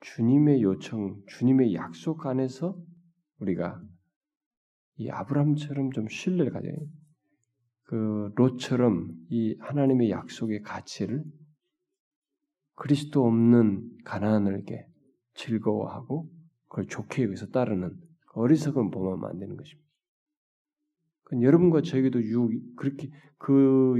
주님의 0.00 0.62
요청, 0.62 1.22
주님의 1.26 1.74
약속 1.74 2.26
안에서 2.26 2.78
우리가 3.38 3.82
이 4.96 5.10
아브라함처럼 5.10 5.90
좀 5.92 6.08
신뢰를 6.08 6.52
가져야 6.52 6.72
해요. 6.72 6.88
그 7.82 8.32
롯처럼 8.36 9.12
이 9.28 9.56
하나님의 9.60 10.10
약속의 10.10 10.62
가치를 10.62 11.22
그리스도 12.76 13.26
없는 13.26 13.98
가난을 14.04 14.64
게 14.64 14.86
즐거워하고 15.34 16.33
그걸 16.74 16.88
좋게 16.88 17.22
여기서 17.22 17.46
따르는 17.46 17.96
어리석은 18.32 18.90
범하면 18.90 19.30
안 19.30 19.38
되는 19.38 19.56
것입니다. 19.56 19.88
여러분과 21.40 21.82
저에게도 21.82 22.20
유 22.24 22.50
그렇게 22.74 23.10
그 23.38 23.94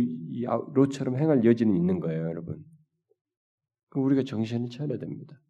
아, 0.49 0.57
롯처럼 0.75 1.17
행할 1.17 1.45
여지는 1.45 1.77
있는 1.77 2.01
거예요, 2.01 2.25
여러분. 2.25 2.65
우리가 3.95 4.25
정신을 4.25 4.71
차려야 4.71 4.99
됩니다. 4.99 5.41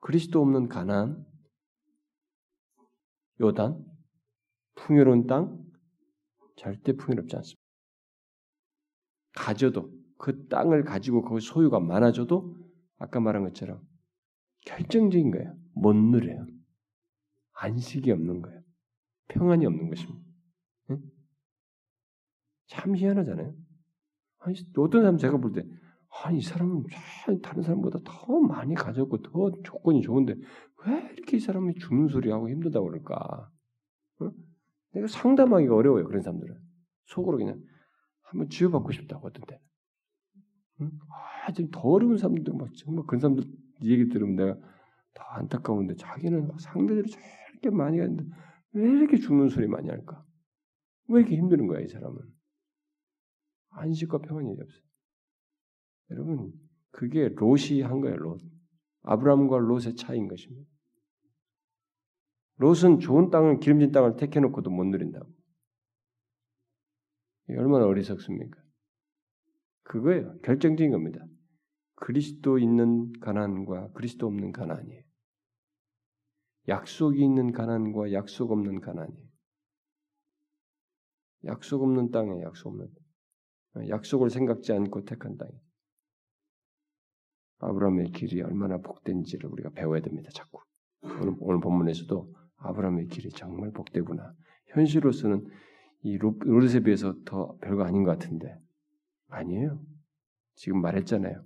그리스도 0.00 0.42
없는 0.42 0.68
가난, 0.68 1.24
요단, 3.40 3.84
풍요로운 4.74 5.28
땅 5.28 5.64
절대 6.56 6.92
풍요롭지 6.92 7.36
않습니다. 7.36 7.62
가져도 9.36 9.92
그 10.18 10.48
땅을 10.48 10.82
가지고 10.82 11.22
그 11.22 11.38
소유가 11.38 11.78
많아져도 11.78 12.56
아까 12.98 13.20
말한 13.20 13.44
것처럼 13.44 13.80
결정적인 14.66 15.30
거예요. 15.30 15.54
못 15.74 15.94
누려요. 15.94 16.46
안식이 17.52 18.10
없는 18.10 18.42
거예요. 18.42 18.62
평안이 19.28 19.64
없는 19.64 19.88
것입니다. 19.88 20.20
응? 20.90 21.02
참 22.66 22.94
희한하잖아요. 22.94 23.54
아니, 24.38 24.56
어떤 24.76 25.02
사람 25.02 25.16
제가 25.16 25.38
볼 25.38 25.52
때, 25.52 25.64
아, 26.08 26.30
이 26.30 26.40
사람은 26.40 26.84
다른 27.42 27.62
사람보다 27.62 28.00
더 28.04 28.40
많이 28.40 28.74
가졌고 28.74 29.22
더 29.22 29.50
조건이 29.62 30.02
좋은데 30.02 30.34
왜 30.86 31.10
이렇게 31.12 31.36
이 31.36 31.40
사람이 31.40 31.74
죽는 31.76 32.08
소리하고 32.08 32.48
힘들다고 32.48 32.86
그럴까? 32.86 33.50
응? 34.22 34.32
내가 34.92 35.06
상담하기가 35.06 35.74
어려워요. 35.74 36.06
그런 36.06 36.22
사람들은 36.22 36.56
속으로 37.06 37.38
그냥 37.38 37.62
한번 38.22 38.48
지어받고 38.48 38.92
싶다고 38.92 39.28
어떤 39.28 39.44
때. 39.46 39.60
응? 40.80 40.90
아, 41.46 41.52
좀더 41.52 41.80
어려운 41.80 42.16
사람들 42.18 42.52
막 42.54 42.68
정말 42.74 43.04
그런 43.06 43.20
사람들 43.20 43.44
얘기 43.82 44.08
들으면 44.08 44.36
내가 44.36 44.54
더 45.14 45.22
안타까운데 45.24 45.96
자기는 45.96 46.50
상대들이 46.58 47.10
저렇게 47.10 47.70
많이 47.70 47.98
갔는데 47.98 48.24
왜 48.72 48.88
이렇게 48.88 49.16
죽는 49.16 49.48
소리 49.48 49.66
많이 49.66 49.88
할까? 49.88 50.24
왜 51.08 51.20
이렇게 51.20 51.36
힘드는 51.36 51.66
거야 51.66 51.80
이 51.80 51.88
사람은? 51.88 52.18
안식과 53.70 54.18
평안이 54.18 54.50
없어요. 54.50 54.82
여러분 56.10 56.52
그게 56.90 57.28
롯이 57.28 57.82
한 57.82 58.00
거예요. 58.00 58.16
롯. 58.16 58.40
아브라함과 59.02 59.58
롯의 59.58 59.96
차이인 59.96 60.28
것입니다. 60.28 60.68
롯은 62.56 63.00
좋은 63.00 63.30
땅을 63.30 63.60
기름진 63.60 63.92
땅을 63.92 64.16
택해놓고도 64.16 64.70
못 64.70 64.84
누린다고. 64.84 65.30
얼마나 67.50 67.86
어리석습니까? 67.86 68.60
그거예요. 69.84 70.38
결정적인 70.40 70.90
겁니다. 70.90 71.24
그리스도 71.96 72.58
있는 72.58 73.12
가난과 73.20 73.92
그리스도 73.92 74.26
없는 74.26 74.52
가난이에요. 74.52 75.02
약속이 76.68 77.22
있는 77.22 77.52
가난과 77.52 78.12
약속 78.12 78.52
없는 78.52 78.80
가난이에요. 78.80 79.26
약속 81.44 81.82
없는 81.82 82.10
땅에 82.10 82.42
약속 82.42 82.68
없는 82.68 82.88
약속을 83.88 84.30
생각지 84.30 84.72
않고 84.72 85.04
택한 85.04 85.36
땅이 85.36 85.52
아브라함의 87.58 88.12
길이 88.12 88.42
얼마나 88.42 88.78
복된지를 88.78 89.50
우리가 89.50 89.70
배워야 89.70 90.00
됩니다. 90.00 90.30
자꾸 90.34 90.60
오늘, 91.02 91.34
오늘 91.40 91.60
본문에서도 91.60 92.34
아브라함의 92.56 93.08
길이 93.08 93.30
정말 93.30 93.70
복되구나. 93.72 94.34
현실로서는 94.66 95.46
이 96.02 96.18
롯에 96.18 96.80
비해서 96.80 97.14
더 97.24 97.56
별거 97.58 97.84
아닌 97.84 98.02
것 98.02 98.18
같은데 98.18 98.58
아니에요. 99.28 99.80
지금 100.54 100.80
말했잖아요. 100.80 101.42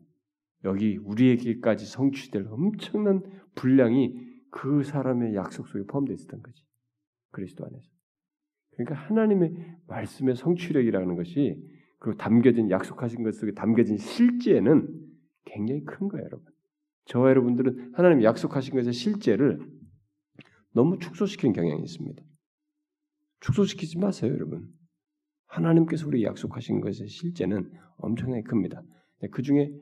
여기 0.65 0.99
우리에게까지 0.99 1.87
성취될 1.87 2.47
엄청난 2.51 3.23
분량이 3.55 4.15
그 4.51 4.83
사람의 4.83 5.35
약속 5.35 5.69
속에 5.69 5.85
포함되어 5.85 6.15
있었던 6.15 6.43
거지. 6.43 6.63
그리스도 7.31 7.65
안에서. 7.65 7.89
그러니까 8.73 8.95
하나님의 8.95 9.55
말씀의 9.87 10.37
성취력이라는 10.37 11.17
것이 11.17 11.57
그 11.99 12.17
담겨진 12.17 12.71
약속하신 12.71 13.23
것 13.23 13.35
속에 13.35 13.53
담겨진 13.53 13.97
실제는 13.99 14.89
굉장히 15.45 15.85
큰 15.85 16.09
거예요, 16.09 16.25
여러분. 16.25 16.47
저와 17.07 17.31
여러분들은 17.31 17.93
하나님 17.95 18.23
약속하신 18.23 18.75
것의 18.75 18.93
실제를 18.93 19.59
너무 20.73 20.99
축소시키는 20.99 21.53
경향이 21.53 21.83
있습니다. 21.83 22.23
축소시키지 23.41 23.99
마세요, 23.99 24.33
여러분. 24.33 24.69
하나님께서 25.47 26.07
우리 26.07 26.25
약속하신 26.25 26.81
것의 26.81 27.09
실제는 27.09 27.71
엄청나게 27.97 28.43
큽니다. 28.43 28.83
그 29.33 29.43
중에 29.43 29.73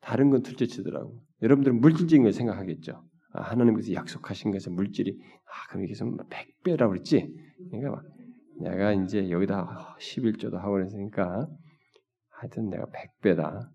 다른 0.00 0.30
건 0.30 0.42
둘째치더라고. 0.42 1.22
여러분들은 1.42 1.80
물질적인 1.80 2.22
걸 2.22 2.32
생각하겠죠. 2.32 3.04
아, 3.32 3.42
하나님께서 3.42 3.92
약속하신 3.92 4.50
것의 4.50 4.74
물질이 4.74 5.18
아 5.18 5.70
그럼 5.70 5.86
좀 5.94 6.16
100배라고 6.16 6.90
그랬지. 6.90 7.34
그러니까 7.70 7.90
막 7.90 8.04
내가 8.60 8.92
이제 8.92 9.30
여기다 9.30 9.96
11조도 10.00 10.54
하고 10.54 10.72
그랬으니까 10.72 11.48
하여튼 12.30 12.70
내가 12.70 12.86
100배다. 12.86 13.68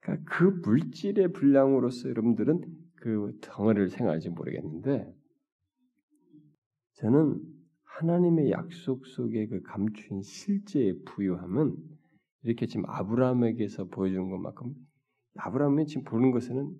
그러니까 0.00 0.30
그 0.30 0.44
물질의 0.44 1.32
분량으로서 1.32 2.08
여러분들은 2.08 2.60
그 2.96 3.32
덩어리를 3.40 3.88
생각할지 3.88 4.28
모르겠는데 4.28 5.10
저는 6.94 7.40
하나님의 7.84 8.50
약속 8.50 9.06
속에 9.06 9.46
그 9.46 9.62
감추인 9.62 10.22
실제의 10.22 11.02
부유함은 11.06 11.76
이렇게 12.42 12.66
지금 12.66 12.84
아브라함에게서 12.86 13.86
보여주는 13.86 14.28
것만큼 14.30 14.74
아브라함이 15.36 15.86
지금 15.86 16.04
보는 16.04 16.30
것은 16.30 16.70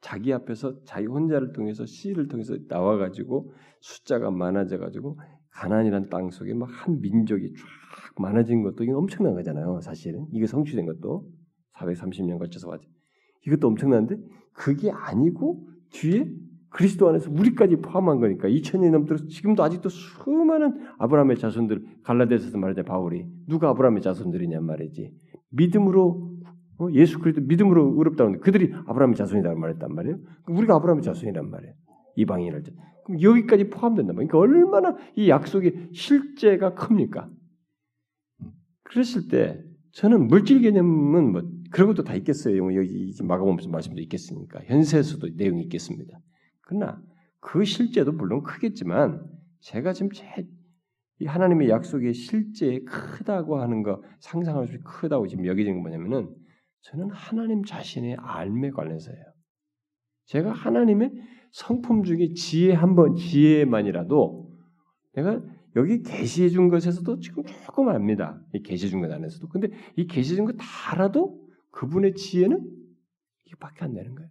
자기 0.00 0.32
앞에서 0.32 0.84
자기 0.84 1.06
혼자를 1.06 1.52
통해서 1.52 1.86
씨를 1.86 2.28
통해서 2.28 2.56
나와 2.68 2.96
가지고 2.96 3.52
숫자가 3.80 4.30
많아져 4.30 4.78
가지고 4.78 5.18
가난이란 5.50 6.10
땅 6.10 6.30
속에 6.30 6.52
막 6.52 6.68
한 6.68 7.00
민족이 7.00 7.52
쫙 7.54 8.22
많아진 8.22 8.62
것도 8.62 8.84
이게 8.84 8.92
엄청난 8.92 9.34
거잖아요. 9.34 9.80
사실은 9.80 10.26
이게 10.32 10.46
성취된 10.46 10.84
것도 10.86 11.26
430년 11.76 12.38
거쳐서 12.38 12.68
와지. 12.68 12.86
이것도 13.46 13.68
엄청난데 13.68 14.16
그게 14.52 14.90
아니고 14.90 15.68
뒤에 15.90 16.30
그리스도 16.70 17.08
안에서 17.08 17.30
우리까지 17.30 17.76
포함한 17.76 18.18
거니까 18.18 18.48
2000년이 18.48 18.90
넘도록 18.90 19.28
지금도 19.28 19.62
아직도 19.62 19.88
수많은 19.88 20.88
아브라함의 20.98 21.38
자손들 21.38 21.84
갈라디아서 22.02 22.58
말하자 22.58 22.82
바울이 22.82 23.26
누가 23.46 23.68
아브라함의 23.70 24.02
자손들이냐 24.02 24.60
말이지 24.60 25.14
믿음으로 25.50 26.08
어? 26.08 26.33
예수 26.92 27.18
그리스도 27.18 27.46
믿음으로 27.46 27.94
의롭다는데 27.96 28.38
그들이 28.40 28.72
아브라함의 28.86 29.16
자손이라고 29.16 29.58
말했단 29.58 29.94
말이에요. 29.94 30.18
우리가 30.48 30.76
아브라함의 30.76 31.02
자손이란 31.02 31.50
말이에요. 31.50 31.74
이방인을 32.16 32.62
그럼 33.04 33.20
여기까지 33.20 33.70
포함된단 33.70 34.16
말이에요. 34.16 34.28
그러니까 34.28 34.38
얼마나 34.38 34.96
이 35.16 35.28
약속의 35.28 35.90
실제가 35.92 36.74
큽니까? 36.74 37.28
그랬을 38.82 39.28
때 39.28 39.62
저는 39.92 40.26
물질 40.26 40.60
개념은 40.60 41.32
뭐 41.32 41.42
그런 41.70 41.88
것도 41.88 42.04
다 42.04 42.14
있겠어요. 42.14 42.62
뭐 42.62 42.74
여기 42.74 43.12
마가복음 43.22 43.70
말씀도 43.70 44.00
있겠으니까 44.02 44.60
현세에서도 44.64 45.28
내용이 45.36 45.62
있겠습니다. 45.64 46.18
그러나 46.62 47.00
그 47.40 47.64
실제도 47.64 48.12
물론 48.12 48.42
크겠지만 48.42 49.22
제가 49.60 49.92
지금 49.92 50.10
제 50.12 50.26
하나님의 51.24 51.68
약속의 51.68 52.14
실제 52.14 52.80
크다고 52.80 53.60
하는 53.60 53.82
거 53.82 54.02
상상할 54.20 54.68
수 54.68 54.78
크다고 54.82 55.26
지금 55.26 55.46
여기지는 55.46 55.80
뭐냐면은 55.80 56.28
저는 56.84 57.10
하나님 57.10 57.64
자신의 57.64 58.16
알매 58.20 58.70
관련해서예요. 58.70 59.24
제가 60.26 60.52
하나님의 60.52 61.12
성품 61.52 62.04
중에 62.04 62.32
지혜 62.34 62.72
한 62.72 62.94
번, 62.94 63.14
지혜만이라도 63.14 64.50
내가 65.14 65.40
여기 65.76 66.02
계시해 66.02 66.48
준 66.48 66.68
것에서도 66.68 67.20
지금 67.20 67.44
조금 67.44 67.88
압니다. 67.88 68.40
이 68.52 68.62
계시해 68.62 68.90
준것 68.90 69.10
안에서도. 69.10 69.48
근데 69.48 69.68
이 69.96 70.06
계시해 70.06 70.36
준거다 70.36 70.64
알아도 70.90 71.40
그분의 71.70 72.14
지혜는 72.14 72.70
이밖에 73.52 73.84
안 73.84 73.94
되는 73.94 74.14
거예요. 74.14 74.30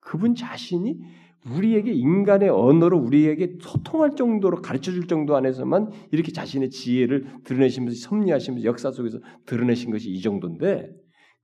그분 0.00 0.34
자신이 0.34 0.98
우리에게 1.46 1.92
인간의 1.92 2.48
언어로 2.48 2.98
우리에게 2.98 3.58
소통할 3.60 4.14
정도로 4.14 4.60
가르쳐 4.60 4.92
줄 4.92 5.06
정도 5.06 5.36
안에서만 5.36 5.90
이렇게 6.12 6.32
자신의 6.32 6.70
지혜를 6.70 7.42
드러내시면서 7.44 7.98
섭리하시면서 8.08 8.64
역사 8.66 8.90
속에서 8.92 9.20
드러내신 9.46 9.90
것이 9.90 10.10
이 10.10 10.20
정도인데 10.20 10.99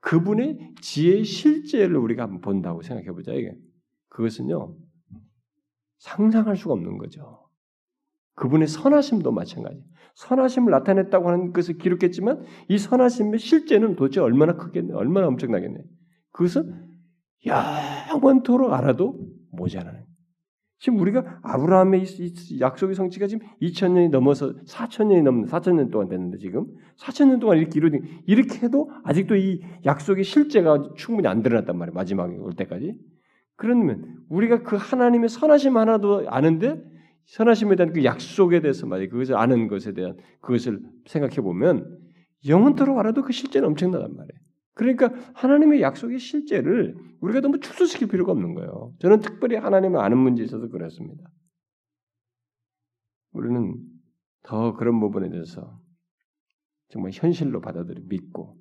그분의 0.06 0.74
지혜의 0.80 1.24
실제를 1.24 1.96
우리가 1.96 2.22
한번 2.22 2.40
본다고 2.40 2.80
생각해 2.80 3.10
보자 3.10 3.32
이게 3.32 3.56
그것은요 4.08 4.76
상상할 5.98 6.56
수가 6.56 6.74
없는 6.74 6.96
거죠. 6.96 7.48
그분의 8.34 8.68
선하심도 8.68 9.32
마찬가지. 9.32 9.82
선하심을 10.14 10.70
나타냈다고 10.70 11.28
하는 11.28 11.52
것을 11.52 11.78
기록했지만 11.78 12.44
이 12.68 12.78
선하심의 12.78 13.40
실제는 13.40 13.96
도대체 13.96 14.20
얼마나 14.20 14.56
크겠네, 14.56 14.94
얼마나 14.94 15.26
엄청나겠네. 15.26 15.82
그것은 16.30 16.88
영원토록 17.44 18.72
알아도 18.72 19.18
모자라는. 19.50 20.05
지금 20.78 20.98
우리가 21.00 21.40
아브라함의 21.42 22.04
약속의 22.60 22.94
성취가 22.94 23.26
지금 23.26 23.46
2000년이 23.62 24.10
넘어서 24.10 24.54
4000년이 24.64 25.22
넘는 25.22 25.46
4000년 25.46 25.90
동안 25.90 26.08
됐는데 26.08 26.38
지금 26.38 26.66
4000년 26.98 27.40
동안 27.40 27.58
이렇게 27.58 27.72
이루어진 27.76 28.02
이렇게 28.26 28.58
해도 28.58 28.90
아직도 29.04 29.36
이 29.36 29.62
약속의 29.86 30.24
실제가 30.24 30.92
충분히 30.96 31.28
안 31.28 31.42
드러났단 31.42 31.76
말이에요. 31.78 31.94
마지막에 31.94 32.36
올 32.36 32.52
때까지. 32.52 32.94
그러면 33.56 34.18
우리가 34.28 34.62
그 34.62 34.76
하나님의 34.76 35.30
선하심 35.30 35.78
하나도 35.78 36.26
아는데 36.28 36.82
선하심에 37.24 37.76
대한 37.76 37.92
그 37.92 38.04
약속에 38.04 38.60
대해서 38.60 38.86
말이에요. 38.86 39.10
그것을 39.10 39.36
아는 39.36 39.68
것에 39.68 39.94
대한 39.94 40.16
그것을 40.42 40.80
생각해 41.06 41.36
보면 41.36 41.98
영원토록 42.46 42.98
알아도 42.98 43.22
그 43.22 43.32
실제는 43.32 43.68
엄청나단 43.68 44.14
말이에요. 44.14 44.45
그러니까 44.76 45.10
하나님의 45.34 45.80
약속의 45.80 46.18
실제를 46.18 46.94
우리가 47.20 47.40
너무 47.40 47.60
축소시킬 47.60 48.08
필요가 48.08 48.32
없는 48.32 48.54
거예요. 48.54 48.92
저는 48.98 49.20
특별히 49.20 49.56
하나님을 49.56 49.98
아는 49.98 50.18
문제에 50.18 50.44
있어서 50.44 50.68
그렇습니다. 50.68 51.24
우리는 53.32 53.74
더 54.42 54.74
그런 54.74 55.00
부분에 55.00 55.30
대해서 55.30 55.80
정말 56.88 57.10
현실로 57.12 57.62
받아들여 57.62 58.02
믿고 58.04 58.58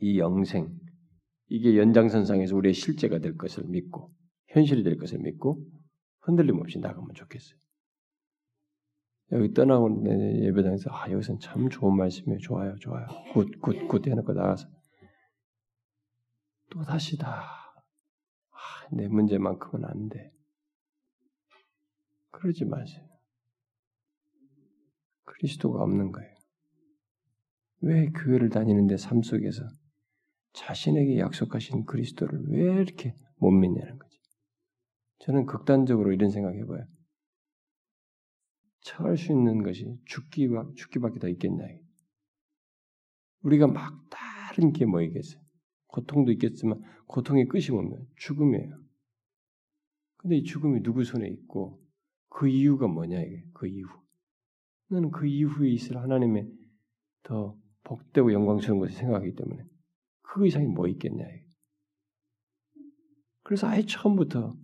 이 0.00 0.18
영생 0.18 0.74
이게 1.48 1.76
연장선상에서 1.76 2.56
우리의 2.56 2.72
실제가 2.72 3.18
될 3.18 3.36
것을 3.36 3.64
믿고 3.64 4.10
현실이 4.48 4.82
될 4.82 4.96
것을 4.96 5.18
믿고 5.18 5.62
흔들림 6.22 6.58
없이 6.60 6.78
나가면 6.78 7.10
좋겠어요. 7.14 7.60
여기 9.32 9.52
떠나온 9.52 10.02
예배당에서 10.44 10.90
아 10.90 11.10
여기서는 11.12 11.40
참 11.40 11.68
좋은 11.68 11.94
말씀이에요. 11.94 12.38
좋아요, 12.40 12.74
좋아요. 12.76 13.06
good, 13.34 13.60
good, 13.60 13.86
good 13.86 14.06
해놓고 14.06 14.32
나가서 14.32 14.79
또 16.70 16.82
다시다. 16.82 17.42
아, 18.50 18.88
내 18.92 19.08
문제만큼은 19.08 19.84
안 19.84 20.08
돼. 20.08 20.32
그러지 22.30 22.64
마세요. 22.64 23.06
그리스도가 25.24 25.82
없는 25.82 26.12
거예요. 26.12 26.34
왜 27.82 28.10
교회를 28.10 28.50
다니는데 28.50 28.96
삶 28.96 29.22
속에서 29.22 29.62
자신에게 30.52 31.18
약속하신 31.18 31.86
그리스도를 31.86 32.40
왜 32.48 32.82
이렇게 32.82 33.14
못 33.36 33.50
믿냐는 33.50 33.98
거지. 33.98 34.18
저는 35.20 35.46
극단적으로 35.46 36.12
이런 36.12 36.30
생각해봐요. 36.30 36.86
처할 38.82 39.16
수 39.16 39.32
있는 39.32 39.62
것이 39.62 39.98
죽기, 40.06 40.48
죽기밖에 40.76 41.18
더 41.18 41.28
있겠냐. 41.28 41.64
우리가 43.42 43.66
막 43.66 44.08
다른 44.10 44.72
게 44.72 44.84
뭐 44.84 45.02
있겠어요? 45.02 45.40
고통도 45.92 46.32
있겠지만 46.32 46.82
고통의 47.06 47.46
끝이 47.48 47.70
뭐면 47.70 48.06
죽음이에요. 48.16 48.80
근데 50.16 50.36
이 50.36 50.44
죽음이 50.44 50.82
누구 50.82 51.04
손에 51.04 51.28
있고 51.28 51.80
그 52.28 52.48
이유가 52.48 52.86
뭐냐 52.86 53.20
이게 53.22 53.44
그 53.52 53.66
이유. 53.66 53.86
나는 54.88 55.10
그 55.10 55.26
이후에 55.26 55.70
있을 55.70 55.96
하나님의 55.96 56.50
더 57.22 57.56
복되고 57.84 58.32
영광스러운 58.32 58.80
것을 58.80 58.94
생각하기 58.94 59.34
때문에 59.34 59.64
그 60.22 60.46
이상이 60.46 60.66
뭐 60.66 60.86
있겠냐. 60.88 61.24
이게. 61.24 61.46
그래서 63.42 63.66
아예 63.66 63.82
처음부터 63.82 64.56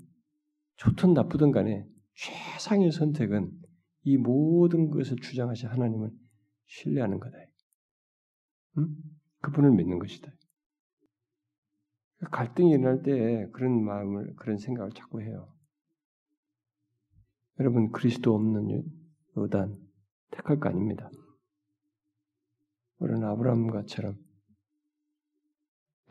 좋든 0.77 1.15
나쁘든 1.15 1.51
간에 1.53 1.87
최상의 2.15 2.93
선택은 2.93 3.51
이 4.05 4.17
모든 4.17 4.91
것을 4.91 5.17
주장하신 5.17 5.69
하나님을 5.69 6.11
신뢰하는 6.67 7.19
거다. 7.19 7.37
응? 8.79 8.97
그분을 9.41 9.73
믿는 9.73 9.99
것이다. 9.99 10.31
갈등이 12.31 12.71
일어날 12.71 13.03
때 13.03 13.49
그런 13.53 13.85
마음을, 13.85 14.35
그런 14.37 14.59
생각을 14.59 14.93
자꾸 14.93 15.21
해요. 15.23 15.53
여러분, 17.59 17.91
그리스도 17.91 18.35
없는 18.35 18.83
요단 19.37 19.77
택할 20.31 20.59
거 20.59 20.69
아닙니다. 20.69 21.11
우리는 22.99 23.23
아브라함과처럼 23.25 24.17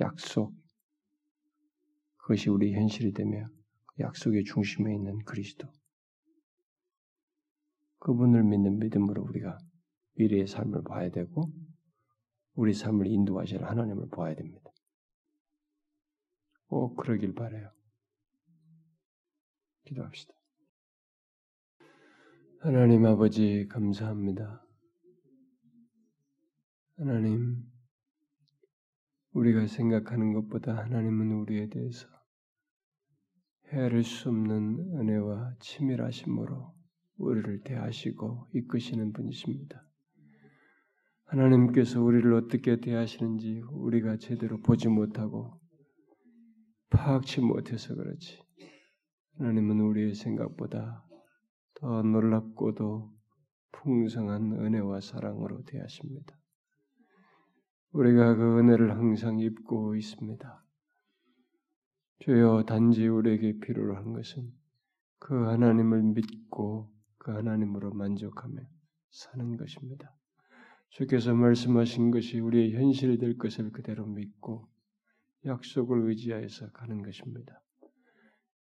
약속, 0.01 0.53
그것이 2.18 2.49
우리 2.49 2.74
현실이 2.74 3.13
되며 3.13 3.47
그 3.86 4.03
약속의 4.03 4.43
중심에 4.43 4.93
있는 4.93 5.18
그리스도. 5.26 5.68
그분을 7.99 8.43
믿는 8.43 8.80
믿음으로 8.80 9.24
우리가 9.24 9.57
미래의 10.16 10.47
삶을 10.47 10.84
봐야 10.84 11.09
되고, 11.09 11.51
우리 12.53 12.74
삶을 12.74 13.07
인도하실 13.07 13.63
하나님을 13.63 14.09
봐야 14.09 14.36
됩니다. 14.36 14.72
꼭 16.68 16.95
그러길 16.95 17.34
바래요. 17.36 17.70
기도합시다. 19.86 20.34
하나님 22.59 23.05
아버지 23.05 23.68
감사합니다. 23.68 24.66
하나님 26.97 27.63
우리가 29.34 29.68
생각하는 29.68 30.34
것보다 30.34 30.78
하나님은 30.78 31.32
우리에 31.34 31.68
대해서 31.70 32.07
헤아릴 33.68 34.03
수 34.03 34.30
없는 34.30 34.97
은혜와 34.97 35.55
치밀하심으로 35.59 36.74
우리를 37.18 37.63
대하시고 37.63 38.49
이끄시는 38.53 39.13
분이십니다. 39.13 39.86
하나님께서 41.26 42.01
우리를 42.01 42.34
어떻게 42.34 42.80
대하시는지 42.80 43.61
우리가 43.72 44.18
제대로 44.18 44.59
보지 44.61 44.88
못하고 44.88 45.59
파악치 47.06 47.41
못해서 47.41 47.93
그렇지. 47.93 48.39
하나님은 49.38 49.80
우리의 49.80 50.16
생각보다 50.16 51.06
더 51.76 52.01
놀랍고도 52.01 53.14
풍성한 53.74 54.53
은혜와 54.53 55.01
사랑으로 55.01 55.64
대하십니다. 55.66 56.36
우리가 57.91 58.34
그 58.34 58.58
은혜를 58.58 58.97
항상 58.97 59.38
입고 59.38 59.95
있습니다. 59.95 60.66
주여 62.22 62.64
단지 62.64 63.08
우리에게 63.08 63.60
필요로 63.60 63.97
한 63.97 64.14
것은 64.14 64.51
그 65.20 65.45
하나님을 65.45 66.01
믿고 66.01 66.91
그 67.20 67.32
하나님으로 67.34 67.91
만족하며 67.93 68.62
사는 69.12 69.58
것입니다. 69.58 70.12
주께서 70.89 71.36
말씀하신 71.36 72.10
것이 72.10 72.39
우리의 72.39 72.74
현실이 72.74 73.20
될 73.20 73.38
것을 73.38 73.72
그대로 73.72 74.08
믿고 74.08 74.68
약속을 75.46 76.10
의지하여서 76.10 76.72
가는 76.72 77.02
것입니다. 77.02 77.62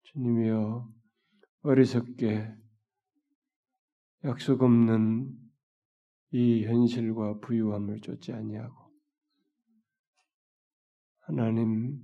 주님이여 0.03 0.93
어리석게 1.61 2.53
약속 4.25 4.63
없는 4.63 5.31
이 6.31 6.65
현실과 6.65 7.39
부유함을 7.39 8.01
쫓지 8.01 8.33
아니하고 8.33 8.91
하나님 11.19 12.01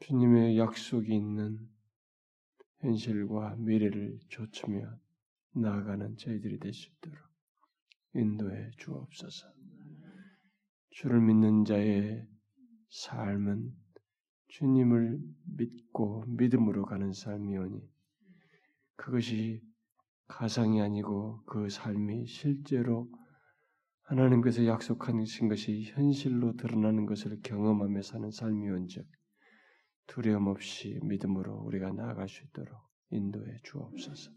주님의 0.00 0.58
약속이 0.58 1.14
있는 1.14 1.68
현실과 2.80 3.56
미래를 3.56 4.18
좇으며 4.28 4.98
나아가는 5.52 6.16
저희들이 6.16 6.58
될 6.58 6.72
수 6.72 6.88
있도록 6.90 7.18
인도해 8.14 8.70
주옵소서. 8.78 9.52
주를 10.90 11.20
믿는 11.20 11.64
자의 11.64 12.26
삶은 12.88 13.72
주님을 14.48 15.20
믿고 15.56 16.24
믿음으로 16.26 16.84
가는 16.84 17.12
삶이오니 17.12 17.80
그것이 18.96 19.62
가상이 20.26 20.80
아니고 20.80 21.42
그 21.44 21.68
삶이 21.68 22.26
실제로 22.26 23.10
하나님께서 24.02 24.66
약속하신 24.66 25.48
것이 25.48 25.84
현실로 25.84 26.56
드러나는 26.56 27.06
것을 27.06 27.40
경험하며 27.42 28.02
사는 28.02 28.30
삶이온즉 28.30 29.06
두려움 30.06 30.46
없이 30.46 30.98
믿음으로 31.02 31.54
우리가 31.54 31.92
나아갈 31.92 32.28
수 32.28 32.42
있도록 32.44 32.78
인도해 33.10 33.58
주옵소서. 33.62 34.32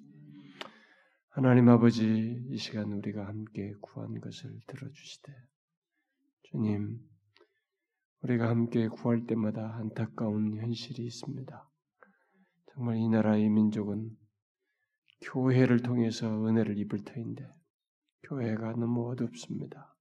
하나님 1.30 1.70
아버지, 1.70 2.44
이 2.50 2.58
시간 2.58 2.92
우리가 2.92 3.26
함께 3.26 3.74
구한 3.80 4.20
것을 4.20 4.60
들어주시되, 4.68 5.32
주님, 6.44 7.00
우리가 8.24 8.50
함께 8.50 8.88
구할 8.88 9.26
때마다 9.26 9.76
안타까운 9.78 10.58
현실이 10.58 11.04
있습니다. 11.06 11.70
정말 12.74 12.98
이 12.98 13.10
나라의 13.10 13.50
민족은 13.50 14.16
교회를 15.22 15.82
통해서 15.82 16.28
은혜를 16.46 16.78
입을 16.78 17.04
터인데, 17.04 17.48
교회가 18.24 18.74
너무 18.74 19.10
어둡습니다. 19.10 19.96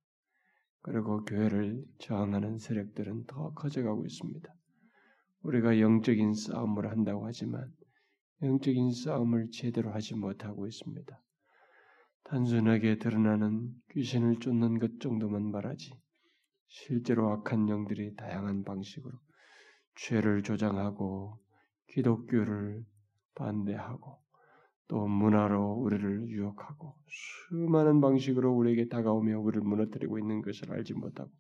그리고 0.83 1.25
교회를 1.25 1.83
저항하는 1.99 2.59
세력들은 2.59 3.25
더 3.27 3.55
커져가고 3.55 4.05
있습니다. 4.05 4.55
우리가 5.43 5.81
영적인 5.81 6.35
싸움을 6.35 6.91
한다고 6.91 7.27
하지만 7.27 7.73
영적인 8.43 8.93
싸움을 8.93 9.51
제대로 9.51 9.93
하지 9.93 10.15
못하고 10.15 10.67
있습니다. 10.67 11.23
단순하게 12.25 12.99
드러나는 12.99 13.75
귀신을 13.93 14.41
쫓는 14.41 14.79
것 14.79 15.01
정도만 15.01 15.51
말하지 15.51 15.95
실제로 16.71 17.31
악한 17.33 17.69
영들이 17.69 18.15
다양한 18.15 18.63
방식으로 18.63 19.19
죄를 19.97 20.43
조장하고 20.43 21.37
기독교를 21.89 22.85
반대하고 23.35 24.19
또 24.87 25.07
문화로 25.07 25.75
우리를 25.75 26.29
유혹하고 26.29 26.97
수많은 27.09 28.01
방식으로 28.01 28.53
우리에게 28.55 28.89
다가오며 28.89 29.41
우리를 29.41 29.63
무너뜨리고 29.63 30.19
있는 30.19 30.43
것을 30.43 30.73
알지 30.73 30.95
못하고 30.95 31.31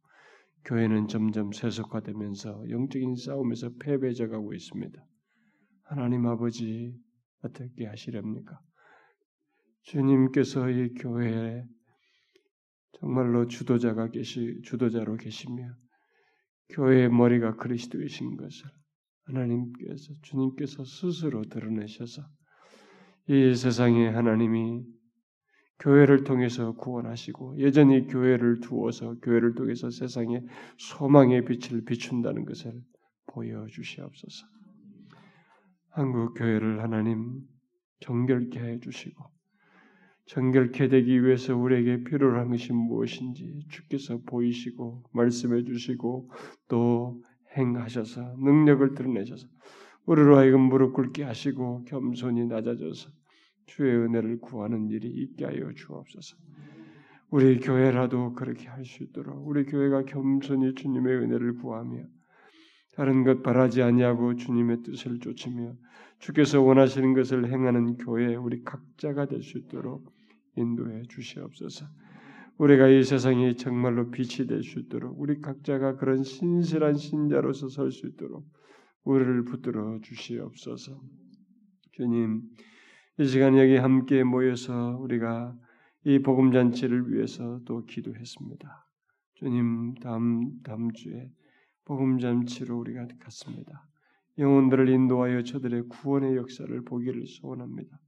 교회는 0.65 1.07
점점 1.07 1.53
세속화되면서 1.53 2.69
영적인 2.69 3.15
싸움에서 3.15 3.71
패배져 3.81 4.29
가고 4.29 4.53
있습니다. 4.53 5.01
하나님 5.85 6.27
아버지 6.27 6.95
어떻게 7.43 7.87
하시렵니까? 7.87 8.61
주님께서 9.83 10.69
이 10.71 10.93
교회에 10.95 11.65
정말로 12.93 13.47
주도자가 13.47 14.11
계시 14.11 14.61
주도자로 14.65 15.17
계시며 15.17 15.75
교회의 16.71 17.09
머리가 17.09 17.57
그리스도이신 17.57 18.37
것을 18.37 18.67
하나님께서 19.25 20.15
주님께서 20.23 20.85
스스로 20.85 21.43
드러내셔서 21.43 22.23
이 23.29 23.55
세상에 23.55 24.09
하나님이 24.09 24.85
교회를 25.79 26.25
통해서 26.25 26.73
구원하시고 26.73 27.61
여전히 27.61 28.07
교회를 28.07 28.61
두어서 28.61 29.15
교회를 29.21 29.55
통해서 29.55 29.91
세상에 29.91 30.43
소망의 30.79 31.45
빛을 31.47 31.85
비춘다는 31.85 32.45
것을 32.45 32.83
보여 33.27 33.67
주시옵소서. 33.67 34.47
한국 35.91 36.35
교회를 36.35 36.83
하나님 36.83 37.41
정결케 38.01 38.61
해 38.61 38.81
주시고 38.81 39.25
정결케 40.31 40.87
되기 40.87 41.25
위해서 41.25 41.57
우리에게 41.57 42.05
필요로 42.05 42.39
한 42.39 42.51
것이 42.51 42.73
무엇인지 42.73 43.67
주께서 43.69 44.19
보이시고 44.25 45.03
말씀해 45.13 45.65
주시고 45.65 46.31
또 46.69 47.21
행하셔서 47.57 48.37
능력을 48.39 48.95
드러내셔서 48.95 49.49
우리로 50.07 50.37
하여금 50.37 50.61
무릎 50.61 50.93
꿇게 50.93 51.25
하시고 51.25 51.83
겸손히 51.87 52.47
낮아져서 52.47 53.11
주의 53.67 53.93
은혜를 53.93 54.39
구하는 54.39 54.89
일이 54.89 55.09
있게 55.09 55.47
하여 55.47 55.73
주옵소서. 55.75 56.37
우리 57.31 57.59
교회라도 57.59 58.35
그렇게 58.35 58.69
할 58.69 58.85
수 58.85 59.03
있도록 59.03 59.49
우리 59.49 59.65
교회가 59.65 60.05
겸손히 60.05 60.75
주님의 60.77 61.13
은혜를 61.13 61.55
구하며 61.57 62.05
다른 62.95 63.25
것 63.25 63.43
바라지 63.43 63.83
아니하고 63.83 64.37
주님의 64.37 64.83
뜻을 64.85 65.19
쫓으며 65.19 65.75
주께서 66.21 66.63
원하시는 66.63 67.15
것을 67.15 67.51
행하는 67.51 67.97
교회 67.97 68.37
우리 68.37 68.63
각자가 68.63 69.27
될 69.27 69.43
수 69.43 69.59
있도록 69.59 70.20
인도해 70.57 71.03
주시옵소서. 71.09 71.87
우리가 72.59 72.89
이 72.89 73.03
세상이 73.03 73.57
정말로 73.57 74.11
빛이 74.11 74.47
될 74.47 74.63
수 74.63 74.79
있도록 74.81 75.19
우리 75.19 75.41
각자가 75.41 75.97
그런 75.97 76.23
신실한 76.23 76.95
신자로서 76.97 77.69
설 77.69 77.91
수 77.91 78.07
있도록 78.07 78.47
우리를 79.05 79.45
붙들어 79.45 79.99
주시옵소서. 80.03 81.01
주님, 81.93 82.43
이 83.19 83.27
시간 83.27 83.57
여기 83.59 83.77
함께 83.77 84.25
모여서 84.25 84.99
우리가 85.01 85.57
이 86.05 86.19
복음 86.21 86.53
잔치를 86.53 87.13
위해서 87.13 87.61
또 87.67 87.85
기도했습니다. 87.85 88.87
주님 89.35 89.95
다음 89.95 90.61
다음 90.63 90.93
주에 90.93 91.31
복음 91.85 92.19
잔치로 92.19 92.79
우리가 92.79 93.07
갔습니다. 93.21 93.87
영혼들을 94.39 94.89
인도하여 94.89 95.43
저들의 95.43 95.89
구원의 95.89 96.37
역사를 96.37 96.83
보기를 96.85 97.27
소원합니다. 97.27 97.99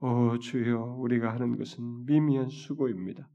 오 0.00 0.38
주여 0.38 0.96
우리가 1.00 1.32
하는 1.32 1.56
것은 1.56 2.04
미미한 2.06 2.48
수고입니다. 2.48 3.28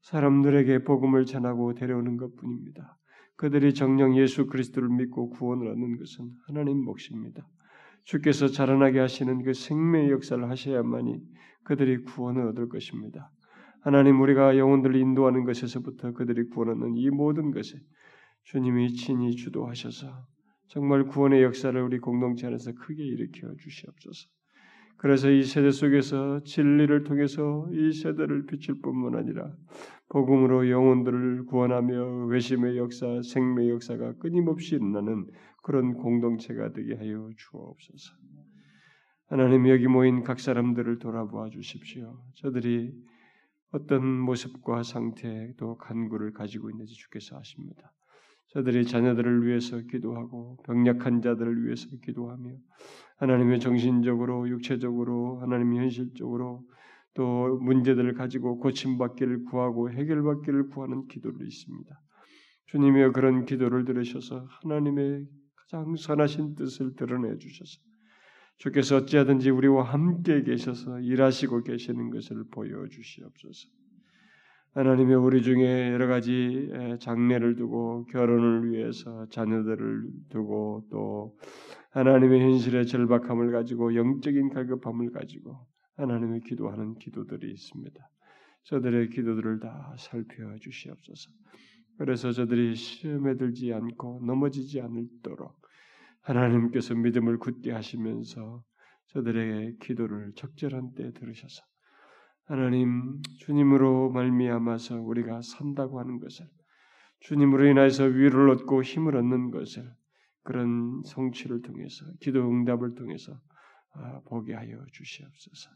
사람들에게 0.00 0.84
복음을 0.84 1.26
전하고 1.26 1.74
데려오는 1.74 2.16
것뿐입니다. 2.16 2.96
그들이 3.36 3.74
정령 3.74 4.16
예수 4.16 4.46
그리스도를 4.46 4.88
믿고 4.88 5.28
구원을 5.30 5.68
얻는 5.68 5.98
것은 5.98 6.30
하나님 6.46 6.82
몫입니다. 6.84 7.46
주께서 8.04 8.46
자라나게 8.46 8.98
하시는 8.98 9.42
그 9.42 9.52
생명의 9.52 10.10
역사를 10.10 10.42
하셔야만이 10.48 11.20
그들이 11.64 12.02
구원을 12.04 12.46
얻을 12.48 12.68
것입니다. 12.68 13.30
하나님 13.82 14.20
우리가 14.20 14.56
영혼들을 14.56 14.96
인도하는 14.96 15.44
것에서부터 15.44 16.12
그들이 16.12 16.48
구원 16.48 16.70
얻는 16.70 16.96
이 16.96 17.10
모든 17.10 17.50
것에 17.50 17.78
주님이 18.44 18.94
친히 18.94 19.36
주도하셔서 19.36 20.24
정말 20.68 21.04
구원의 21.04 21.42
역사를 21.42 21.78
우리 21.82 21.98
공동체 21.98 22.46
안에서 22.46 22.72
크게 22.72 23.04
일으켜 23.04 23.52
주시옵소서. 23.58 24.28
그래서 24.98 25.30
이 25.30 25.42
세대 25.42 25.70
속에서 25.70 26.42
진리를 26.44 27.04
통해서 27.04 27.68
이 27.70 27.92
세대를 27.92 28.46
비칠 28.46 28.80
뿐만 28.80 29.14
아니라 29.14 29.54
복음으로 30.08 30.70
영혼들을 30.70 31.46
구원하며 31.46 32.26
외심의 32.26 32.78
역사, 32.78 33.06
생명의 33.22 33.70
역사가 33.70 34.14
끊임없이 34.14 34.76
일어나는 34.76 35.26
그런 35.62 35.94
공동체가 35.94 36.72
되게 36.72 36.94
하여 36.94 37.30
주옵소서. 37.36 38.14
하나님 39.28 39.68
여기 39.68 39.88
모인 39.88 40.22
각 40.22 40.38
사람들을 40.38 41.00
돌아보아 41.00 41.50
주십시오. 41.50 42.22
저들이 42.36 42.92
어떤 43.72 44.06
모습과 44.06 44.84
상태 44.84 45.52
또 45.58 45.76
간구를 45.76 46.32
가지고 46.32 46.70
있는지 46.70 46.94
주께서 46.94 47.36
아십니다. 47.36 47.92
저들이 48.56 48.86
자녀들을 48.86 49.46
위해서 49.46 49.78
기도하고 49.82 50.56
병약한 50.64 51.20
자들을 51.20 51.66
위해서 51.66 51.88
기도하며 52.02 52.56
하나님의 53.18 53.60
정신적으로 53.60 54.48
육체적으로 54.48 55.40
하나님 55.42 55.74
현실적으로 55.74 56.64
또 57.12 57.58
문제들을 57.58 58.14
가지고 58.14 58.58
고침받기를 58.60 59.44
구하고 59.44 59.90
해결받기를 59.90 60.68
구하는 60.68 61.06
기도를 61.06 61.46
있습니다. 61.46 62.00
주님의 62.68 63.12
그런 63.12 63.44
기도를 63.44 63.84
들으셔서 63.84 64.46
하나님의 64.62 65.26
가장 65.54 65.94
선하신 65.94 66.54
뜻을 66.54 66.96
드러내 66.96 67.36
주셔서 67.36 67.78
주께서 68.56 68.96
어찌하든지 68.96 69.50
우리와 69.50 69.82
함께 69.82 70.42
계셔서 70.42 71.00
일하시고 71.00 71.62
계시는 71.62 72.08
것을 72.08 72.44
보여 72.50 72.88
주시옵소서. 72.88 73.68
하나님의 74.76 75.16
우리 75.16 75.42
중에 75.42 75.90
여러 75.90 76.06
가지 76.06 76.70
장례를 77.00 77.56
두고 77.56 78.04
결혼을 78.12 78.70
위해서 78.70 79.26
자녀들을 79.30 80.02
두고 80.28 80.86
또 80.90 81.38
하나님의 81.92 82.42
현실의 82.42 82.86
절박함을 82.86 83.52
가지고 83.52 83.94
영적인 83.94 84.50
갈급함을 84.50 85.12
가지고 85.12 85.66
하나님의 85.96 86.40
기도하는 86.40 86.98
기도들이 86.98 87.52
있습니다. 87.52 88.10
저들의 88.64 89.08
기도들을 89.08 89.60
다 89.60 89.96
살펴 89.98 90.54
주시옵소서. 90.60 91.30
그래서 91.96 92.32
저들이 92.32 92.74
시험에 92.74 93.36
들지 93.36 93.72
않고 93.72 94.20
넘어지지 94.26 94.82
않도록 94.82 95.56
하나님께서 96.20 96.94
믿음을 96.94 97.38
굳게 97.38 97.72
하시면서 97.72 98.62
저들의 99.06 99.78
기도를 99.80 100.32
적절한 100.34 100.92
때 100.92 101.12
들으셔서 101.14 101.62
하나님 102.46 103.20
주님으로 103.38 104.10
말미암아서 104.10 105.00
우리가 105.00 105.40
산다고 105.42 105.98
하는 105.98 106.20
것을 106.20 106.46
주님으로 107.20 107.66
인하여서 107.66 108.04
위를 108.04 108.50
얻고 108.50 108.82
힘을 108.82 109.16
얻는 109.16 109.50
것을 109.50 109.92
그런 110.44 111.02
성취를 111.04 111.62
통해서 111.62 112.04
기도 112.20 112.48
응답을 112.48 112.94
통해서 112.94 113.40
아, 113.94 114.20
보게 114.26 114.54
하여 114.54 114.84
주시옵소서. 114.92 115.70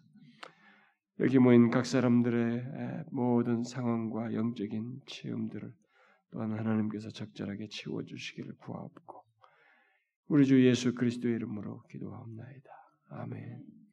여기 1.20 1.38
모인 1.38 1.70
각 1.70 1.86
사람들의 1.86 3.04
모든 3.10 3.64
상황과 3.64 4.32
영적인 4.34 5.00
체험들을 5.06 5.72
또한 6.30 6.52
하나님께서 6.52 7.10
적절하게 7.10 7.68
치워 7.68 8.04
주시기를 8.04 8.54
구하옵고 8.58 9.24
우리 10.28 10.46
주 10.46 10.64
예수 10.64 10.94
그리스도의 10.94 11.34
이름으로 11.34 11.82
기도하옵나이다. 11.90 12.70
아멘. 13.10 13.79